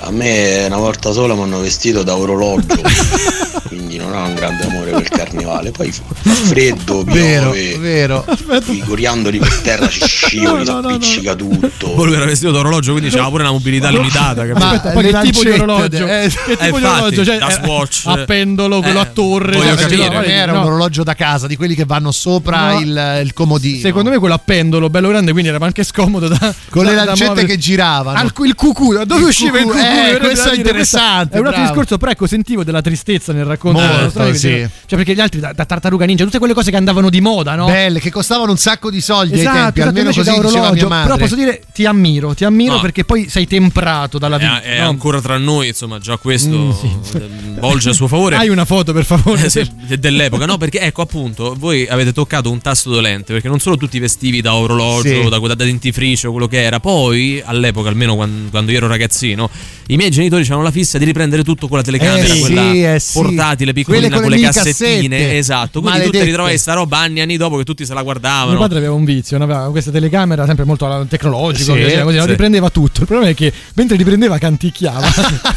A 0.00 0.10
me 0.12 0.64
una 0.66 0.76
volta 0.76 1.12
sola 1.12 1.34
mi 1.34 1.42
hanno 1.42 1.58
vestito 1.60 2.02
da 2.04 2.16
orologio, 2.16 2.80
quindi 3.66 3.96
non 3.98 4.14
ho 4.14 4.26
un 4.26 4.34
grande 4.34 4.64
amore 4.64 4.90
per 4.92 5.00
il 5.02 5.08
carnevale. 5.08 5.70
Poi 5.72 5.90
fa 5.90 6.02
freddo, 6.30 7.02
Vero, 7.02 7.50
piove, 7.50 7.76
vero. 7.78 8.24
i 8.68 8.78
coriandoli 8.78 9.38
per 9.38 9.54
terra 9.58 9.88
ci 9.88 10.00
scivoli, 10.06 10.64
No, 10.64 10.74
no, 10.74 10.80
no, 10.80 10.88
si 10.90 10.94
appiccica 10.94 11.34
tutto. 11.34 11.90
Poi 11.90 12.06
lui 12.06 12.14
era 12.14 12.24
vestito 12.26 12.52
d'orologio, 12.52 12.92
quindi 12.92 13.10
c'era 13.10 13.28
pure 13.28 13.42
una 13.42 13.50
mobilità 13.52 13.90
limitata. 13.90 14.46
capito? 14.46 14.58
Ma 14.58 14.70
Aspetta, 14.70 14.92
poi 14.94 15.10
che 15.10 15.18
tipo 15.20 15.42
di 15.42 15.50
orologio? 15.50 16.06
eh, 16.06 16.28
che 16.28 16.56
tipo 16.56 16.56
di 16.56 16.66
infatti, 16.68 16.84
orologio? 16.84 17.24
Cioè, 17.24 17.38
da 17.38 17.48
eh, 17.48 17.52
Swatch. 17.52 18.02
a 18.06 18.16
pendolo, 18.24 18.80
quello 18.80 18.98
Eh, 18.98 19.02
a 19.02 19.06
torre. 19.06 19.56
voglio 19.56 19.70
no, 19.70 19.76
capire. 19.76 20.02
no, 20.04 20.08
Per 20.10 20.26
me 20.26 20.32
era 20.32 20.52
un 20.52 20.64
orologio 20.64 21.02
da 21.02 21.14
casa, 21.14 21.46
di 21.48 21.56
quelli 21.56 21.74
che 21.74 21.84
vanno 21.84 22.12
sopra 22.12 22.72
No. 22.74 22.78
il, 22.80 23.20
il 23.24 23.32
comodino. 23.32 23.80
Secondo 23.80 24.10
me 24.10 24.18
quello 24.18 24.34
a 24.34 24.40
pendolo, 24.42 24.88
bello 24.88 25.08
grande, 25.08 25.32
quindi 25.32 25.50
era 25.50 25.58
anche 25.60 25.82
scomodo 25.82 26.28
da 26.28 26.54
con 26.70 26.84
da- 26.84 26.90
le 26.90 26.96
da 26.96 27.04
lancette 27.04 27.44
che 27.44 27.58
giravano. 27.58 28.16
Al, 28.16 28.32
il 28.44 28.54
cucù, 28.54 28.92
da 28.92 29.04
dove 29.04 29.20
Il 29.22 29.26
usciva 29.26 29.58
il 29.58 29.64
cucù, 29.64 29.76
cucù? 29.76 29.86
Eh, 29.88 30.18
questo 30.18 30.50
è 30.50 30.56
interessante, 30.56 31.36
È 31.36 31.40
un 31.40 31.46
altro 31.46 31.60
bravo. 31.62 31.66
discorso, 31.74 31.98
però 31.98 32.10
ecco, 32.12 32.26
sentivo 32.26 32.64
della 32.64 32.80
tristezza 32.82 33.32
nel 33.32 33.44
racconto. 33.44 33.80
Molto, 33.80 34.10
storia, 34.10 34.34
sì. 34.34 34.48
cioè 34.86 34.96
perché 34.98 35.14
gli 35.14 35.20
altri 35.20 35.40
da, 35.40 35.52
da 35.52 35.64
tartaruga 35.64 36.04
ninja, 36.04 36.24
tutte 36.24 36.38
quelle 36.38 36.54
cose 36.54 36.70
che 36.70 36.76
andavano 36.76 37.10
di 37.10 37.20
moda, 37.20 37.54
no? 37.54 37.66
Belle, 37.66 38.00
che 38.00 38.10
costavano 38.10 38.50
un 38.50 38.56
sacco 38.58 38.90
di 38.90 39.00
soldi 39.00 39.34
ai 39.34 39.40
Esatto, 39.40 39.56
tempi, 39.56 39.80
esatto, 39.80 39.88
almeno 39.88 40.06
così 40.14 40.18
diceva 40.20 40.38
mia 40.40 40.48
orologio. 40.58 40.88
madre. 40.88 41.04
Però 41.06 41.16
posso 41.18 41.34
dire, 41.34 41.62
ti 41.72 41.84
ammiro, 41.84 42.34
ti 42.34 42.44
ammiro 42.44 42.74
No. 42.74 42.80
perché 42.80 43.04
poi 43.04 43.28
sei 43.28 43.46
temprato 43.46 44.18
dalla 44.18 44.36
vita. 44.38 44.60
È, 44.62 44.76
è 44.76 44.80
no? 44.80 44.88
ancora 44.88 45.20
tra 45.20 45.38
noi, 45.38 45.68
insomma, 45.68 45.98
già 45.98 46.16
questo 46.16 46.56
Mm, 46.58 46.70
sì. 46.72 47.16
eh, 47.16 47.28
volge 47.60 47.90
a 47.90 47.92
suo 47.92 48.08
favore. 48.08 48.36
Hai 48.36 48.48
una 48.48 48.64
foto, 48.64 48.92
per 48.92 49.04
favore? 49.04 49.46
Eh, 49.88 49.96
dell'epoca, 49.98 50.44
no? 50.46 50.56
Perché 50.58 50.80
ecco 50.80 51.02
appunto, 51.02 51.54
voi 51.58 51.86
avete 51.88 52.12
toccato 52.12 52.50
un 52.50 52.60
tasto 52.60 52.90
dolente, 52.90 53.32
perché 53.32 53.48
non 53.48 53.58
solo 53.58 53.76
tutti 53.76 53.98
vestivi 53.98 54.40
da 54.40 54.54
orologio, 54.54 55.22
Sì. 55.24 55.28
da, 55.28 55.38
da 55.38 55.54
dentifricio, 55.54 56.30
quello 56.30 56.46
che 56.46 56.62
era, 56.62 56.78
poi 56.80 57.42
all'epoca, 57.44 57.88
almeno 57.88 58.14
quan- 58.14 58.48
quando, 58.50 58.70
io 58.70 58.76
ero 58.78 58.86
ragazzino, 58.86 59.48
i 59.90 59.96
miei 59.96 60.10
genitori 60.10 60.42
c'erano 60.42 60.62
la 60.62 60.70
fissa 60.70 60.98
di 60.98 61.06
riprendere 61.06 61.42
tutto 61.42 61.66
con 61.66 61.78
la 61.78 61.82
telecamera, 61.82 62.26
eh, 62.26 62.40
quella 62.40 62.70
sì, 62.70 62.82
eh, 62.82 63.02
portatile, 63.10 63.72
piccolina, 63.72 64.20
con 64.20 64.28
le 64.28 64.38
cassettine. 64.38 65.38
Esatto. 65.38 65.80
Quindi 65.80 65.88
Maledette. 65.88 66.10
tu 66.10 66.18
ti 66.18 66.24
ritrovavi 66.24 66.58
sta 66.58 66.74
roba 66.74 66.98
anni 66.98 67.20
anni 67.22 67.38
dopo 67.38 67.56
che 67.56 67.64
tutti 67.64 67.86
se 67.86 67.94
la 67.94 68.02
guardavano. 68.02 68.50
Mio 68.50 68.58
padre 68.58 68.78
aveva 68.78 68.92
un 68.92 69.04
vizio, 69.04 69.38
aveva 69.38 69.70
questa 69.70 69.90
telecamera 69.90 70.44
sempre 70.44 70.64
molto 70.64 71.00
eh, 71.00 71.06
tecnologica, 71.08 71.72
sì, 71.72 71.80
cioè, 71.90 72.20
sì. 72.20 72.26
riprendeva 72.26 72.68
tutto. 72.68 73.00
Il 73.00 73.06
problema 73.06 73.30
è 73.30 73.34
che 73.34 73.50
mentre 73.74 73.96
riprendeva 73.96 74.36
canticchiava. 74.36 75.08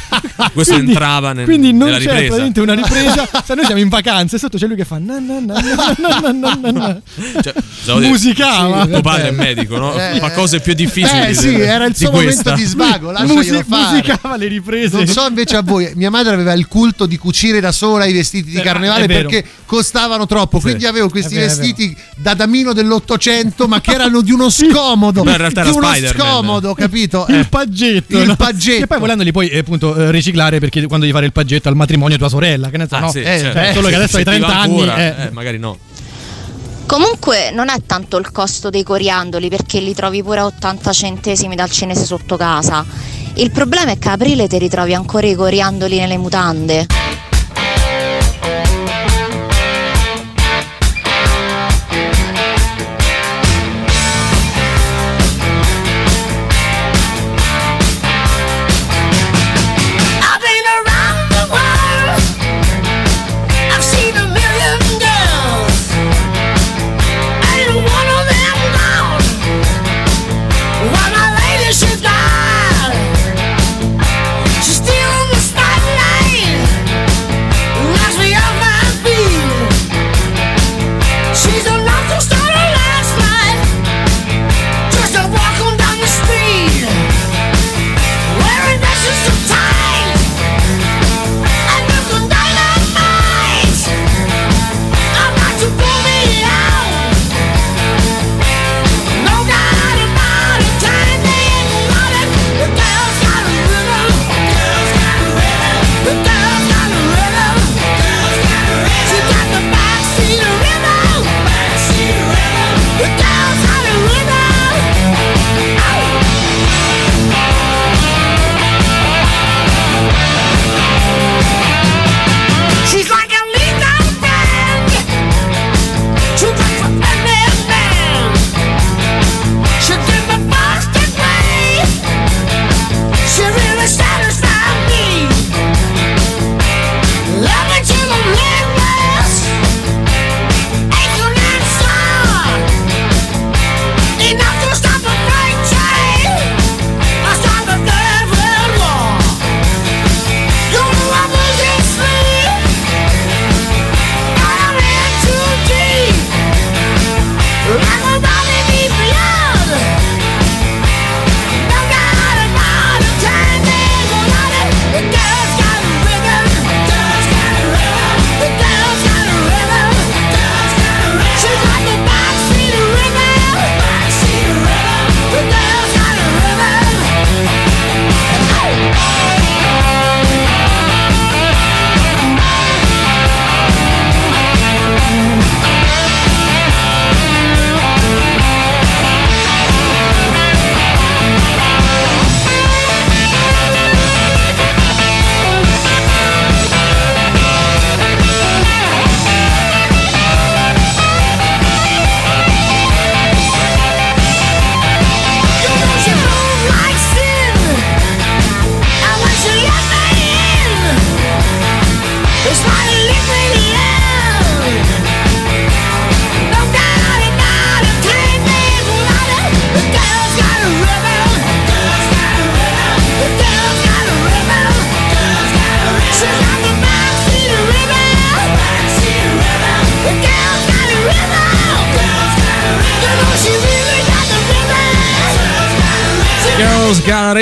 Questo 0.53 0.73
quindi, 0.73 0.91
entrava 0.91 1.33
nel, 1.33 1.45
Quindi 1.45 1.73
non 1.73 1.89
c'è 1.89 1.97
ripresa. 1.97 2.19
praticamente 2.19 2.61
una 2.61 2.73
ripresa. 2.73 3.29
Se 3.43 3.53
noi 3.53 3.65
siamo 3.65 3.81
in 3.81 3.89
vacanza 3.89 4.37
e 4.37 4.39
sotto 4.39 4.57
c'è 4.57 4.65
lui 4.65 4.77
che 4.77 4.85
fa 4.85 4.97
na 4.97 5.19
na 5.19 5.39
na 5.39 5.59
na 5.99 6.31
na 6.31 6.57
na 6.61 6.71
na. 6.71 7.01
Cioè, 7.41 7.99
musicava. 8.07 8.83
Sì, 8.83 8.91
tuo 8.91 9.01
padre 9.01 9.27
è 9.27 9.31
medico, 9.31 9.77
no? 9.77 9.93
Eh, 9.93 10.19
Fa 10.19 10.31
cose 10.31 10.61
più 10.61 10.71
eh, 10.71 10.75
eh. 10.75 10.77
difficili. 10.77 11.21
Eh 11.21 11.33
sì, 11.33 11.59
era 11.59 11.85
il 11.85 11.95
suo 11.97 12.09
di 12.11 12.15
momento 12.15 12.53
di 12.53 12.63
svago, 12.63 13.11
lasciaglielo 13.11 13.35
Musi- 13.35 13.63
fare. 13.67 13.91
Musica 13.91 14.19
musicava 14.21 14.35
le 14.37 14.47
riprese. 14.47 14.95
Non 14.97 15.07
so 15.07 15.25
invece 15.27 15.55
a 15.55 15.61
voi, 15.61 15.91
mia 15.95 16.09
madre 16.09 16.33
aveva 16.33 16.53
il 16.53 16.67
culto 16.67 17.05
di 17.05 17.17
cucire 17.17 17.59
da 17.59 17.71
sola 17.71 18.05
i 18.05 18.13
vestiti 18.13 18.51
di 18.51 18.57
Eh, 18.57 18.61
carnevale 18.61 19.07
perché 19.07 19.43
costavano 19.65 20.25
troppo, 20.25 20.59
quindi 20.59 20.85
avevo 20.85 21.09
questi 21.09 21.35
vero, 21.35 21.47
vestiti 21.47 21.95
da 22.17 22.33
damino 22.33 22.73
dell'Ottocento 22.73 23.67
ma 23.67 23.81
che 23.81 23.91
erano 23.91 24.21
di 24.21 24.31
uno 24.31 24.49
scomodo, 24.51 25.23
Beh, 25.23 25.31
in 25.31 25.37
realtà 25.37 25.61
di 25.63 25.69
era 25.69 25.77
uno 25.77 25.87
Spider-Man. 25.87 26.27
scomodo, 26.27 26.73
capito? 26.73 27.25
Il 27.29 27.35
Eh, 27.35 27.45
paggetto, 27.45 28.17
il 28.19 28.27
no? 28.27 28.35
paggetto. 28.35 28.83
E 28.83 28.87
poi 28.87 28.99
volendoli 28.99 29.31
poi 29.31 29.47
eh, 29.49 29.59
appunto 29.59 30.09
riciclare 30.11 30.59
perché 30.59 30.79
quando 30.85 30.99
devi 31.05 31.11
fare 31.13 31.25
il 31.25 31.31
paggetto 31.31 31.69
al 31.69 31.75
matrimonio 31.75 32.17
tua 32.17 32.29
sorella, 32.29 32.69
che 32.69 32.77
ne 32.77 32.87
so, 32.87 32.95
Ah, 32.95 32.99
no? 32.99 33.11
sì, 33.11 33.19
Eh, 33.19 33.23
certo. 33.23 33.57
cioè, 33.59 33.71
solo 33.73 33.87
che 33.87 33.95
adesso 33.95 34.17
hai 34.17 34.23
Se 34.23 34.31
ti 34.31 34.39
va 34.39 34.47
30 34.47 34.59
anni. 34.59 34.87
eh. 35.01 35.23
eh, 35.25 35.29
magari 35.31 35.57
no. 35.57 35.77
Comunque 36.85 37.51
non 37.53 37.69
è 37.69 37.75
tanto 37.85 38.17
il 38.17 38.31
costo 38.31 38.69
dei 38.69 38.83
coriandoli 38.83 39.47
perché 39.47 39.79
li 39.79 39.93
trovi 39.93 40.21
pure 40.21 40.39
a 40.41 40.45
80 40.45 40.91
centesimi 40.91 41.55
dal 41.55 41.71
cinese 41.71 42.03
sotto 42.03 42.35
casa. 42.35 42.85
Il 43.35 43.51
problema 43.51 43.91
è 43.91 43.97
che 43.97 44.09
a 44.09 44.13
aprile 44.13 44.47
ti 44.47 44.57
ritrovi 44.57 44.93
ancora 44.93 45.27
i 45.27 45.35
coriandoli 45.35 45.97
nelle 45.97 46.17
mutande. 46.17 46.85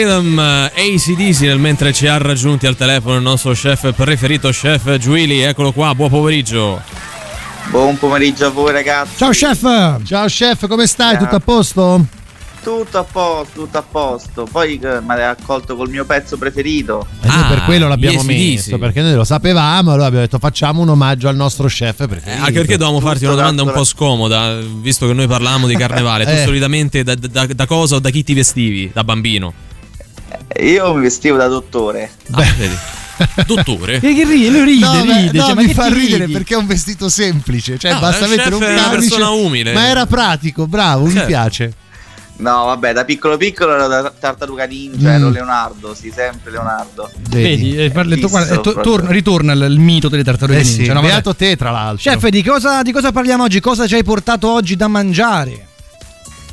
Rhythm 0.04 0.40
ACDC 0.40 1.42
nel 1.42 1.60
mentre 1.60 1.92
ci 1.92 2.08
ha 2.08 2.18
raggiunti 2.18 2.66
al 2.66 2.78
telefono 2.78 3.18
il 3.18 3.22
nostro 3.22 3.52
chef 3.52 3.92
preferito, 3.94 4.48
chef 4.50 4.96
Giuili, 4.96 5.42
eccolo 5.42 5.74
qua, 5.74 5.94
buon 5.94 6.10
pomeriggio. 6.10 6.82
Buon 7.70 7.98
pomeriggio 7.98 8.46
a 8.46 8.50
voi 8.50 8.72
ragazzi. 8.72 9.18
Ciao 9.18 9.32
chef! 9.32 10.02
Ciao 10.06 10.26
chef, 10.28 10.68
come 10.70 10.88
stai? 10.88 11.16
Ciao. 11.16 11.24
Tutto 11.26 11.36
a 11.36 11.40
posto? 11.42 12.06
Tutto 12.64 12.98
a 12.98 13.04
posto, 13.04 13.52
tutto 13.54 13.78
a 13.78 13.82
posto. 13.82 14.48
Poi 14.50 14.80
eh, 14.82 15.02
mi 15.02 15.12
ha 15.22 15.32
accolto 15.32 15.76
col 15.76 15.90
mio 15.90 16.06
pezzo 16.06 16.38
preferito. 16.38 17.06
E 17.22 17.28
noi 17.28 17.36
Ah, 17.38 17.48
per 17.50 17.64
quello 17.64 17.90
l'abbiamo 17.90 18.24
messo, 18.24 18.78
perché 18.78 19.02
noi 19.02 19.16
lo 19.16 19.26
sapevamo, 19.26 19.92
allora 19.92 20.06
abbiamo 20.06 20.24
detto 20.24 20.40
facciamo 20.40 20.82
un 20.82 20.88
omaggio 20.88 21.28
al 21.28 21.36
nostro 21.36 21.68
chef 21.68 22.08
preferito. 22.08 22.40
Anche 22.42 22.54
perché 22.54 22.78
dovevamo 22.78 23.02
farti 23.06 23.26
una 23.26 23.36
domanda 23.36 23.64
un 23.64 23.72
po' 23.74 23.84
scomoda, 23.84 24.60
visto 24.62 25.08
che 25.08 25.14
noi 25.14 25.28
parlavamo 25.28 25.68
di 25.68 25.76
carnevale. 25.78 26.24
Tu 26.24 26.32
Eh. 26.32 26.44
solitamente 26.46 27.04
da, 27.04 27.16
da- 27.16 27.48
da 27.48 27.66
cosa 27.66 27.96
o 27.96 28.00
da 28.00 28.10
chi 28.12 28.24
ti 28.24 28.34
vestivi? 28.34 28.90
Da 28.94 29.04
bambino? 29.04 29.68
Io 30.62 30.94
mi 30.96 31.02
vestivo 31.02 31.38
da 31.38 31.48
dottore. 31.48 32.10
Ah, 32.32 32.44
vedi. 32.58 32.76
Dottore? 33.46 34.00
Che, 34.00 34.14
che 34.14 34.24
ride, 34.24 34.50
lui 34.50 34.64
ride, 34.64 34.86
No, 34.86 35.02
ride. 35.04 35.38
no, 35.38 35.44
cioè, 35.46 35.54
ma 35.54 35.62
mi 35.62 35.74
fa 35.74 35.88
ridere 35.88 36.22
ridi? 36.26 36.32
perché 36.32 36.54
è 36.54 36.58
un 36.58 36.68
vestito 36.68 37.10
semplice, 37.10 37.78
cioè 37.78 37.92
No, 37.94 38.00
basta 38.00 38.28
mettere 38.28 38.50
chef 38.52 38.60
un 38.60 38.60
camice. 38.76 38.90
persona 38.90 39.30
umile. 39.32 39.74
Ma 39.74 39.88
era 39.88 40.06
pratico, 40.06 40.68
bravo, 40.68 41.04
mi 41.06 41.12
Certo. 41.12 41.28
piace. 41.28 41.74
No, 42.38 42.64
vabbè, 42.66 42.94
da 42.94 43.04
piccolo 43.04 43.36
piccolo 43.36 43.74
ero 43.74 43.88
da 43.88 44.14
tartaruga 44.18 44.64
ninja, 44.64 45.10
Mm. 45.10 45.14
ero 45.16 45.30
Leonardo, 45.32 45.94
sì, 45.94 46.10
sempre 46.16 46.52
Leonardo. 46.52 47.12
Vedi, 47.28 47.76
eh, 47.76 47.92
parli- 47.92 48.12
tu- 48.16 48.30
Fisso, 48.30 48.30
guarda, 48.30 48.54
eh, 48.56 48.62
to- 48.62 48.80
torna- 48.80 49.12
ritorna 49.12 49.52
il, 49.52 49.78
mito 49.80 50.08
delle 50.08 50.24
tartarughe 50.24 50.60
Eh 50.60 50.64
sì, 50.64 50.78
ninja. 50.78 50.94
no? 50.94 51.02
Vabbè. 51.02 51.12
beato 51.14 51.36
te 51.36 51.58
tra 51.58 51.72
l'altro. 51.72 52.10
Chef, 52.10 52.26
di 52.30 52.42
cosa, 52.42 52.82
di 52.84 52.94
cosa 52.94 53.12
parliamo 53.12 53.44
oggi? 53.44 53.60
Cosa 53.60 53.86
ci 53.86 53.96
hai 53.96 54.04
portato 54.04 54.50
oggi 54.50 54.78
da 54.78 54.88
mangiare? 54.88 55.68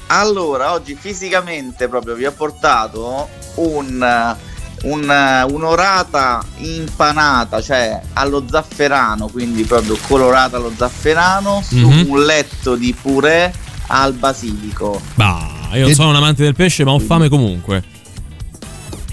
Allora, 0.08 0.72
oggi 0.72 0.96
fisicamente 0.98 1.88
proprio 1.88 2.14
vi 2.14 2.26
ho 2.26 2.32
portato 2.32 3.28
un, 3.56 4.36
un- 4.82 5.46
un'orata 5.50 6.44
impanata, 6.58 7.60
cioè 7.60 8.00
allo 8.12 8.44
zafferano, 8.48 9.26
quindi 9.28 9.64
proprio 9.64 9.96
colorata 10.06 10.58
allo 10.58 10.72
zafferano, 10.76 11.60
su 11.66 11.76
Mhm. 11.76 12.08
un 12.10 12.22
letto 12.24 12.76
di 12.76 12.94
purè 13.00 13.50
al 13.88 14.12
basilico. 14.12 15.00
Bah, 15.14 15.48
io 15.72 15.86
non 15.86 15.94
sono 15.94 16.10
un 16.10 16.16
amante 16.16 16.44
del 16.44 16.54
pesce, 16.54 16.84
ma 16.84 16.92
ho 16.92 16.98
fame 17.00 17.28
comunque. 17.28 17.82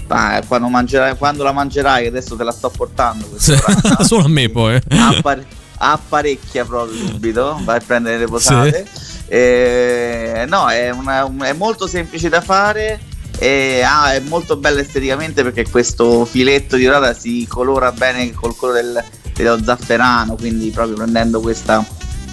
Ah, 0.06 0.40
quando, 0.46 0.68
mangerai, 0.68 1.16
quando 1.16 1.42
la 1.42 1.50
mangerai, 1.52 2.02
che 2.02 2.08
adesso 2.08 2.36
te 2.36 2.44
la 2.44 2.52
sto 2.52 2.70
portando. 2.70 3.26
Solo 3.38 4.24
a 4.24 4.28
me 4.28 4.48
poi. 4.48 4.78
appare- 4.90 5.44
apparecchia 5.76 6.64
proprio 6.64 6.96
subito, 7.08 7.58
vai 7.64 7.78
a 7.78 7.82
prendere 7.84 8.18
le 8.18 8.26
posate. 8.26 8.86
Eh, 9.26 10.44
no, 10.48 10.68
è, 10.68 10.90
una- 10.90 11.24
un- 11.24 11.42
è 11.42 11.52
molto 11.52 11.86
semplice 11.86 12.28
da 12.28 12.40
fare. 12.40 13.00
E 13.38 13.82
ah, 13.84 14.12
è 14.14 14.20
molto 14.20 14.56
bella 14.56 14.80
esteticamente 14.80 15.42
perché 15.42 15.68
questo 15.68 16.24
filetto 16.24 16.76
di 16.76 16.86
rata 16.86 17.12
si 17.14 17.46
colora 17.48 17.90
bene 17.90 18.32
col 18.32 18.54
colore 18.56 18.82
del- 18.82 19.04
dello 19.34 19.58
zafferano. 19.62 20.36
Quindi, 20.36 20.70
proprio 20.70 20.96
prendendo 20.96 21.40
questa 21.40 21.84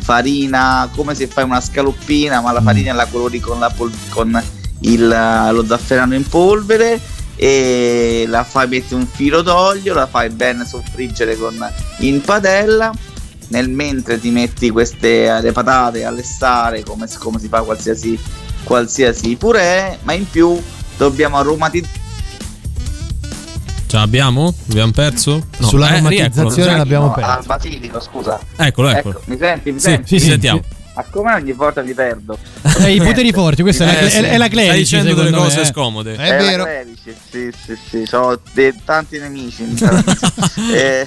farina 0.03 0.89
come 0.95 1.15
se 1.15 1.27
fai 1.27 1.43
una 1.43 1.59
scaloppina, 1.61 2.41
ma 2.41 2.51
la 2.51 2.61
farina 2.61 2.93
la 2.93 3.05
colori 3.07 3.39
con, 3.39 3.59
la 3.59 3.69
pol- 3.69 3.91
con 4.09 4.41
il- 4.81 5.07
lo 5.51 5.65
zafferano 5.65 6.13
in 6.15 6.27
polvere 6.27 6.99
e 7.35 8.25
la 8.27 8.43
fai 8.43 8.67
metti 8.67 8.93
un 8.93 9.07
filo 9.07 9.41
d'olio, 9.41 9.93
la 9.95 10.05
fai 10.07 10.29
bene 10.29 10.65
soffriggere 10.65 11.35
con 11.35 11.57
in 11.99 12.21
padella. 12.21 12.91
Nel 13.51 13.69
mentre 13.69 14.19
ti 14.19 14.29
metti 14.31 14.69
queste 14.69 15.39
le 15.41 15.51
patate 15.51 16.05
a 16.05 16.11
lessare 16.11 16.83
come, 16.83 17.05
come 17.19 17.37
si 17.39 17.47
fa 17.49 17.61
qualsiasi, 17.63 18.17
qualsiasi 18.63 19.35
purè, 19.35 19.99
ma 20.03 20.13
in 20.13 20.29
più 20.29 20.59
dobbiamo 20.97 21.37
aromatizzare. 21.37 21.99
Ce 23.87 23.97
l'abbiamo? 23.97 24.53
Abbiamo 24.69 24.91
perso? 24.93 25.45
No. 25.57 25.67
Sulla 25.67 25.89
eh, 25.89 25.93
aromatizzazione 25.95 26.77
l'abbiamo 26.77 27.07
No, 27.07 27.11
perso. 27.13 27.29
al 27.29 27.43
basilico, 27.45 27.99
scusa. 27.99 28.39
Eccolo, 28.55 28.87
eccolo. 28.87 29.17
Ecco, 29.19 29.29
mi 29.31 29.37
senti? 29.37 29.71
Mi 29.73 29.79
Sì, 29.79 29.85
senti? 29.89 30.07
sì, 30.07 30.19
sì, 30.19 30.29
sentiamo. 30.29 30.61
Ma 30.95 31.05
come 31.09 31.33
ogni 31.33 31.51
volta 31.51 31.81
li 31.81 31.93
perdo? 31.93 32.37
Eh, 32.79 32.93
I 32.95 33.01
poteri 33.01 33.33
forti, 33.33 33.61
questa 33.63 33.83
è, 33.83 33.87
la, 33.93 33.99
Eh, 33.99 34.09
sì. 34.09 34.17
è, 34.17 34.29
è 34.29 34.37
la 34.37 34.45
Stai 34.45 34.49
Clerici, 34.49 34.77
dicendo 34.97 35.13
delle 35.13 35.35
cose 35.35 35.55
me, 35.57 35.61
eh. 35.61 35.65
scomode. 35.65 36.13
È 36.15 36.37
vero. 36.37 36.63
la 36.63 36.69
Clerici, 36.69 37.15
sì, 37.29 37.51
sì, 37.65 38.05
sì, 38.05 38.15
ho 38.15 38.39
de- 38.53 38.75
tanti 38.85 39.17
nemici. 39.19 39.65
Eh, 40.73 41.05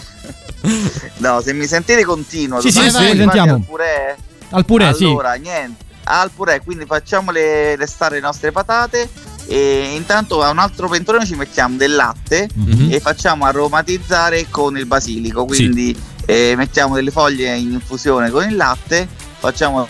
no, 1.18 1.40
se 1.40 1.52
mi 1.52 1.66
sentite 1.66 2.04
continuo. 2.04 2.60
Sì, 2.60 2.70
sì, 2.70 2.80
sì, 2.90 2.96
arrivati 2.96 3.16
sentiamo. 3.18 3.52
al 3.54 3.60
purè, 3.66 4.16
Al 4.50 4.64
purè, 4.64 4.92
sì. 4.94 5.04
allora, 5.04 5.34
niente, 5.34 5.84
al 6.04 6.30
purè, 6.30 6.62
quindi 6.62 6.84
facciamo 6.86 7.30
le, 7.30 7.76
restare 7.76 8.16
le 8.16 8.20
nostre 8.20 8.52
patate 8.52 9.08
e 9.46 9.92
intanto 9.94 10.42
a 10.42 10.48
un 10.50 10.58
altro 10.58 10.88
pentolone 10.88 11.26
ci 11.26 11.34
mettiamo 11.34 11.76
del 11.76 11.94
latte 11.94 12.48
Mhm. 12.54 12.88
e 12.90 13.00
facciamo 13.00 13.44
aromatizzare 13.44 14.46
con 14.48 14.76
il 14.78 14.86
basilico, 14.86 15.44
quindi 15.44 15.96
eh, 16.26 16.54
mettiamo 16.56 16.94
delle 16.94 17.10
foglie 17.10 17.54
in 17.56 17.72
infusione 17.72 18.30
con 18.30 18.48
il 18.48 18.56
latte, 18.56 19.06
facciamo 19.38 19.86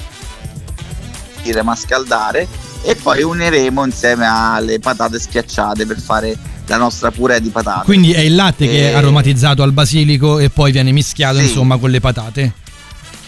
ma 1.62 1.76
scaldare 1.76 2.48
e 2.82 2.94
poi 2.96 3.22
uniremo 3.22 3.84
insieme 3.84 4.26
alle 4.26 4.78
patate 4.78 5.20
schiacciate 5.20 5.84
per 5.84 6.00
fare 6.00 6.36
la 6.66 6.76
nostra 6.76 7.10
purè 7.10 7.40
di 7.40 7.50
patate. 7.50 7.84
Quindi 7.84 8.12
è 8.12 8.20
il 8.20 8.34
latte 8.34 8.66
che 8.66 8.90
è 8.90 8.92
Eh, 8.92 8.94
aromatizzato 8.94 9.62
al 9.62 9.72
basilico 9.72 10.38
e 10.38 10.50
poi 10.50 10.72
viene 10.72 10.92
mischiato 10.92 11.38
Sì. 11.38 11.44
insomma 11.44 11.76
con 11.78 11.90
le 11.90 12.00
patate. 12.00 12.52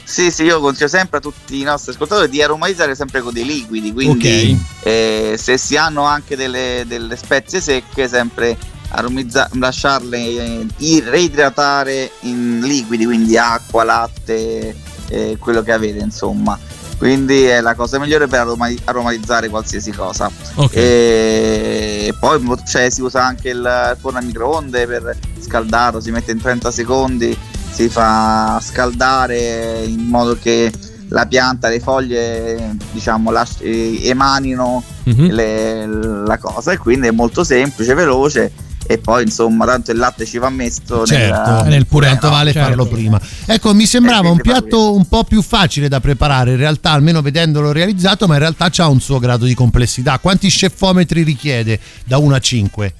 Sì, 0.04 0.30
sì, 0.30 0.44
io 0.44 0.60
consiglio 0.60 0.88
sempre 0.88 1.18
a 1.18 1.20
tutti 1.20 1.58
i 1.60 1.64
nostri 1.64 1.90
ascoltatori 1.92 2.28
di 2.28 2.40
aromatizzare 2.40 2.94
sempre 2.94 3.20
con 3.22 3.32
dei 3.32 3.44
liquidi, 3.44 3.92
quindi 3.92 4.56
eh, 4.84 5.34
se 5.36 5.58
si 5.58 5.76
hanno 5.76 6.04
anche 6.04 6.36
delle, 6.36 6.84
delle 6.86 7.16
spezie 7.16 7.60
secche, 7.60 8.06
sempre 8.06 8.56
aromizza- 8.90 9.50
lasciarle 9.54 10.66
eh, 10.78 11.02
reidratare 11.04 12.12
in 12.20 12.60
liquidi, 12.62 13.04
quindi 13.04 13.36
acqua, 13.36 13.82
latte, 13.82 14.76
eh, 15.08 15.36
quello 15.40 15.62
che 15.62 15.72
avete, 15.72 15.98
insomma. 15.98 16.56
Quindi 16.98 17.44
è 17.44 17.60
la 17.60 17.74
cosa 17.74 17.98
migliore 17.98 18.26
per 18.26 18.40
aromati- 18.40 18.80
aromatizzare 18.84 19.48
qualsiasi 19.48 19.90
cosa. 19.92 20.30
Ok. 20.54 20.74
E 20.76 22.14
poi 22.18 22.40
cioè, 22.66 22.88
si 22.90 23.02
usa 23.02 23.24
anche 23.24 23.50
il 23.50 23.96
forno 24.00 24.18
a 24.18 24.22
microonde 24.22 24.86
per 24.86 25.16
scaldarlo, 25.40 26.00
si 26.00 26.10
mette 26.10 26.32
in 26.32 26.40
30 26.40 26.70
secondi, 26.70 27.36
si 27.70 27.88
fa 27.88 28.58
scaldare 28.62 29.84
in 29.84 30.06
modo 30.08 30.38
che 30.40 30.72
la 31.08 31.26
pianta, 31.26 31.68
le 31.68 31.80
foglie, 31.80 32.76
diciamo, 32.92 33.30
las- 33.30 33.58
eh, 33.60 34.08
emanino 34.08 34.82
Mhm. 35.04 35.30
le- 35.30 35.86
la 36.26 36.38
cosa 36.38 36.72
e 36.72 36.78
quindi 36.78 37.06
è 37.08 37.12
molto 37.12 37.44
semplice, 37.44 37.94
veloce 37.94 38.50
e 38.86 38.98
poi 38.98 39.24
insomma 39.24 39.64
tanto 39.66 39.90
il 39.90 39.98
latte 39.98 40.24
ci 40.24 40.38
va 40.38 40.50
messo 40.50 41.04
Certo, 41.04 41.62
nel, 41.62 41.66
nel 41.66 41.86
purè, 41.86 42.08
tanto 42.08 42.30
vale 42.30 42.52
Certo. 42.52 42.68
farlo 42.68 42.86
prima. 42.86 43.20
Ecco, 43.44 43.74
mi 43.74 43.86
sembrava 43.86 44.28
Eh, 44.28 44.32
un 44.32 44.40
piatto 44.40 44.94
un 44.94 45.06
po' 45.06 45.24
più 45.24 45.42
facile 45.42 45.88
da 45.88 46.00
preparare, 46.00 46.52
in 46.52 46.56
realtà, 46.56 46.90
almeno 46.92 47.22
vedendolo 47.22 47.72
realizzato, 47.72 48.26
ma 48.26 48.34
in 48.34 48.40
realtà 48.40 48.70
ha 48.76 48.88
un 48.88 49.00
suo 49.00 49.18
grado 49.18 49.44
di 49.44 49.54
complessità. 49.54 50.18
Quanti 50.18 50.48
scefometri 50.48 51.22
richiede 51.22 51.78
da 52.04 52.18
1 52.18 52.34
a 52.34 52.38
5? 52.38 52.94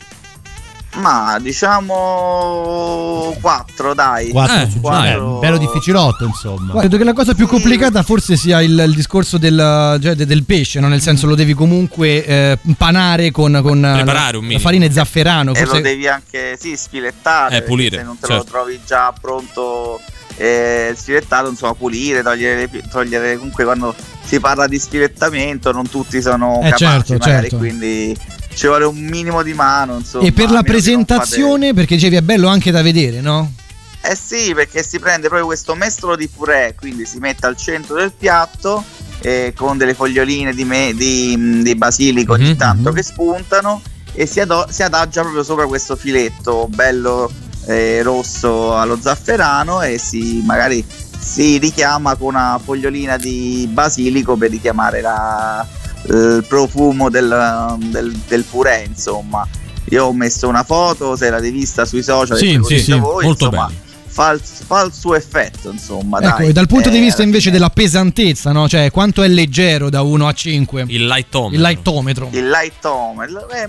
Ma 0.97 1.39
diciamo 1.41 3.37
4 3.41 3.95
dai. 3.95 4.31
4 4.31 4.57
Eh, 4.57 4.71
su 4.71 4.81
dai. 4.81 5.13
Beh, 5.15 5.39
bello 5.41 5.59
difficilotto, 5.59 6.25
insomma. 6.25 6.57
Guarda, 6.73 6.81
credo 6.81 6.97
che 6.97 7.05
la 7.05 7.13
cosa 7.13 7.35
più 7.35 7.47
complicata 7.47 8.03
forse 8.03 8.37
sia 8.37 8.61
il, 8.63 8.83
il 8.87 8.95
discorso 8.95 9.39
del, 9.39 9.99
cioè, 10.03 10.15
de- 10.15 10.27
del 10.27 10.45
pesce, 10.45 10.81
no? 10.81 10.89
nel 10.89 11.01
senso 11.03 11.27
lo 11.27 11.35
devi 11.35 11.55
comunque 11.55 12.25
eh, 12.25 12.59
panare 12.77 13.31
con, 13.31 13.59
con 13.63 13.81
la, 13.81 14.03
un 14.41 14.49
la 14.51 14.59
farina 14.59 14.85
e 14.87 14.93
zafferano. 14.93 15.53
E 15.55 15.61
lo 15.61 15.67
Forse, 15.67 15.83
devi 15.83 16.07
anche 16.09 16.57
sì, 16.59 16.77
sfilettare. 16.77 17.57
Eh, 17.59 17.63
pulire, 17.63 17.99
Se 17.99 18.03
non 18.03 18.19
te 18.19 18.27
certo. 18.27 18.43
lo 18.45 18.51
trovi 18.51 18.81
già 18.87 19.13
pronto 19.21 20.01
eh, 20.37 20.93
sfilettato, 20.97 21.49
insomma, 21.49 21.75
pulire, 21.75 22.23
togliere, 22.23 22.69
le 22.71 22.83
togliere 22.91 23.37
comunque 23.37 23.65
quando 23.65 23.95
si 24.25 24.41
parla 24.41 24.67
di 24.67 24.79
sfilettamento 24.79 25.71
non 25.73 25.89
tutti 25.89 26.21
sono 26.21 26.61
Eh, 26.63 26.71
capaci 26.71 26.85
certo, 26.85 27.13
magari, 27.13 27.41
certo. 27.43 27.57
quindi 27.59 28.17
ci 28.57 28.67
vuole 28.67 28.85
un 28.87 28.97
minimo 28.97 29.43
di 29.43 29.53
mano, 29.53 29.99
insomma. 29.99 30.27
e 30.27 30.33
per 30.33 30.51
la 30.51 30.63
presentazione, 30.63 31.75
perché 31.75 31.95
dicevi 31.97 32.17
è 32.17 32.23
bello 32.23 32.49
anche 32.49 32.71
da 32.71 32.81
vedere, 32.83 33.21
no? 33.21 33.53
Eh 34.01 34.17
sì, 34.17 34.55
perché 34.55 34.83
si 34.83 34.99
prende 34.99 35.27
proprio 35.29 35.47
questo 35.47 35.75
mestolo 35.75 36.17
di 36.17 36.29
purè, 36.29 36.75
quindi 36.79 37.05
si 37.07 37.19
mette 37.19 37.45
al 37.47 37.57
centro 37.57 37.97
del 37.97 38.13
piatto 38.17 38.83
eh, 39.21 39.53
con 39.57 39.77
delle 39.77 39.95
foglioline 39.95 40.55
di, 40.55 40.65
me- 40.65 40.93
di- 40.95 41.61
di 41.63 41.75
basilico 41.75 42.33
ogni 42.35 42.51
Mhm, 42.51 42.57
tanto 42.57 42.93
che 42.93 43.03
spuntano 43.03 43.83
e 44.13 44.25
si, 44.27 44.41
ado- 44.41 44.67
si 44.71 44.83
adagia 44.83 45.23
proprio 45.23 45.43
sopra 45.43 45.67
questo 45.67 45.97
filetto 45.97 46.69
bello 46.71 47.31
eh, 47.67 48.01
rosso 48.03 48.77
allo 48.77 48.97
zafferano 49.01 49.83
e 49.83 49.99
si 49.99 50.41
magari 50.47 50.85
si 51.19 51.59
richiama 51.59 52.15
con 52.15 52.35
una 52.35 52.61
fogliolina 52.63 53.17
di 53.17 53.69
basilico 53.73 54.37
per 54.37 54.51
richiamare 54.51 55.01
la- 55.01 55.67
il 56.09 56.45
profumo 56.49 57.09
del, 57.11 57.77
del, 57.91 58.13
del 58.29 58.43
purè 58.45 58.85
insomma 58.87 59.47
io 59.91 60.05
ho 60.07 60.13
messo 60.13 60.49
una 60.49 60.63
foto 60.65 61.15
se 61.17 61.31
l'avete 61.31 61.51
vista 61.53 61.85
sui 61.85 62.03
social 62.03 62.37
Sì, 62.37 62.59
sì, 62.65 62.79
sì, 62.81 62.93
voi, 62.99 63.25
molto 63.25 63.45
insomma, 63.47 63.67
bello. 63.67 63.79
fa 64.09 64.31
il, 64.33 64.41
fa 64.41 64.83
il 64.83 64.93
suo 64.93 65.15
effetto, 65.15 65.71
insomma. 65.71 66.19
Ecco, 66.21 66.39
dai. 66.39 66.49
e 66.49 66.53
dal 66.53 66.67
punto 66.67 66.89
di 66.89 66.97
Eh, 66.97 67.01
vista 67.01 67.23
invece 67.23 67.51
della 67.53 67.71
pesantezza, 67.71 68.51
no? 68.51 68.67
Cioè, 68.69 68.91
quanto 68.91 69.23
è 69.23 69.29
leggero 69.29 69.89
da 69.91 70.03
1 70.03 70.27
a 70.27 70.33
5? 70.33 70.87
Il 70.89 71.07
lightometro. 71.07 71.55
Il 71.55 71.61
lightometro. 71.61 72.29
il 72.33 72.49
lightometro, 72.49 73.49
eh, 73.51 73.69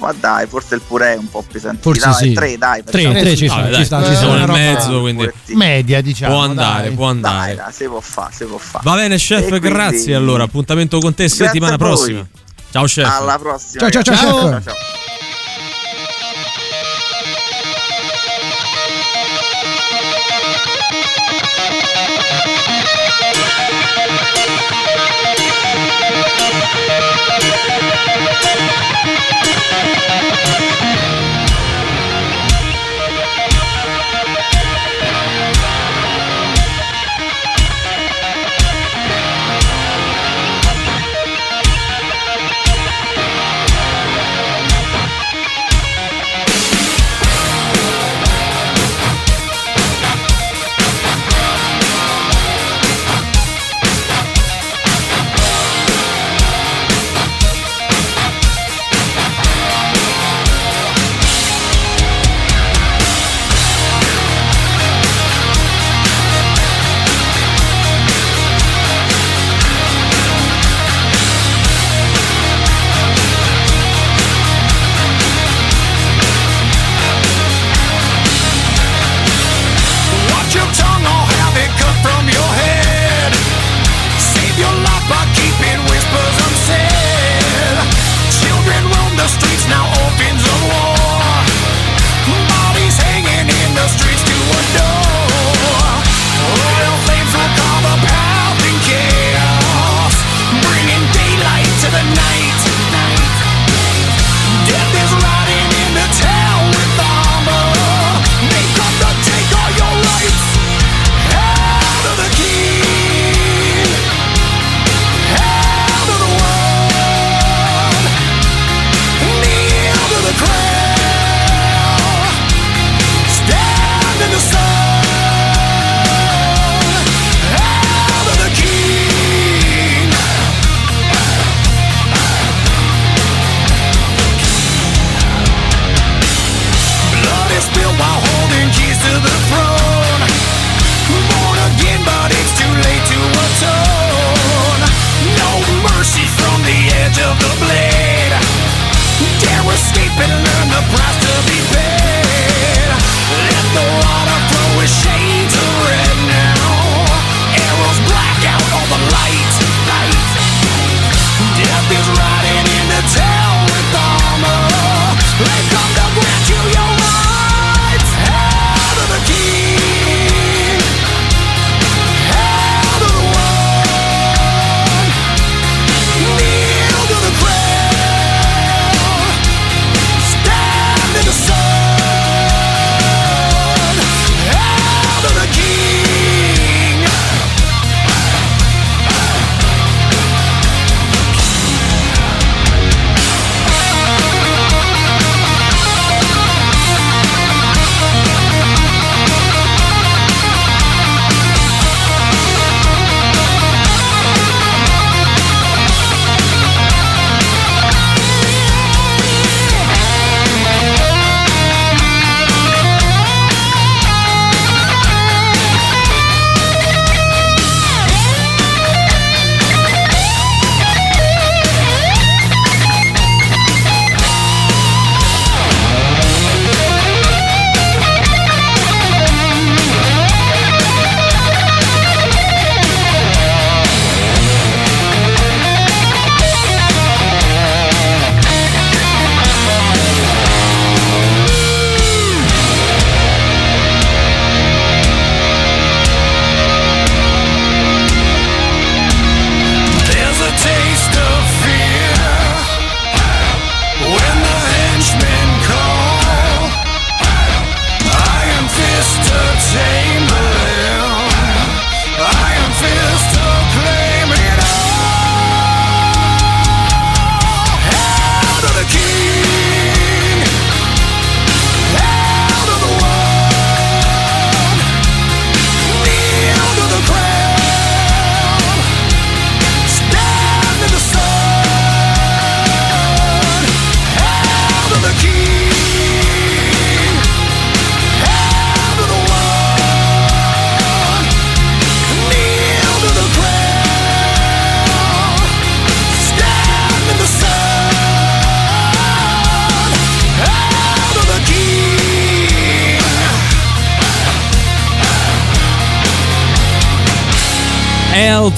ma 0.00 0.12
dai, 0.18 0.46
forse 0.46 0.74
il 0.74 0.80
purè 0.86 1.12
è 1.12 1.16
un 1.16 1.28
po' 1.30 1.44
pesantino. 1.50 1.82
Forse 1.82 2.06
dai, 2.06 2.14
sì. 2.28 2.32
3 2.32 2.58
dai, 2.58 2.82
Tre, 2.84 3.12
tre 3.12 3.36
ci 3.36 3.48
sta, 3.48 3.72
ci 3.72 3.84
sta, 3.84 4.04
ci 4.04 4.14
sta. 4.16 4.34
nel 4.34 4.48
mezzo, 4.48 5.00
quindi 5.00 5.30
Media, 5.48 6.00
diciamo. 6.00 6.32
può 6.34 6.42
andare, 6.42 6.86
dai. 6.88 6.94
può 6.96 7.06
andare. 7.06 7.54
Dai, 7.54 7.64
dai, 7.64 7.72
si 7.72 7.84
può 7.84 8.00
fare, 8.00 8.32
si 8.34 8.44
può 8.44 8.58
fare. 8.58 8.84
Va 8.84 8.94
bene, 8.96 9.16
chef, 9.16 9.44
E 9.44 9.48
quindi- 9.48 9.68
grazie. 9.68 10.14
Allora, 10.14 10.44
appuntamento 10.44 10.98
con 10.98 11.14
te 11.14 11.26
Grazie 11.26 11.46
settimana 11.46 11.76
prossima. 11.76 12.26
Ciao, 12.70 12.84
chef. 12.84 13.06
Alla 13.08 13.38
prossima. 13.38 13.88
Ciao, 13.88 14.02
ciao, 14.02 14.14
ciao, 14.14 14.14
chef. 14.14 14.50
ciao, 14.50 14.62
ciao. 14.62 14.99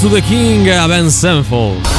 To 0.03 0.09
the 0.09 0.21
King 0.21 0.69
a 0.69 0.89
Ben 0.89 1.05
Senfold. 1.05 1.92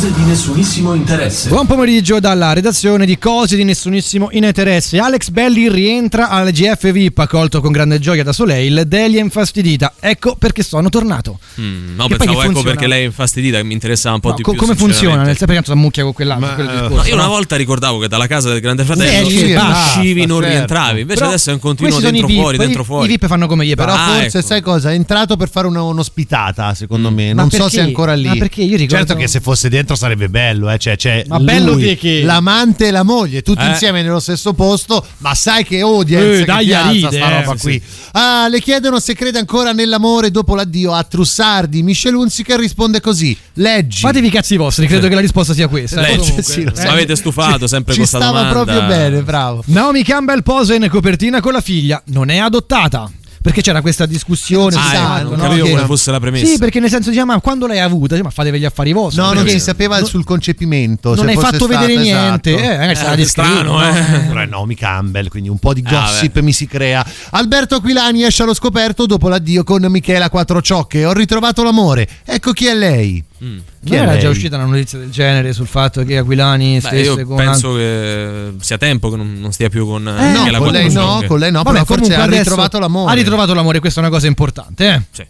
Cose 0.00 0.14
di 0.14 0.22
nessunissimo 0.24 0.94
interesse. 0.94 1.50
Buon 1.50 1.66
pomeriggio 1.66 2.20
dalla 2.20 2.54
redazione 2.54 3.04
di 3.04 3.18
Cose 3.18 3.54
di 3.54 3.64
nessunissimo 3.64 4.30
interesse. 4.30 4.98
Alex 4.98 5.28
Belli 5.28 5.68
rientra 5.70 6.30
al 6.30 6.50
GF 6.52 6.90
VIP, 6.90 7.18
accolto 7.18 7.60
con 7.60 7.70
grande 7.70 7.98
gioia 7.98 8.22
da 8.24 8.32
Soleil. 8.32 8.84
Delia 8.86 9.20
infastidita. 9.20 9.92
Ecco 10.00 10.36
perché 10.36 10.62
sono 10.62 10.88
tornato. 10.88 11.38
Mm, 11.60 11.96
no, 11.96 12.06
Che 12.06 12.16
pensavo 12.16 12.42
ecco 12.44 12.62
perché 12.62 12.86
lei 12.86 13.02
è 13.02 13.04
infastidita, 13.04 13.58
che 13.58 13.64
mi 13.64 13.74
interessava 13.74 14.14
un 14.14 14.20
po' 14.22 14.30
No, 14.30 14.34
di 14.36 14.42
co- 14.42 14.52
più. 14.52 14.60
come 14.60 14.74
funziona? 14.74 15.16
Nel 15.16 15.36
senso 15.36 15.44
perché 15.44 15.74
mucchia 15.74 16.02
con 16.02 16.14
quella, 16.14 16.36
quel 16.36 16.66
discorso. 16.66 16.94
No, 16.94 17.04
io 17.04 17.12
una 17.12 17.24
no? 17.24 17.28
volta 17.28 17.56
ricordavo 17.56 17.98
che 17.98 18.08
dalla 18.08 18.26
casa 18.26 18.48
del 18.48 18.60
Grande 18.60 18.84
Fratello 18.84 19.28
Sì, 19.28 19.36
sì, 19.36 19.52
uscivi, 19.52 20.24
non 20.24 20.40
certo. 20.40 20.54
rientravi. 20.54 21.00
Invece 21.02 21.18
Però 21.18 21.28
adesso 21.30 21.50
è 21.50 21.52
un 21.52 21.58
continuo 21.58 22.00
dentro 22.00 22.26
VIP, 22.26 22.38
fuori, 22.40 22.56
dentro 22.56 22.80
i 22.80 22.84
fuori. 22.86 23.04
I 23.04 23.08
VIP 23.10 23.26
fanno 23.26 23.46
come 23.46 23.66
gli 23.66 23.74
Però 23.74 23.92
Ah, 23.92 24.18
forse 24.22 24.38
ecco. 24.38 24.46
sai 24.46 24.60
cosa? 24.62 24.90
È 24.92 24.94
entrato 24.94 25.36
per 25.36 25.50
fare 25.50 25.66
una- 25.66 25.82
un'ospitata, 25.82 26.72
secondo 26.74 27.10
me. 27.10 27.34
Ma 27.34 27.42
Non 27.42 27.50
so 27.50 27.68
se 27.68 27.80
è 27.80 27.82
ancora 27.82 28.14
lì. 28.14 28.28
Ma 28.28 28.36
perché 28.36 28.62
io 28.62 28.78
ricordo- 28.78 28.96
Certo 29.04 29.14
che 29.20 29.28
se 29.28 29.40
fosse 29.40 29.68
dentro 29.68 29.88
sarebbe 29.94 30.28
bello, 30.28 30.70
eh. 30.70 30.78
Cioè, 30.78 30.96
c'è 30.96 31.24
Ma 31.28 31.38
bello 31.40 31.72
lui, 31.72 31.82
di 31.88 31.96
che? 31.96 32.22
l'amante 32.22 32.86
e 32.86 32.90
la 32.90 33.02
moglie, 33.02 33.42
tutti 33.42 33.62
Eh. 33.64 33.68
insieme 33.68 34.02
nello 34.02 34.20
stesso 34.20 34.52
posto, 34.52 35.04
ma 35.18 35.34
sai 35.34 35.64
che 35.64 35.82
odia 35.82 36.18
Eh, 36.20 36.38
che 36.38 36.44
dai, 36.44 36.66
piazza 36.66 36.90
ride, 36.90 37.06
sta 37.08 37.30
eh. 37.30 37.40
roba 37.44 37.56
Sì, 37.56 37.62
qui. 37.62 37.82
Ah, 38.12 38.48
le 38.48 38.60
chiedono 38.60 38.98
se 39.00 39.14
crede 39.14 39.38
ancora 39.38 39.72
nell'amore 39.72 40.30
dopo 40.30 40.54
l'addio 40.54 40.92
a 40.92 41.02
Trussardi. 41.02 41.82
Michel 41.82 42.14
Hunziker 42.14 42.58
risponde 42.58 43.00
così: 43.00 43.36
Leggi. 43.54 44.00
Fatevi 44.00 44.26
i 44.26 44.30
cazzi 44.30 44.56
vostri, 44.56 44.86
credo 44.86 45.08
che 45.08 45.14
la 45.14 45.20
risposta 45.20 45.54
sia 45.54 45.68
questa. 45.68 46.00
Leggi. 46.00 46.34
Sì, 46.42 46.64
lo 46.64 46.72
eh. 46.74 46.82
Mi 46.82 46.88
avete 46.88 47.16
stufato 47.16 47.66
sempre 47.66 47.92
Ci 47.92 47.98
questa 48.00 48.18
stava 48.18 48.42
domanda. 48.42 48.62
proprio 48.62 48.86
bene, 48.86 49.22
bravo. 49.22 49.62
Naomi 49.66 50.02
Campbell 50.02 50.42
posa 50.42 50.74
in 50.74 50.88
copertina 50.90 51.40
con 51.40 51.52
la 51.52 51.60
figlia, 51.60 52.02
non 52.06 52.30
è 52.30 52.38
adottata. 52.38 53.10
Perché 53.42 53.62
c'era 53.62 53.80
questa 53.80 54.04
discussione. 54.04 54.76
Ah, 54.76 54.80
si 54.82 54.94
ecco, 54.96 55.02
sa, 55.06 55.22
non 55.22 55.32
no? 55.32 55.42
capivo 55.42 55.64
Che- 55.64 55.70
quale 55.70 55.86
fosse 55.86 56.10
la 56.10 56.20
premessa. 56.20 56.44
Sì, 56.46 56.58
perché 56.58 56.78
nel 56.78 56.90
senso 56.90 57.08
diciamo, 57.08 57.32
ma 57.32 57.40
quando 57.40 57.66
l'hai 57.66 57.78
avuta? 57.78 58.12
Dice, 58.14 58.22
ma 58.22 58.30
fatevi 58.30 58.58
gli 58.58 58.64
affari 58.66 58.92
vostri. 58.92 59.22
No, 59.22 59.32
non 59.32 59.48
si 59.48 59.58
sapeva 59.58 59.98
non- 59.98 60.06
sul 60.08 60.24
concepimento. 60.24 61.14
non 61.14 61.28
hai 61.28 61.36
fatto 61.36 61.66
vedere 61.66 61.96
niente. 61.96 62.54
esatto. 62.54 62.70
Eh, 62.70 62.76
magari 62.76 62.94
sarà 62.96 63.14
Eh, 63.14 63.24
strano, 63.24 63.78
no? 63.78 63.88
eh. 63.88 64.02
Però 64.28 64.40
è 64.40 64.46
Naomi 64.46 64.74
Campbell, 64.74 65.28
quindi 65.28 65.48
un 65.48 65.58
po' 65.58 65.72
di 65.72 65.82
Ah, 65.86 65.90
gossip 65.90 66.38
mi 66.40 66.52
si 66.52 66.66
crea. 66.66 67.02
Alberto 67.30 67.76
Aquilani 67.76 68.24
esce 68.24 68.42
allo 68.42 68.52
scoperto 68.54 69.06
dopo 69.06 69.28
l'addio 69.28 69.64
con 69.64 69.84
Michela 69.88 70.28
Quattrociocche. 70.28 71.06
Ho 71.06 71.12
ritrovato 71.12 71.62
l'amore. 71.62 72.06
Ecco 72.26 72.52
chi 72.52 72.66
è 72.66 72.74
lei. 72.74 73.24
Mm. 73.42 73.58
Chi 73.84 73.94
era 73.94 74.12
lei? 74.12 74.20
già 74.20 74.28
uscita 74.28 74.56
una 74.56 74.66
notizia 74.66 74.98
del 74.98 75.10
genere 75.10 75.52
sul 75.54 75.66
fatto 75.66 76.04
che 76.04 76.18
Aquilani 76.18 76.74
Beh, 76.74 76.80
stesse 76.80 77.20
io 77.20 77.26
con 77.26 77.36
penso 77.36 77.74
che 77.74 78.52
sia 78.60 78.76
tempo 78.76 79.08
che 79.08 79.16
non, 79.16 79.38
non 79.40 79.52
stia 79.52 79.70
più 79.70 79.86
con 79.86 80.06
Eh, 80.06 80.28
eh, 80.28 80.32
no, 80.50 80.58
con 80.58 80.72
lei 80.72 80.92
no, 80.92 81.22
con 81.26 81.38
lei 81.38 81.50
no, 81.50 81.62
Vabbè, 81.62 81.72
però 81.72 81.84
forse 81.86 82.12
comunque 82.12 82.36
ha 82.36 82.38
ritrovato 82.38 82.78
l'amore. 82.78 83.10
Ha 83.10 83.14
ritrovato 83.14 83.54
l'amore, 83.54 83.80
questa 83.80 84.00
è 84.00 84.04
una 84.04 84.12
cosa 84.12 84.26
importante, 84.26 84.92
eh? 84.92 85.02
Sì. 85.10 85.26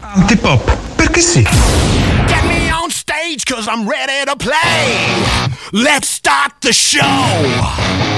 Antipop, 0.00 0.76
perché 0.94 1.20
sì? 1.20 1.42
Get 1.42 2.42
me 2.44 2.72
on 2.72 2.90
stage 2.90 3.44
cause 3.44 3.68
I'm 3.68 3.88
ready 3.88 4.24
to 4.24 4.36
play. 4.36 5.20
Let's 5.72 6.08
start 6.08 6.54
the 6.60 6.72
show. 6.72 8.09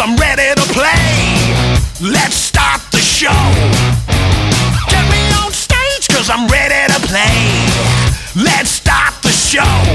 Cause 0.00 0.08
I'm 0.08 0.16
ready 0.16 0.54
to 0.54 0.66
play. 0.72 2.10
Let's 2.10 2.34
start 2.34 2.80
the 2.90 2.98
show. 2.98 3.28
Get 4.88 5.04
me 5.10 5.20
on 5.44 5.52
stage, 5.52 6.08
cause 6.08 6.30
I'm 6.30 6.48
ready 6.48 6.92
to 6.92 7.00
play. 7.06 8.42
Let's 8.42 8.70
start 8.70 9.14
the 9.22 9.30
show. 9.30 9.89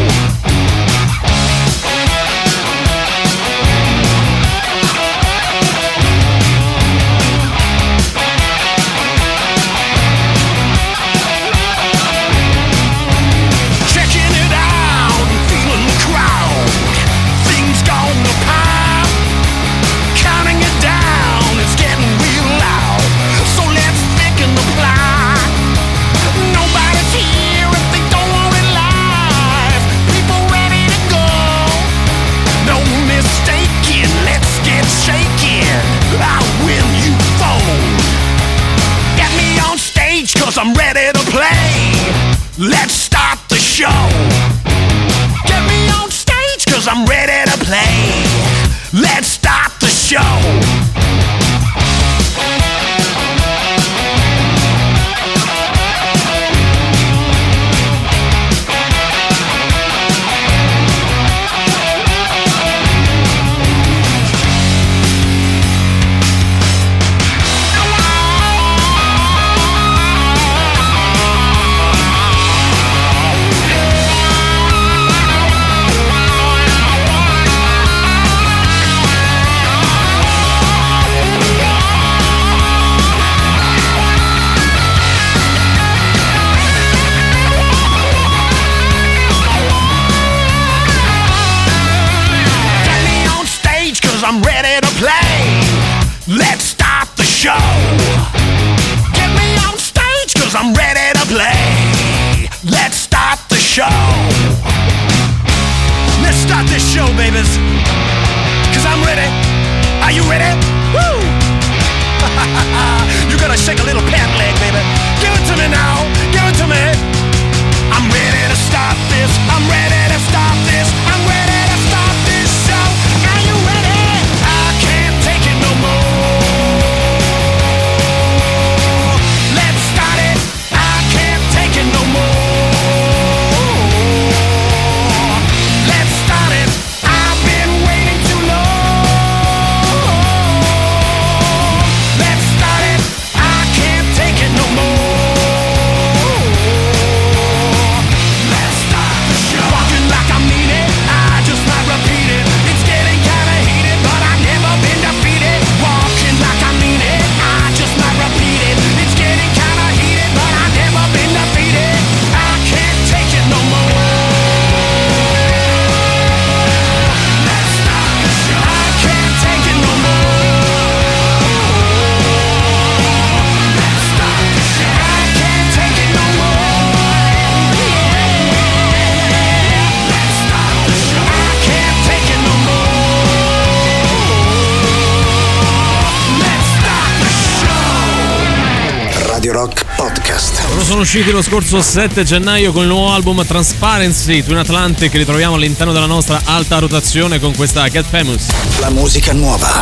Usciti 191.18 191.32
lo 191.32 191.42
scorso 191.42 191.82
7 191.82 192.26
gennaio 192.26 192.74
con 192.74 192.82
il 192.82 192.90
nuovo 192.90 193.14
album 193.14 193.46
Transparency, 193.46 194.44
Twin 194.44 194.58
Atlantic, 194.58 195.10
che 195.10 195.18
ritroviamo 195.18 195.56
all'interno 195.56 195.94
della 195.94 196.08
nostra 196.08 196.42
alta 196.44 196.78
rotazione 196.78 197.40
con 197.40 197.56
questa 197.56 197.88
Get 197.88 198.04
Famous. 198.04 198.48
La 198.80 198.90
musica 198.90 199.32
nuova 199.32 199.82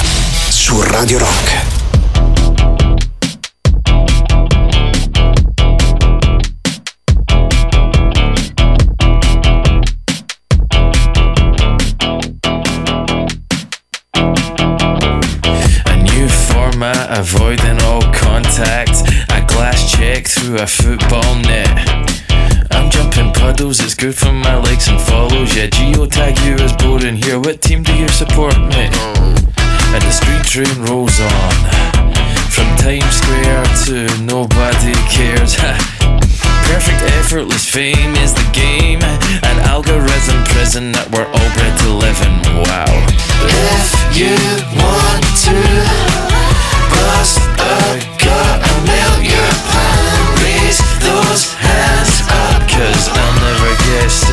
su 0.50 0.80
Radio 0.80 1.18
Rock. 1.18 1.62
A 15.86 15.94
new 15.96 16.28
format, 16.28 17.10
avoiding 17.10 17.83
through 20.54 20.62
a 20.62 20.68
football 20.68 21.36
net. 21.36 21.70
I'm 22.72 22.90
jumping 22.90 23.32
puddles, 23.34 23.80
it's 23.80 23.96
good 23.96 24.16
for 24.16 24.32
my 24.32 24.56
likes 24.58 24.88
and 24.88 25.00
follows. 25.02 25.56
Yeah, 25.56 25.68
geotag 25.68 26.38
you 26.46 26.56
is 26.64 26.74
boring 26.74 27.16
here. 27.16 27.40
What 27.40 27.62
team 27.62 27.84
do 27.84 27.94
you 27.96 28.08
support, 28.10 28.58
mate? 28.58 28.96
And 29.94 30.02
the 30.02 30.12
street 30.12 30.44
train 30.46 30.86
rolls 30.86 31.20
on. 31.20 31.54
From 32.54 32.70
Times 32.78 33.16
Square 33.18 33.66
to 33.86 34.22
nobody 34.22 34.94
cares. 35.10 35.56
Perfect 36.70 37.02
effortless 37.18 37.68
fame 37.68 38.16
is 38.18 38.34
the 38.34 38.48
game. 38.54 39.02
An 39.44 39.58
algorithm 39.70 40.44
prison 40.46 40.92
that 40.92 41.10
we're 41.12 41.28
all 41.28 41.50
bred 41.58 41.74
to 41.82 41.90
live 41.94 42.20
in. 42.22 42.36
Wow. 42.62 42.94
If 43.50 44.18
you 44.18 44.36
want 44.78 45.26
to 45.46 46.13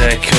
music. 0.00 0.29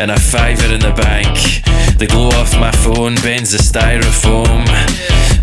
And 0.00 0.10
a 0.10 0.18
fiver 0.18 0.72
in 0.72 0.80
the 0.80 0.94
bank. 0.96 1.36
The 1.98 2.06
glow 2.06 2.28
off 2.40 2.58
my 2.58 2.72
phone 2.72 3.16
bends 3.16 3.52
the 3.52 3.58
styrofoam. 3.58 4.64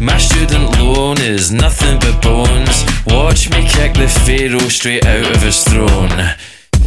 My 0.02 0.18
student 0.18 0.72
loan 0.80 1.22
is 1.22 1.52
nothing 1.52 2.00
but 2.00 2.20
bones. 2.24 2.84
Watch 3.06 3.52
me 3.52 3.62
kick 3.70 3.94
the 3.94 4.10
pharaoh 4.26 4.70
straight 4.70 5.06
out 5.06 5.30
of 5.30 5.44
his 5.44 5.64
throne. 5.64 6.10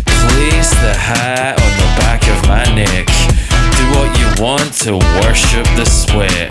Place 0.03 0.71
the 0.83 0.95
hat 0.99 1.63
on 1.63 1.73
the 1.79 1.91
back 2.03 2.27
of 2.27 2.43
my 2.51 2.67
neck. 2.75 3.07
Do 3.79 3.85
what 3.95 4.11
you 4.19 4.29
want 4.43 4.75
to 4.83 4.99
worship 5.23 5.67
the 5.79 5.87
sweat. 5.87 6.51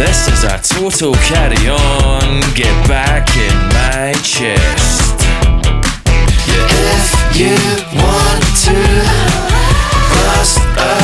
This 0.00 0.24
is 0.26 0.44
a 0.44 0.56
total 0.56 1.12
carry 1.28 1.68
on. 1.68 2.40
Get 2.56 2.72
back 2.88 3.28
in 3.36 3.56
my 3.76 4.14
chest. 4.24 5.20
Yeah, 6.48 6.96
if 6.96 7.36
you 7.36 8.00
want 8.00 8.44
to 8.64 9.49
bust 10.40 10.58
a 10.58 11.00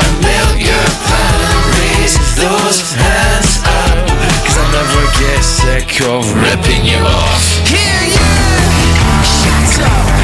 and 0.00 0.14
melt 0.24 0.56
your 0.56 0.88
pan, 1.08 1.40
raise 1.76 2.16
those 2.40 2.78
hands 2.92 3.60
up. 3.64 4.08
Cause 4.44 4.56
I'll 4.56 4.72
never 4.72 5.04
get 5.20 5.42
sick 5.44 6.00
of 6.08 6.24
ripping 6.42 6.84
you 6.86 6.96
off. 6.96 7.44
Hear 7.68 8.00
you! 8.16 8.32
Shut 9.24 9.82
up! 9.84 10.15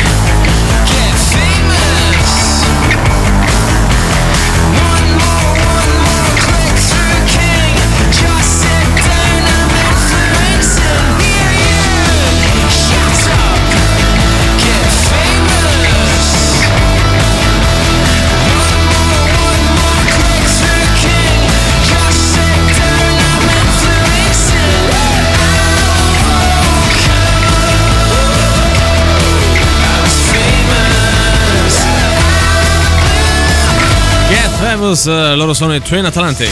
Famous, 34.82 35.06
eh, 35.06 35.36
loro 35.36 35.54
sono 35.54 35.76
i 35.76 35.80
Twin 35.80 36.06
Atlantic. 36.06 36.50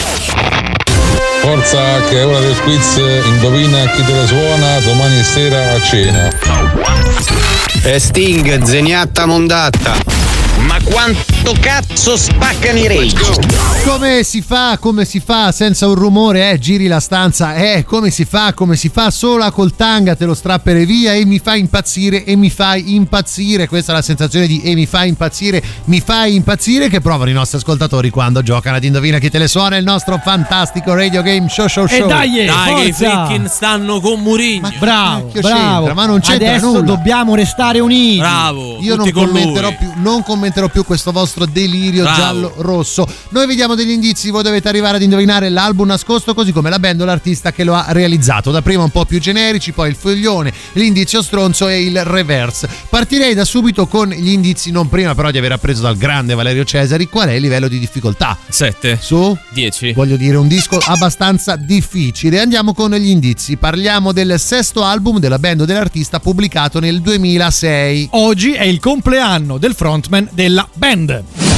Forza 1.41 2.01
che 2.09 2.21
è 2.21 2.25
ora 2.25 2.39
del 2.39 2.57
quiz, 2.61 2.97
indovina 3.25 3.91
chi 3.91 4.05
te 4.05 4.13
la 4.15 4.25
suona 4.25 4.79
domani 4.79 5.21
sera 5.25 5.73
a 5.73 5.83
cena. 5.83 6.31
E 7.83 7.99
Sting, 7.99 8.63
zeniatta 8.63 9.27
mondatta. 9.27 10.20
Ma 10.67 10.77
quanto 10.85 11.55
cazzo 11.61 12.17
spaccano 12.17 12.79
i 12.79 12.87
rage? 12.87 13.17
Come 13.85 14.23
si 14.23 14.43
fa, 14.43 14.77
come 14.79 15.05
si 15.05 15.21
fa 15.21 15.53
senza 15.53 15.87
un 15.89 15.95
rumore, 15.95 16.51
eh, 16.51 16.59
giri 16.59 16.87
la 16.87 17.01
stanza, 17.01 17.55
eh, 17.55 17.85
come 17.85 18.11
si 18.11 18.25
fa, 18.25 18.53
come 18.53 18.77
si 18.77 18.89
fa 18.91 19.11
sola 19.11 19.51
col 19.51 19.75
tanga, 19.75 20.15
te 20.15 20.27
lo 20.27 20.35
strappere 20.35 20.85
via 20.85 21.15
e 21.15 21.25
mi 21.25 21.39
fa 21.39 21.55
impazzire 21.57 22.25
e 22.25 22.37
mi 22.37 22.51
fai 22.51 22.95
impazzire, 22.95 23.67
questa 23.69 23.93
è 23.93 23.95
la 23.95 24.03
sensazione 24.03 24.47
di 24.47 24.61
e 24.63 24.75
mi 24.75 24.85
fai 24.87 25.09
impazzire, 25.09 25.63
mi 25.87 26.01
fai 26.01 26.35
impazzire 26.35 26.89
che 26.89 27.01
provano 27.01 27.31
i 27.31 27.35
nostri 27.35 27.57
ascoltatori 27.59 28.11
quando 28.11 28.43
giocano 28.43 28.77
ad 28.77 28.85
Indovina 28.85 29.19
chi 29.19 29.31
te 29.31 29.39
le 29.39 29.49
suona 29.49 29.77
il 29.77 29.85
nostro 29.85 30.21
fantastico 30.23 30.95
radio 30.95 31.23
game 31.23 31.49
show 31.49 31.67
show 31.67 31.87
show. 31.87 32.05
E 32.05 32.09
dai, 32.09 32.45
Dai, 32.45 32.75
che 32.75 32.89
i 32.89 32.93
freaking 32.93 33.47
stanno 33.47 33.99
con 34.01 34.21
Murigno. 34.21 34.71
Bravo, 34.79 35.31
bravo. 35.41 35.49
c'entra, 35.77 35.95
ma 35.95 36.07
non 36.07 36.21
c'entra 36.21 36.49
Adesso 36.51 36.67
nulla. 36.67 36.81
dobbiamo 36.81 37.35
restare 37.35 37.81
uniti. 37.81 38.19
Bravo. 38.19 38.79
Io 38.81 38.95
non 38.97 39.11
commenterò, 39.11 39.69
lui. 39.69 39.77
più, 39.77 39.91
non 39.97 40.23
commenterò 40.23 40.49
più 40.49 40.50
questo 40.85 41.13
vostro 41.13 41.47
delirio 41.47 42.03
Bravo. 42.03 42.19
giallo-rosso. 42.19 43.07
Noi 43.31 43.47
vediamo 43.47 43.75
degli 43.75 43.91
indizi, 43.91 44.31
voi 44.31 44.43
dovete 44.43 44.69
arrivare 44.69 44.97
ad 44.97 45.03
indovinare 45.03 45.49
l'album 45.49 45.87
nascosto, 45.87 46.35
così 46.35 46.53
come 46.53 46.71
la 46.71 46.79
band 46.79 47.01
o 47.01 47.05
l'artista 47.05 47.53
che 47.53 47.65
lo 47.65 47.75
ha 47.75 47.87
realizzato. 47.89 48.51
Da 48.51 48.63
prima 48.63 48.83
un 48.83 48.91
po' 48.91 49.05
più 49.05 49.21
generici, 49.21 49.73
poi 49.73 49.91
il 49.91 49.97
foglione, 49.97 50.53
l'indizio 50.73 51.23
stronzo 51.23 51.69
e 51.69 51.83
il 51.83 52.05
reverse. 52.05 52.69
Partirei 52.89 53.35
da 53.35 53.45
subito 53.45 53.87
con 53.87 54.09
gli 54.09 54.31
indizi, 54.31 54.71
non 54.71 54.89
prima 54.89 55.15
però 55.15 55.31
di 55.31 55.39
aver 55.39 55.53
appreso 55.53 55.83
dal 55.83 55.97
grande 55.97 56.35
Valerio 56.35 56.65
Cesari 56.65 57.09
qual 57.09 57.29
è 57.29 57.33
il 57.33 57.43
livello 57.43 57.69
di 57.69 57.79
difficoltà. 57.79 58.37
7. 58.49 58.99
Su? 59.01 59.37
10. 59.51 59.93
Voglio 59.93 60.17
dire, 60.17 60.37
un 60.37 60.49
disco 60.49 60.79
abbastanza 60.79 61.57
difficile. 61.57 62.41
Andiamo 62.41 62.75
con 62.75 62.93
gli 62.93 63.09
indizi. 63.09 63.57
Parliamo 63.57 64.13
del 64.13 64.39
sesto 64.39 64.85
album 64.85 65.19
della 65.19 65.39
band 65.39 65.63
o 65.63 65.65
dell'artista 65.65 66.21
pubblicato 66.21 66.81
nel 66.81 67.01
2006. 67.01 68.09
Oggi 68.13 68.53
è 68.53 68.65
il 68.65 68.81
compleanno 68.81 69.59
del 69.59 69.75
frontman 69.75 70.29
della 70.41 70.67
band. 70.73 71.50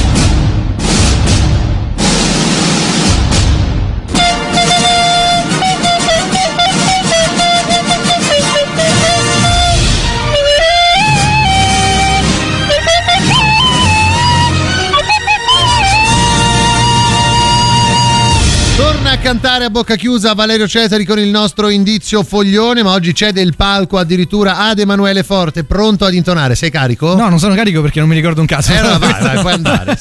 Cantare 19.23 19.63
a 19.63 19.69
bocca 19.69 19.95
chiusa 19.95 20.33
Valerio 20.33 20.67
Cesari 20.67 21.05
con 21.05 21.17
il 21.17 21.29
nostro 21.29 21.69
indizio 21.69 22.23
foglione, 22.23 22.83
ma 22.83 22.91
oggi 22.91 23.15
cede 23.15 23.39
il 23.41 23.55
palco 23.55 23.97
addirittura 23.97 24.57
ad 24.57 24.79
Emanuele 24.79 25.23
Forte, 25.23 25.63
pronto 25.63 26.03
ad 26.03 26.13
intonare. 26.13 26.55
Sei 26.55 26.69
carico? 26.69 27.15
No, 27.15 27.29
non 27.29 27.39
sono 27.39 27.55
carico 27.55 27.81
perché 27.81 27.99
non 28.01 28.09
mi 28.09 28.15
ricordo 28.15 28.41
un 28.41 28.47
cazzo. 28.47 28.73
Eh, 28.73 28.77
allora 28.77 28.97
vai, 28.97 29.21
vai, 29.21 29.39
puoi 29.39 29.53
andare. 29.63 29.97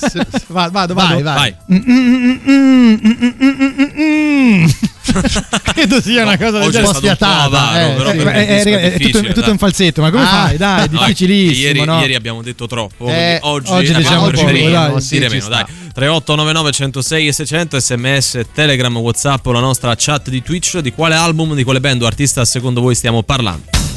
Va- 0.49 0.69
Vado, 0.70 0.94
Vai, 0.94 1.23
vado. 1.23 1.39
vai. 1.39 1.55
Mm, 1.73 2.35
Credo 5.62 6.01
sia 6.01 6.23
una 6.23 6.37
cosa 6.39 6.59
del 6.59 6.70
genere. 6.70 6.89
avaro, 7.45 8.11
Eh, 8.11 8.47
è, 8.47 8.93
tutto, 8.93 8.99
difficile, 8.99 9.19
è 9.20 9.27
tutto 9.29 9.41
dai. 9.41 9.51
un 9.51 9.59
falsetto, 9.59 10.01
ma 10.03 10.11
come 10.11 10.23
Ah. 10.23 10.27
fai? 10.47 10.57
Dai, 10.57 10.85
è 10.85 10.89
difficilissimo. 10.89 11.66
ieri, 11.66 11.85
no? 11.85 12.01
ieri 12.01 12.15
abbiamo 12.15 12.43
detto 12.43 12.66
troppo. 12.66 13.09
Eh, 13.09 13.39
oggi, 13.43 13.70
oggi 13.73 13.95
diciamo 13.95 14.31
poco, 14.31 14.45
dai. 14.70 14.91
dire 15.01 15.01
Sì, 15.01 15.15
ci 15.15 15.19
meno, 15.20 15.49
dai. 15.49 15.65
3899 15.93 16.73
106 16.73 17.27
e 17.27 17.33
600 17.33 17.81
sms, 17.81 18.41
telegram, 18.55 18.97
whatsapp 18.97 19.45
o 19.47 19.53
la 19.53 19.61
nostra 19.61 19.95
chat 19.97 20.29
di 20.31 20.43
Twitch. 20.43 20.79
Di 20.79 20.93
quale 20.93 21.15
album, 21.15 21.55
di 21.55 21.65
quale 21.65 21.81
band 21.81 22.03
o 22.03 22.07
artista 22.07 22.45
secondo 22.45 22.81
voi 22.81 22.95
stiamo 22.95 23.23
parlando? 23.23 23.91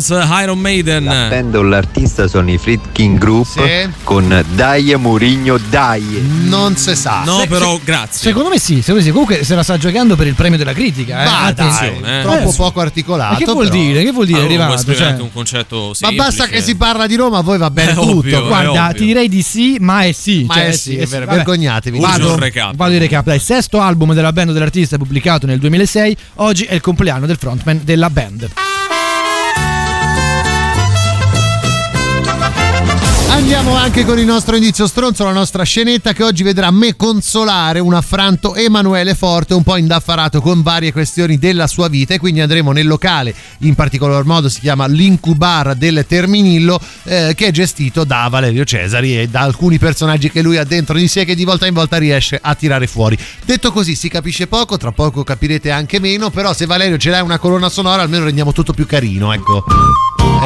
Hills, 0.00 0.08
Iron 0.42 0.58
Maiden. 0.58 1.04
La 1.04 1.28
band 1.28 1.54
o 1.54 1.62
l'artista 1.62 2.26
sono 2.26 2.50
i 2.50 2.56
Fritkin 2.58 3.16
Group 3.16 3.46
Sì. 3.46 3.60
con 4.02 4.44
Dai 4.54 4.94
Murigno 4.96 5.58
Dai. 5.68 6.02
Non 6.44 6.76
si 6.76 6.94
sa. 6.96 7.22
No, 7.24 7.40
Se- 7.40 7.46
però 7.46 7.74
se- 7.76 7.80
grazie. 7.84 8.18
Secondo 8.30 8.48
me 8.48 8.58
sì, 8.58 8.76
secondo 8.80 9.00
me 9.00 9.02
sì. 9.06 9.10
Comunque 9.10 9.44
se 9.44 9.54
la 9.54 9.62
sta 9.62 9.76
giocando 9.76 10.16
per 10.16 10.26
il 10.26 10.34
premio 10.34 10.56
della 10.56 10.72
critica. 10.72 11.22
Eh. 11.22 11.24
Ma 11.26 11.52
dai, 11.52 12.00
eh. 12.02 12.20
troppo 12.22 12.48
Eh, 12.50 12.54
poco 12.56 12.80
articolato. 12.80 13.32
Ma 13.32 13.38
che 13.38 13.44
vuol 13.44 13.68
però. 13.68 13.78
dire? 13.80 14.02
Che 14.04 14.12
vuol 14.12 14.26
dire? 14.26 14.38
Allora, 14.40 14.54
puoi 14.54 14.72
arrivato? 14.76 14.94
Cioè, 14.94 15.20
un 15.22 15.32
concetto 15.32 15.86
Ma 15.88 15.94
semplice. 15.94 16.22
basta 16.22 16.46
che 16.46 16.62
si 16.62 16.76
parla 16.76 17.06
di 17.06 17.16
Roma, 17.16 17.38
a 17.38 17.42
voi 17.42 17.58
va 17.58 17.70
bene 17.70 17.90
È 17.90 17.94
tutto. 17.94 18.10
ovvio, 18.10 18.46
Guarda, 18.46 18.92
ti 18.96 19.04
direi 19.04 19.28
di 19.28 19.42
sì, 19.42 19.76
ma 19.80 20.02
è 20.04 20.12
sì. 20.12 20.44
Ma 20.46 20.54
cioè, 20.54 20.66
è 20.68 20.72
sì, 20.72 20.96
è 20.96 21.06
vero, 21.06 21.24
Vabbè. 21.26 21.36
vergognatevi. 21.36 21.98
Vado, 21.98 22.36
recap. 22.38 22.74
vado 22.74 22.92
di 22.92 22.98
recap. 22.98 23.24
Dai, 23.26 23.38
sesto 23.38 23.80
album 23.80 24.14
della 24.14 24.32
band 24.32 24.48
o 24.50 24.52
dell'artista 24.52 24.96
pubblicato 24.96 25.46
nel 25.46 25.58
2006. 25.58 26.16
Oggi 26.36 26.64
è 26.64 26.74
il 26.74 26.80
compleanno 26.80 27.26
del 27.26 27.36
frontman 27.36 27.80
della 27.84 28.08
band. 28.10 28.48
Andiamo 33.30 33.74
anche 33.74 34.04
con 34.04 34.18
il 34.18 34.26
nostro 34.26 34.56
indizio 34.56 34.88
stronzo, 34.88 35.24
la 35.24 35.32
nostra 35.32 35.62
scenetta 35.62 36.12
che 36.12 36.24
oggi 36.24 36.42
vedrà 36.42 36.70
me 36.72 36.96
consolare 36.96 37.78
un 37.78 37.94
affranto 37.94 38.54
Emanuele 38.54 39.14
Forte, 39.14 39.54
un 39.54 39.62
po' 39.62 39.76
indaffarato 39.76 40.40
con 40.40 40.62
varie 40.62 40.92
questioni 40.92 41.38
della 41.38 41.68
sua 41.68 41.88
vita 41.88 42.12
e 42.12 42.18
quindi 42.18 42.40
andremo 42.40 42.72
nel 42.72 42.86
locale, 42.86 43.34
in 43.58 43.74
particolar 43.74 44.24
modo 44.24 44.48
si 44.48 44.60
chiama 44.60 44.86
l'Incubar 44.86 45.74
del 45.74 46.04
Terminillo, 46.06 46.78
eh, 47.04 47.32
che 47.36 47.46
è 47.46 47.50
gestito 47.50 48.04
da 48.04 48.26
Valerio 48.28 48.64
Cesari 48.64 49.20
e 49.20 49.28
da 49.28 49.40
alcuni 49.40 49.78
personaggi 49.78 50.30
che 50.30 50.42
lui 50.42 50.56
ha 50.56 50.64
dentro 50.64 50.96
di 50.98 51.08
sé 51.08 51.24
che 51.24 51.36
di 51.36 51.44
volta 51.44 51.66
in 51.66 51.74
volta 51.74 51.98
riesce 51.98 52.38
a 52.40 52.54
tirare 52.56 52.88
fuori. 52.88 53.16
Detto 53.44 53.70
così 53.72 53.94
si 53.94 54.08
capisce 54.08 54.48
poco, 54.48 54.76
tra 54.76 54.90
poco 54.92 55.24
capirete 55.24 55.70
anche 55.70 56.00
meno, 56.00 56.30
però 56.30 56.52
se 56.52 56.66
Valerio 56.66 56.98
ce 56.98 57.10
l'ha 57.10 57.22
una 57.22 57.38
colonna 57.38 57.68
sonora 57.68 58.02
almeno 58.02 58.24
rendiamo 58.24 58.52
tutto 58.52 58.72
più 58.72 58.86
carino, 58.86 59.32
ecco. 59.32 59.64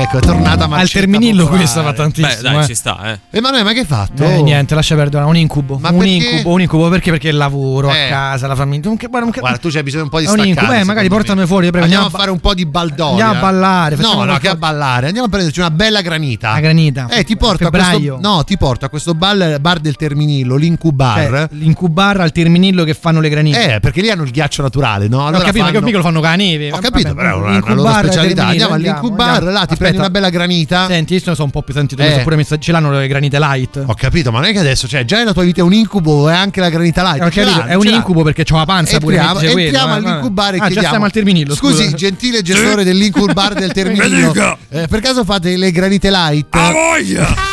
Ecco, 0.04 0.18
è 0.18 0.20
tornata 0.20 0.64
Al 0.64 0.70
Marcetta 0.70 0.98
Terminillo 1.00 1.42
popolare. 1.44 1.58
questa 1.62 1.82
va 1.82 1.92
tantissimo. 1.92 2.34
Beh, 2.34 2.40
dai, 2.42 2.62
eh. 2.62 2.66
ci 2.66 2.74
sta, 2.74 3.12
eh. 3.12 3.18
Emanuele, 3.30 3.64
ma 3.64 3.72
che 3.72 3.80
hai 3.80 3.84
fatto? 3.86 4.22
Eh, 4.24 4.42
niente, 4.42 4.74
lascia 4.74 4.94
perdere, 4.94 5.24
un 5.24 5.36
incubo. 5.36 5.78
Ma 5.78 5.90
un 5.90 5.98
perché? 5.98 6.12
incubo, 6.12 6.50
un 6.50 6.60
incubo 6.60 6.88
perché? 6.88 7.10
Perché 7.10 7.28
il 7.28 7.36
lavoro, 7.36 7.90
Eh. 7.90 8.04
a 8.04 8.08
casa, 8.08 8.46
la 8.46 8.54
famiglia. 8.54 8.82
Non 8.88 8.96
che- 8.96 9.06
guarda, 9.08 9.24
non 9.26 9.30
che- 9.34 9.40
Guarda, 9.40 9.58
tu 9.58 9.68
c'hai 9.70 9.82
bisogno 9.82 10.04
un 10.04 10.08
po' 10.10 10.18
di 10.20 10.24
È 10.26 10.28
un 10.28 10.34
staccare. 10.34 10.50
incubo, 10.60 10.72
eh, 10.72 10.84
magari 10.84 11.08
portami 11.08 11.40
me. 11.40 11.46
fuori, 11.46 11.68
prego, 11.70 11.84
Andiamo, 11.84 12.04
andiamo 12.04 12.16
a 12.16 12.26
fare 12.26 12.30
un 12.34 12.40
po' 12.40 12.54
di 12.54 12.66
baldoria. 12.66 13.26
Andiamo 13.26 13.46
a 13.46 13.50
ballare, 13.50 13.96
No, 13.96 14.24
no, 14.24 14.36
che 14.38 14.48
a 14.48 14.56
ballare. 14.56 15.06
Andiamo 15.06 15.26
a 15.26 15.30
prenderci 15.30 15.60
una 15.60 15.70
bella 15.70 16.00
granita. 16.00 16.52
La 16.52 16.60
granita. 16.60 17.08
Eh, 17.10 17.24
ti 17.24 17.36
porto 17.36 17.66
a 17.66 17.70
questo 17.70 18.18
No, 18.20 18.44
ti 18.44 18.56
porto 18.56 18.84
a 18.84 18.88
questo 18.88 19.14
bar, 19.14 19.58
bar 19.60 19.78
del 19.80 19.96
Terminillo, 19.96 20.56
l'Incubar. 20.56 21.28
Cioè, 21.28 21.48
l'incubar 21.52 22.20
al 22.20 22.32
Terminillo 22.32 22.84
che 22.84 22.94
fanno 22.94 23.20
le 23.20 23.28
granite. 23.28 23.74
Eh, 23.74 23.80
perché 23.80 24.00
lì 24.00 24.10
hanno 24.10 24.22
il 24.24 24.30
ghiaccio 24.30 24.62
naturale, 24.62 25.08
no? 25.08 25.18
Ho 25.18 25.26
Allora 25.26 25.44
capito, 25.44 25.64
fanno... 25.64 25.78
che 25.78 25.84
mica 25.84 25.96
lo 25.96 26.02
fanno 26.02 26.20
con 26.20 26.28
la 26.28 26.36
neve. 26.36 26.72
Ho 26.72 26.78
capito, 26.78 27.08
Vabbè, 27.08 27.20
però 27.20 27.46
è 27.46 27.56
una, 27.58 27.74
loro 27.74 27.88
al 27.88 28.04
specialità. 28.04 28.46
Andiamo 28.46 28.74
all'Incubar, 28.74 29.28
andiamo. 29.28 29.50
là 29.50 29.66
ti 29.66 29.72
Aspetta. 29.74 29.93
Prendi 29.94 29.96
una 29.98 30.10
bella 30.10 30.28
granita. 30.30 30.86
Senti, 30.86 31.14
io 31.14 31.20
sono 31.20 31.36
un 31.44 31.50
po' 31.50 31.62
più 31.62 31.74
sentito, 31.74 32.02
Eh. 32.02 32.20
pure 32.22 32.36
messo- 32.36 32.58
ce 32.58 32.72
l'hanno 32.72 32.90
le 32.90 33.06
granite 33.08 33.38
light. 33.38 33.82
Ho 33.86 33.94
capito, 33.94 34.30
ma 34.30 34.40
non 34.40 34.48
è 34.48 34.52
che 34.52 34.58
adesso, 34.58 34.86
cioè, 34.88 35.04
già 35.04 35.22
la 35.24 35.32
tua 35.32 35.42
vita 35.44 35.60
è 35.60 35.64
un 35.64 35.72
incubo 35.72 36.28
e 36.28 36.32
anche 36.34 36.60
la 36.60 36.68
granita 36.68 37.02
light. 37.02 37.22
Ho 37.22 37.28
capito, 37.30 37.64
è 37.64 37.74
un 37.74 37.86
incubo 37.86 38.22
perché 38.22 38.44
ho 38.50 38.56
la 38.56 38.64
panza 38.64 38.98
pure. 38.98 39.16
Entriamo, 39.16 39.34
mi 39.34 39.40
dice 39.40 39.52
quello, 39.52 39.66
entriamo 39.68 39.96
eh, 39.96 40.00
vabbè. 40.00 40.10
all'incubar 40.12 40.54
e 40.54 40.58
Ah, 40.58 40.66
chiediamo. 40.66 40.96
già 40.98 41.04
al 41.04 41.10
Terminillo, 41.12 41.54
Scusi, 41.54 41.82
scusa. 41.84 41.96
gentile 41.96 42.42
gestore 42.42 42.84
dell'incubar 42.84 43.54
del 43.54 43.72
Terminillo. 43.74 44.58
eh, 44.70 44.86
per 44.88 45.00
caso 45.00 45.24
fate 45.24 45.56
le 45.56 45.70
granite 45.70 46.10
light? 46.10 46.46
A 46.54 46.70
voglia! 46.72 47.52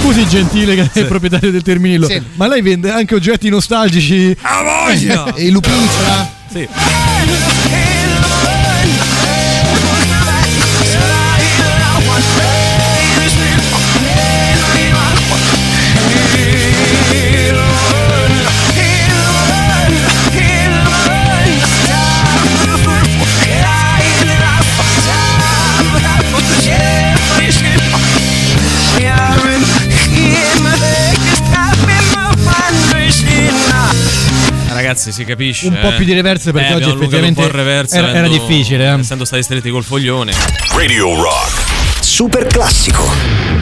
Scusi, 0.00 0.28
gentile, 0.28 0.74
che 0.76 0.88
è 0.92 0.98
il 1.00 1.06
proprietario 1.06 1.50
del 1.50 1.62
Terminillo. 1.62 2.06
Sì. 2.06 2.22
Ma 2.34 2.46
lei 2.46 2.62
vende 2.62 2.90
anche 2.92 3.14
oggetti 3.16 3.48
nostalgici? 3.48 4.36
A 4.42 4.62
voglia! 4.62 5.34
E 5.34 5.50
ce 5.50 6.02
l'ha? 6.06 6.30
Sì. 6.48 6.68
Ragazzi, 34.86 35.10
si 35.10 35.24
capisce. 35.24 35.66
Un 35.66 35.78
po' 35.80 35.88
eh. 35.88 35.94
più 35.96 36.04
di 36.04 36.12
reverse 36.12 36.52
perché 36.52 36.70
Eh, 36.70 36.74
oggi 36.74 36.90
effettivamente 36.90 37.40
un 37.40 37.46
po' 37.46 37.52
il 37.52 37.58
reverse, 37.58 37.96
era- 37.98 38.14
era 38.14 38.28
difficile, 38.28 38.84
eh. 38.86 38.98
Essendo 39.00 39.24
stati 39.24 39.42
stretti 39.42 39.68
col 39.68 39.82
foglione. 39.82 40.32
Radio 40.76 41.20
Rock. 41.20 41.64
Super 42.00 42.46
classico. 42.46 43.55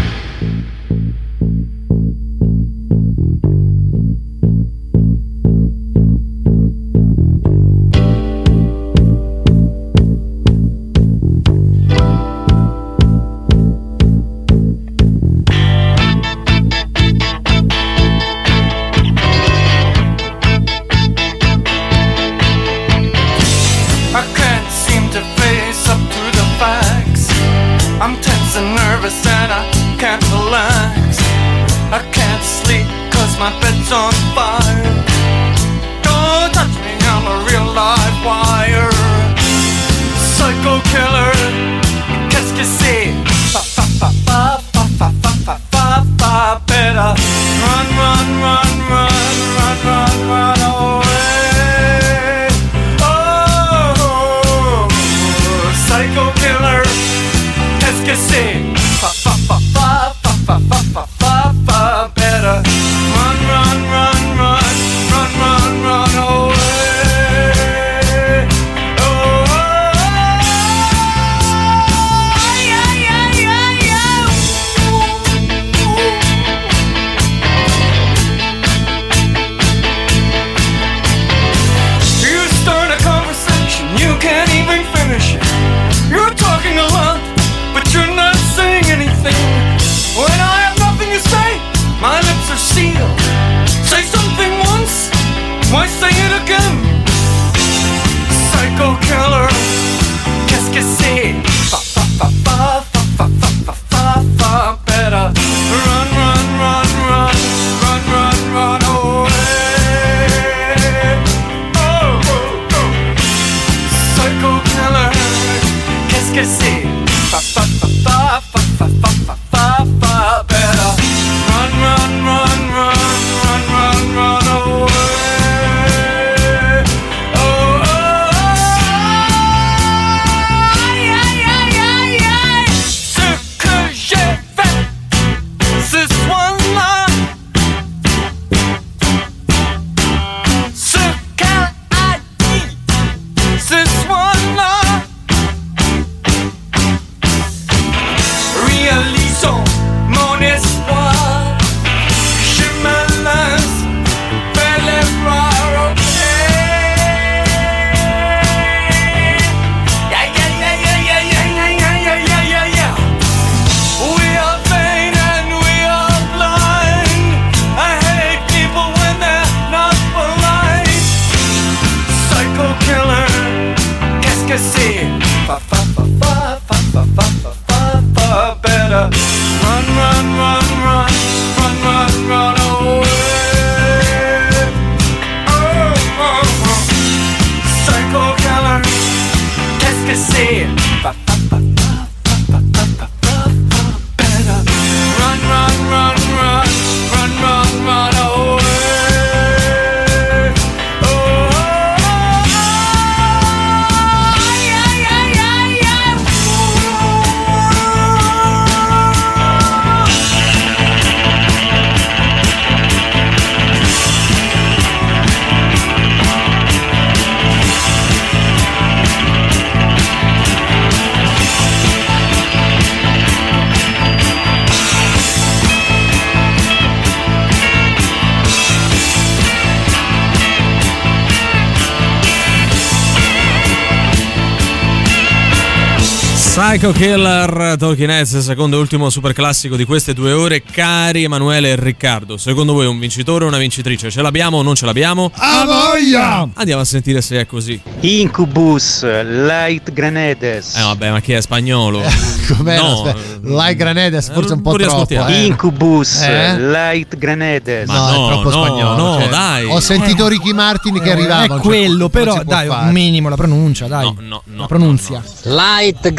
Psycho 236.75 236.91
Killer, 236.91 237.77
Talking 237.79 238.11
Heads, 238.11 238.39
secondo 238.41 238.77
e 238.77 238.81
ultimo 238.81 239.09
super 239.09 239.33
classico 239.33 239.77
di 239.77 239.85
queste 239.85 240.13
due 240.13 240.33
ore. 240.33 240.61
Cari 240.61 241.23
Emanuele 241.23 241.71
e 241.71 241.77
Riccardo, 241.77 242.37
secondo 242.37 242.73
voi 242.73 242.87
un 242.87 242.99
vincitore 242.99 243.45
o 243.45 243.47
una 243.47 243.59
vincitrice? 243.59 244.11
Ce 244.11 244.21
l'abbiamo 244.21 244.57
o 244.57 244.63
non 244.63 244.75
ce 244.75 244.85
l'abbiamo? 244.85 245.31
A 245.37 245.65
voglia! 245.65 246.49
Andiamo 246.53 246.81
a 246.81 246.85
sentire 246.85 247.21
se 247.21 247.39
è 247.39 247.47
così. 247.47 247.81
Incubus, 248.01 249.05
Light 249.05 249.93
Grenades. 249.93 250.75
Eh 250.75 250.83
vabbè, 250.83 251.11
ma 251.13 251.21
chi 251.21 251.35
è 251.35 251.41
spagnolo? 251.41 252.03
Com'è? 252.49 252.77
No, 252.77 253.15
Lai 253.43 253.77
Granedes, 253.77 254.33
forse 254.33 254.55
un 254.55 254.63
po' 254.63 254.73
troppo. 254.77 255.27
eh. 255.29 255.45
Incubus, 255.45 256.23
Eh? 256.23 256.59
Light 256.59 257.17
Grenades. 257.17 257.89
No, 257.89 257.95
è 257.95 258.33
troppo 258.33 258.51
spagnolo. 258.51 258.97
no, 258.97 259.21
cioè, 259.21 259.29
dai. 259.29 259.65
Ho 259.67 259.79
sentito 259.79 260.27
Ricky 260.27 260.53
Martin 260.53 261.01
che 261.01 261.09
Eh, 261.09 261.13
arrivava. 261.13 261.57
È 261.57 261.61
quello, 261.61 261.99
non 261.99 262.11
però 262.11 262.43
dai, 262.43 262.67
un 262.67 262.91
minimo 262.91 263.29
la 263.29 263.37
pronuncia, 263.37 263.87
dai. 263.87 264.07
No, 264.07 264.17
no, 264.19 264.43
no, 264.45 264.61
la 264.63 264.67
pronunzia. 264.67 265.23
Light 265.45 266.13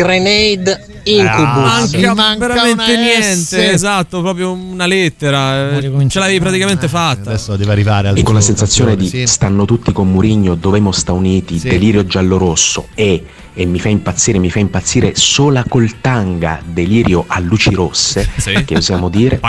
Grenade 0.54 0.86
Incubus. 1.04 1.38
Ah, 1.38 1.56
Manca, 1.92 2.14
manca 2.14 2.48
veramente 2.48 2.98
niente, 2.98 3.36
S. 3.36 3.54
esatto, 3.54 4.22
proprio 4.22 4.52
una 4.52 4.86
lettera. 4.86 5.78
eh, 5.78 6.06
Ce 6.10 6.20
l'avevi 6.20 6.40
praticamente 6.40 6.88
fatta. 6.88 7.30
Adesso 7.32 7.56
deve 7.56 7.72
arrivare 7.72 8.08
al 8.10 8.18
E 8.18 8.24
con 8.24 8.34
la 8.34 8.42
sensazione 8.42 8.96
di 8.96 9.08
sì. 9.08 9.26
stanno 9.28 9.66
tutti 9.66 9.92
con 9.92 10.12
Murigno, 10.12 10.56
dovemo 10.56 10.92
sta 10.92 11.12
uniti, 11.12 11.60
Sì. 11.60 11.70
delirio 11.70 12.06
giallo-rosso 12.06 12.88
e, 12.96 13.24
e 13.54 13.66
mi 13.66 13.80
fa 13.80 13.90
impazzire, 13.90 14.40
mi 14.40 14.50
fa 14.50 14.60
impazzire 14.60 15.16
sola 15.16 15.64
col 15.68 16.00
tanga, 16.02 16.60
delirio 16.66 17.24
a 17.28 17.40
luci 17.40 17.74
rosse, 17.74 18.28
Sì. 18.38 18.64
che 18.66 18.76
osiamo 18.78 19.10
dire. 19.10 19.40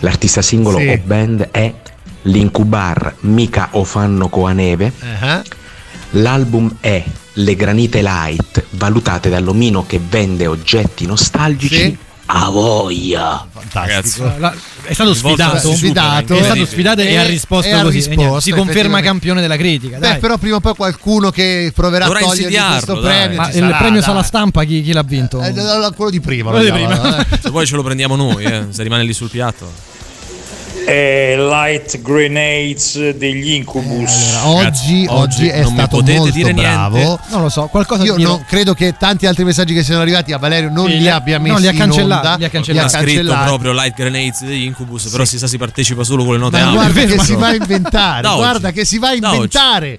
L'artista 0.00 0.42
singolo 0.42 0.78
Sì. 0.78 0.88
o 0.88 0.98
band 1.04 1.48
è 1.50 1.72
l'Incubar, 2.22 3.14
mica 3.20 3.68
o 3.72 3.84
fanno 3.84 4.28
coa 4.28 4.52
neve. 4.52 4.92
Eh? 5.22 5.42
L'album 6.12 6.76
è 6.80 7.04
Le 7.34 7.54
Granite 7.56 8.00
Light, 8.02 8.64
valutate 8.70 9.28
dall'omino 9.28 9.84
che 9.86 10.00
vende 10.06 10.46
oggetti 10.46 11.06
nostalgici. 11.06 11.74
Sì. 11.76 11.96
A 12.30 12.50
voglia! 12.50 13.46
Ragazzi, 13.72 14.20
La- 14.38 14.54
è 14.82 14.92
stato 14.92 15.14
sfidato, 15.14 15.72
sfidato. 15.74 16.34
è 16.34 16.42
stato 16.42 16.66
sfidato 16.66 17.00
e, 17.00 17.06
E- 17.12 17.16
ha 17.16 17.24
risposto 17.24 17.70
e 17.74 17.80
così. 17.82 17.96
Risposto, 17.96 18.20
niente, 18.20 18.40
si 18.42 18.50
conferma 18.50 19.00
campione 19.00 19.40
della 19.40 19.56
critica. 19.56 19.96
Beh, 19.96 20.08
Dai. 20.08 20.18
però 20.18 20.36
prima 20.36 20.56
o 20.56 20.60
poi 20.60 20.74
qualcuno 20.74 21.30
che 21.30 21.72
proverà 21.74 22.04
Dovrà 22.04 22.20
a 22.20 22.22
togliergli 22.24 22.56
questo 22.72 23.00
dai. 23.00 23.02
premio. 23.02 23.36
Ma 23.38 23.48
il 23.48 23.54
sarà, 23.54 23.76
premio 23.78 24.02
sala 24.02 24.22
stampa 24.22 24.64
chi, 24.64 24.82
chi 24.82 24.92
l'ha 24.92 25.02
vinto? 25.02 25.40
Eh, 25.42 25.54
quello 25.96 26.10
di 26.10 26.20
prima. 26.20 26.50
Quello 26.50 26.64
di 26.66 26.70
prima. 26.70 27.18
eh. 27.26 27.38
se 27.40 27.50
poi 27.50 27.66
ce 27.66 27.76
lo 27.76 27.82
prendiamo 27.82 28.14
noi, 28.14 28.44
eh, 28.44 28.66
se 28.70 28.82
rimane 28.82 29.04
lì 29.04 29.12
sul 29.14 29.30
piatto. 29.30 29.70
Eh, 30.90 31.34
light 31.36 32.00
Grenades 32.00 33.10
degli 33.10 33.50
Incubus. 33.52 34.36
Allora, 34.42 34.68
oggi, 34.68 35.04
oggi 35.06 35.42
oggi 35.42 35.48
è 35.48 35.62
stato 35.64 35.96
potete 35.98 36.16
molto 36.18 36.32
dire 36.32 36.52
niente. 36.52 36.70
bravo. 36.70 37.20
Non 37.28 37.42
lo 37.42 37.48
so, 37.50 37.66
qualcosa 37.66 38.04
Io 38.04 38.16
non 38.16 38.42
credo 38.48 38.72
che 38.72 38.94
tanti 38.98 39.26
altri 39.26 39.44
messaggi 39.44 39.74
che 39.74 39.82
siano 39.82 40.00
arrivati 40.00 40.32
a 40.32 40.38
Valerio 40.38 40.70
non 40.70 40.86
Sì, 40.86 40.92
li 40.92 41.00
li 41.00 41.08
ha- 41.10 41.16
abbia 41.16 41.36
no, 41.36 41.42
messi 41.42 41.60
li 41.60 41.66
ha 41.66 41.70
in 41.72 41.76
cancellati, 41.76 42.26
onda. 42.26 42.36
li 42.38 42.44
ha 42.44 42.46
Ha 42.46 42.50
cancellati. 42.50 42.88
scritto 42.88 43.04
cancellati. 43.06 43.46
proprio 43.48 43.72
Light 43.72 43.94
Grenades 43.94 44.44
degli 44.44 44.62
Incubus, 44.64 45.08
però 45.08 45.24
si 45.26 45.36
sa 45.38 45.46
si 45.46 45.58
partecipa 45.58 46.04
solo 46.04 46.24
con 46.24 46.32
le 46.32 46.38
note 46.38 46.58
Ma 46.58 46.70
guarda 46.72 47.04
che 47.04 47.18
si 47.18 47.32
no. 47.32 47.38
va 47.38 47.46
a 47.48 47.54
inventare, 47.54 48.28
guarda 48.34 48.70
che 48.72 48.84
si 48.86 48.98
va 48.98 49.08
a 49.08 49.14
inventare. 49.14 49.98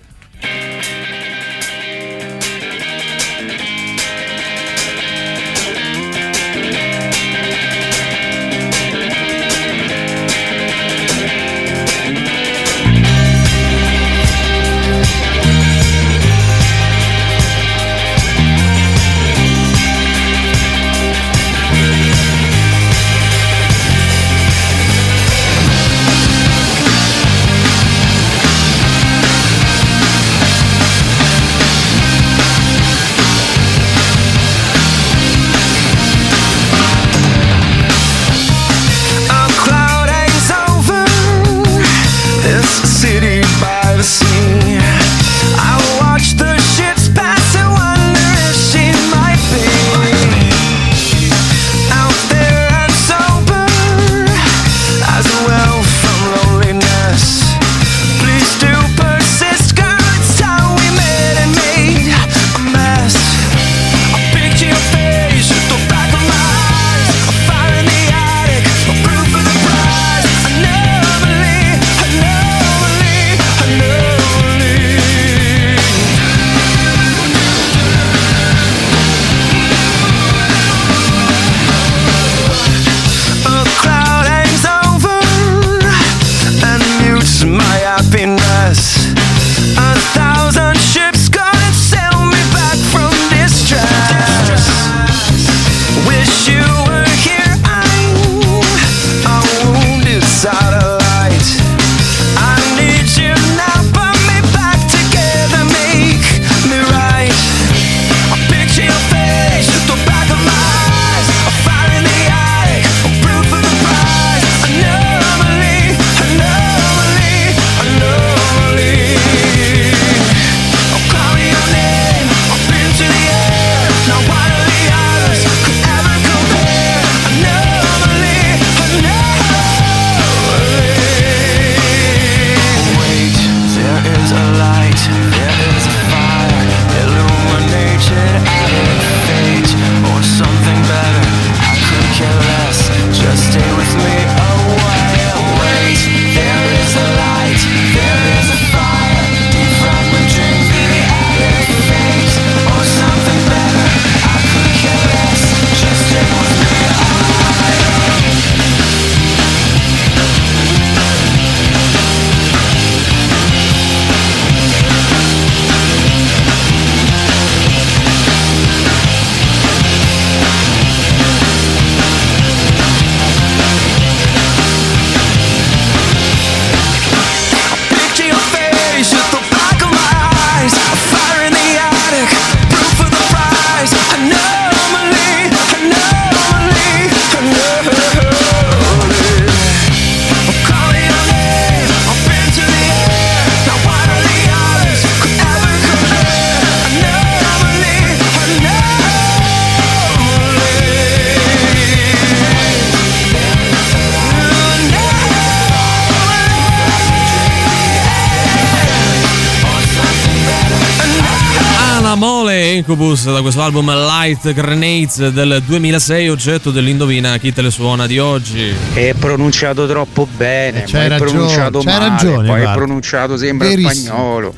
Incubus 213.20 213.34
da 213.34 213.42
questo 213.42 213.62
album 213.62 213.92
Light 213.92 214.54
Grenades 214.54 215.28
del 215.30 215.62
2006, 215.66 216.30
oggetto 216.30 216.72
dell'indovina 216.72 217.38
chi 217.38 217.52
te 217.52 217.62
le 217.62 217.72
suona 217.72 218.08
di 218.08 218.18
oggi. 218.18 218.74
È 218.94 219.14
pronunciato 219.18 219.86
troppo 219.88 220.26
bene, 220.38 220.84
c'hai 220.84 220.92
ma 221.10 221.16
è 221.16 221.20
ragione, 221.20 221.32
pronunciato 221.32 221.80
c'hai 221.80 221.94
male, 221.94 222.10
ragione, 222.10 222.48
poi 222.48 222.60
è 222.60 222.62
guarda. 222.62 222.74
pronunciato 222.74 223.38
sembra 223.38 223.68
Verissimo. 223.68 223.94
spagnolo. 223.94 224.54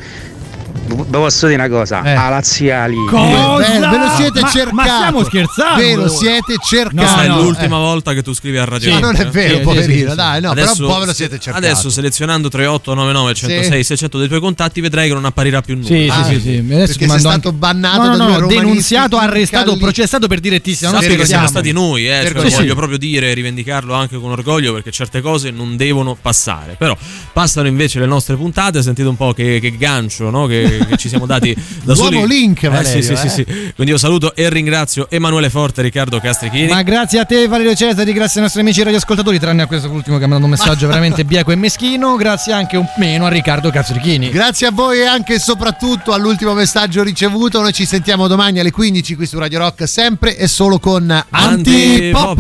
Vi 0.96 1.04
posso 1.10 1.48
dire 1.48 1.60
una 1.66 1.70
cosa, 1.70 2.04
Eh. 2.04 2.12
a 2.14 2.30
laziali. 2.30 2.96
Cosa? 3.10 3.58
Ve, 3.58 3.80
ve 3.80 3.98
lo 3.98 4.10
siete 4.16 4.42
Ma- 4.42 4.50
cercato. 4.50 4.76
ma 4.76 4.84
stiamo 4.84 5.24
scherzando? 5.24 5.82
Ve 5.82 5.96
lo 5.96 6.08
siete 6.10 6.56
cercato. 6.64 6.96
Questa 6.98 7.24
è 7.24 7.28
no, 7.28 7.42
l'ultima 7.42 7.76
eh. 7.78 7.80
volta 7.80 8.14
che 8.14 8.22
tu 8.24 8.34
scrivi 8.34 8.58
a 8.58 8.66
Radio 8.66 8.94
Ma 8.94 9.00
non 9.00 9.16
è 9.16 9.22
eh? 9.22 9.26
vero, 9.26 9.58
Sì, 9.58 9.62
poverino, 9.62 9.94
sì, 10.04 10.10
sì, 10.10 10.16
dai, 10.16 10.42
no, 10.42 10.52
adesso, 10.52 10.74
però 10.76 10.88
un 10.88 10.94
po' 10.94 11.00
ve 11.00 11.06
lo 11.06 11.14
siete 11.14 11.40
cercato. 11.40 11.66
adesso 11.66 11.90
selezionando 11.90 12.50
3899 12.50 13.34
106 13.34 13.84
600 13.84 14.18
dei 14.20 14.28
tuoi 14.28 14.40
contatti 14.40 14.82
vedrai 14.82 15.08
che 15.08 15.14
non 15.14 15.26
apparirà 15.26 15.62
più 15.62 15.76
nulla. 15.76 15.88
Sì, 15.88 16.08
Ah, 16.12 16.24
sì, 16.26 16.34
sì, 16.36 16.40
sì. 16.42 16.50
Adesso 16.58 16.86
perché 16.88 17.08
sei 17.08 17.20
stato 17.20 17.48
anche- 17.48 17.52
bannato 17.54 17.98
no, 18.02 18.08
no, 18.10 18.18
da 18.18 18.26
no, 18.26 18.38
no, 18.40 18.48
denunziato, 18.48 19.18
arrestato, 19.18 19.78
processato 19.78 20.28
per 20.28 20.40
direttissima. 20.40 20.92
Non 20.92 21.02
Sappi 21.02 21.16
che 21.16 21.26
siamo 21.26 21.48
stati 21.48 21.72
noi, 21.72 22.10
eh, 22.10 22.32
così. 22.34 22.56
voglio 22.56 22.76
proprio 22.76 22.98
dire 22.98 23.32
e 23.32 23.34
rivendicarlo 23.34 23.94
anche 23.94 24.18
con 24.18 24.32
orgoglio 24.32 24.74
perché 24.74 24.92
certe 24.92 25.22
cose 25.22 25.52
non 25.52 25.78
devono 25.78 26.18
passare. 26.20 26.76
Però 26.78 26.96
passano 27.34 27.68
invece 27.68 28.00
le 28.00 28.06
nostre 28.06 28.36
puntate, 28.36 28.82
sentite 28.82 29.08
un 29.08 29.16
po' 29.16 29.34
che, 29.34 29.60
che 29.62 29.76
gancio 29.78 30.30
no? 30.30 30.46
che, 30.48 30.81
che 30.86 30.98
ci 30.98 31.10
siamo 31.10 31.26
dati 31.26 31.54
da 31.84 31.94
Nuovo 31.94 32.12
soli. 32.12 32.28
link, 32.28 32.64
Eh, 32.64 32.70
Valerio, 32.70 33.02
sì, 33.02 33.08
sì, 33.08 33.12
eh. 33.14 33.16
sì, 33.18 33.30
sì. 33.30 33.44
Quindi 33.76 33.92
io 33.94 33.98
saluto 33.98 34.36
e 34.36 34.50
ringrazio 34.50 35.08
Emanuele 35.10 35.50
Forte 35.50 35.82
Riccardo 35.82 36.20
Castrichini. 36.20 36.68
Ma 36.68 36.82
grazie 36.82 37.20
a 37.20 37.26
te 37.26 37.48
Valerio 37.48 37.74
Cesari, 37.76 38.14
grazie 38.14 38.38
ai 38.38 38.44
nostri 38.44 38.62
amici 38.62 38.84
radioascoltatori, 38.84 39.40
tranne 39.40 39.64
a 39.64 39.68
questo 39.68 39.90
ultimo 39.90 40.18
che 40.18 40.28
mi 40.28 40.34
ha 40.34 40.38
mandato 40.38 40.46
un 40.46 40.52
messaggio 40.52 40.88
veramente 40.88 41.24
bieco 41.26 41.52
e 41.52 41.56
meschino, 41.56 42.16
grazie 42.16 42.54
anche 42.54 42.78
un 42.78 42.86
meno 42.98 43.26
a 43.26 43.30
Riccardo 43.30 43.70
Cazzrichini. 43.70 44.30
Grazie 44.30 44.68
a 44.68 44.72
voi 44.72 45.00
e 45.00 45.06
anche 45.06 45.36
e 45.36 45.40
soprattutto 45.40 46.14
all'ultimo 46.14 46.54
messaggio 46.54 47.04
ricevuto. 47.04 47.62
Noi 47.62 47.74
ci 47.74 47.86
sentiamo 47.86 48.28
domani 48.28 48.60
alle 48.60 48.72
15 48.72 49.16
qui 49.16 49.26
su 49.26 49.38
Radio 49.40 49.60
Rock, 49.60 49.88
sempre 49.88 50.36
e 50.38 50.48
solo 50.48 50.80
con 50.80 51.24
Antipop. 51.30 52.38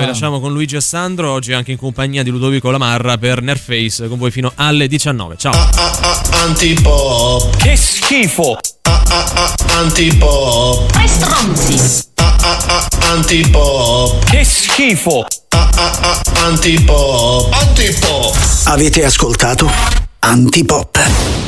Vi 0.00 0.06
lasciamo 0.06 0.40
con 0.40 0.52
Luigi 0.52 0.76
e 0.76 0.80
Sandro, 0.80 1.30
oggi 1.32 1.52
anche 1.52 1.72
in 1.72 1.78
compagnia 1.78 2.22
di 2.22 2.30
Ludovico 2.30 2.70
Lamarra 2.70 3.18
per 3.18 3.42
Nerface 3.42 4.08
con 4.08 4.18
voi 4.18 4.30
fino 4.30 4.52
alle 4.54 4.86
19. 4.88 5.36
Ciao. 5.36 5.68
Antipop. 6.42 7.56
Che 7.56 7.76
schifo! 7.80 8.58
Antipop. 9.78 10.92
Tre 10.92 11.08
stronzi. 11.08 12.04
Antipop. 13.10 14.24
Che 14.24 14.44
schifo! 14.44 15.26
Antipop. 16.44 17.52
Antipop. 17.52 18.36
Avete 18.64 19.04
ascoltato 19.04 19.70
Antipop. 20.20 21.39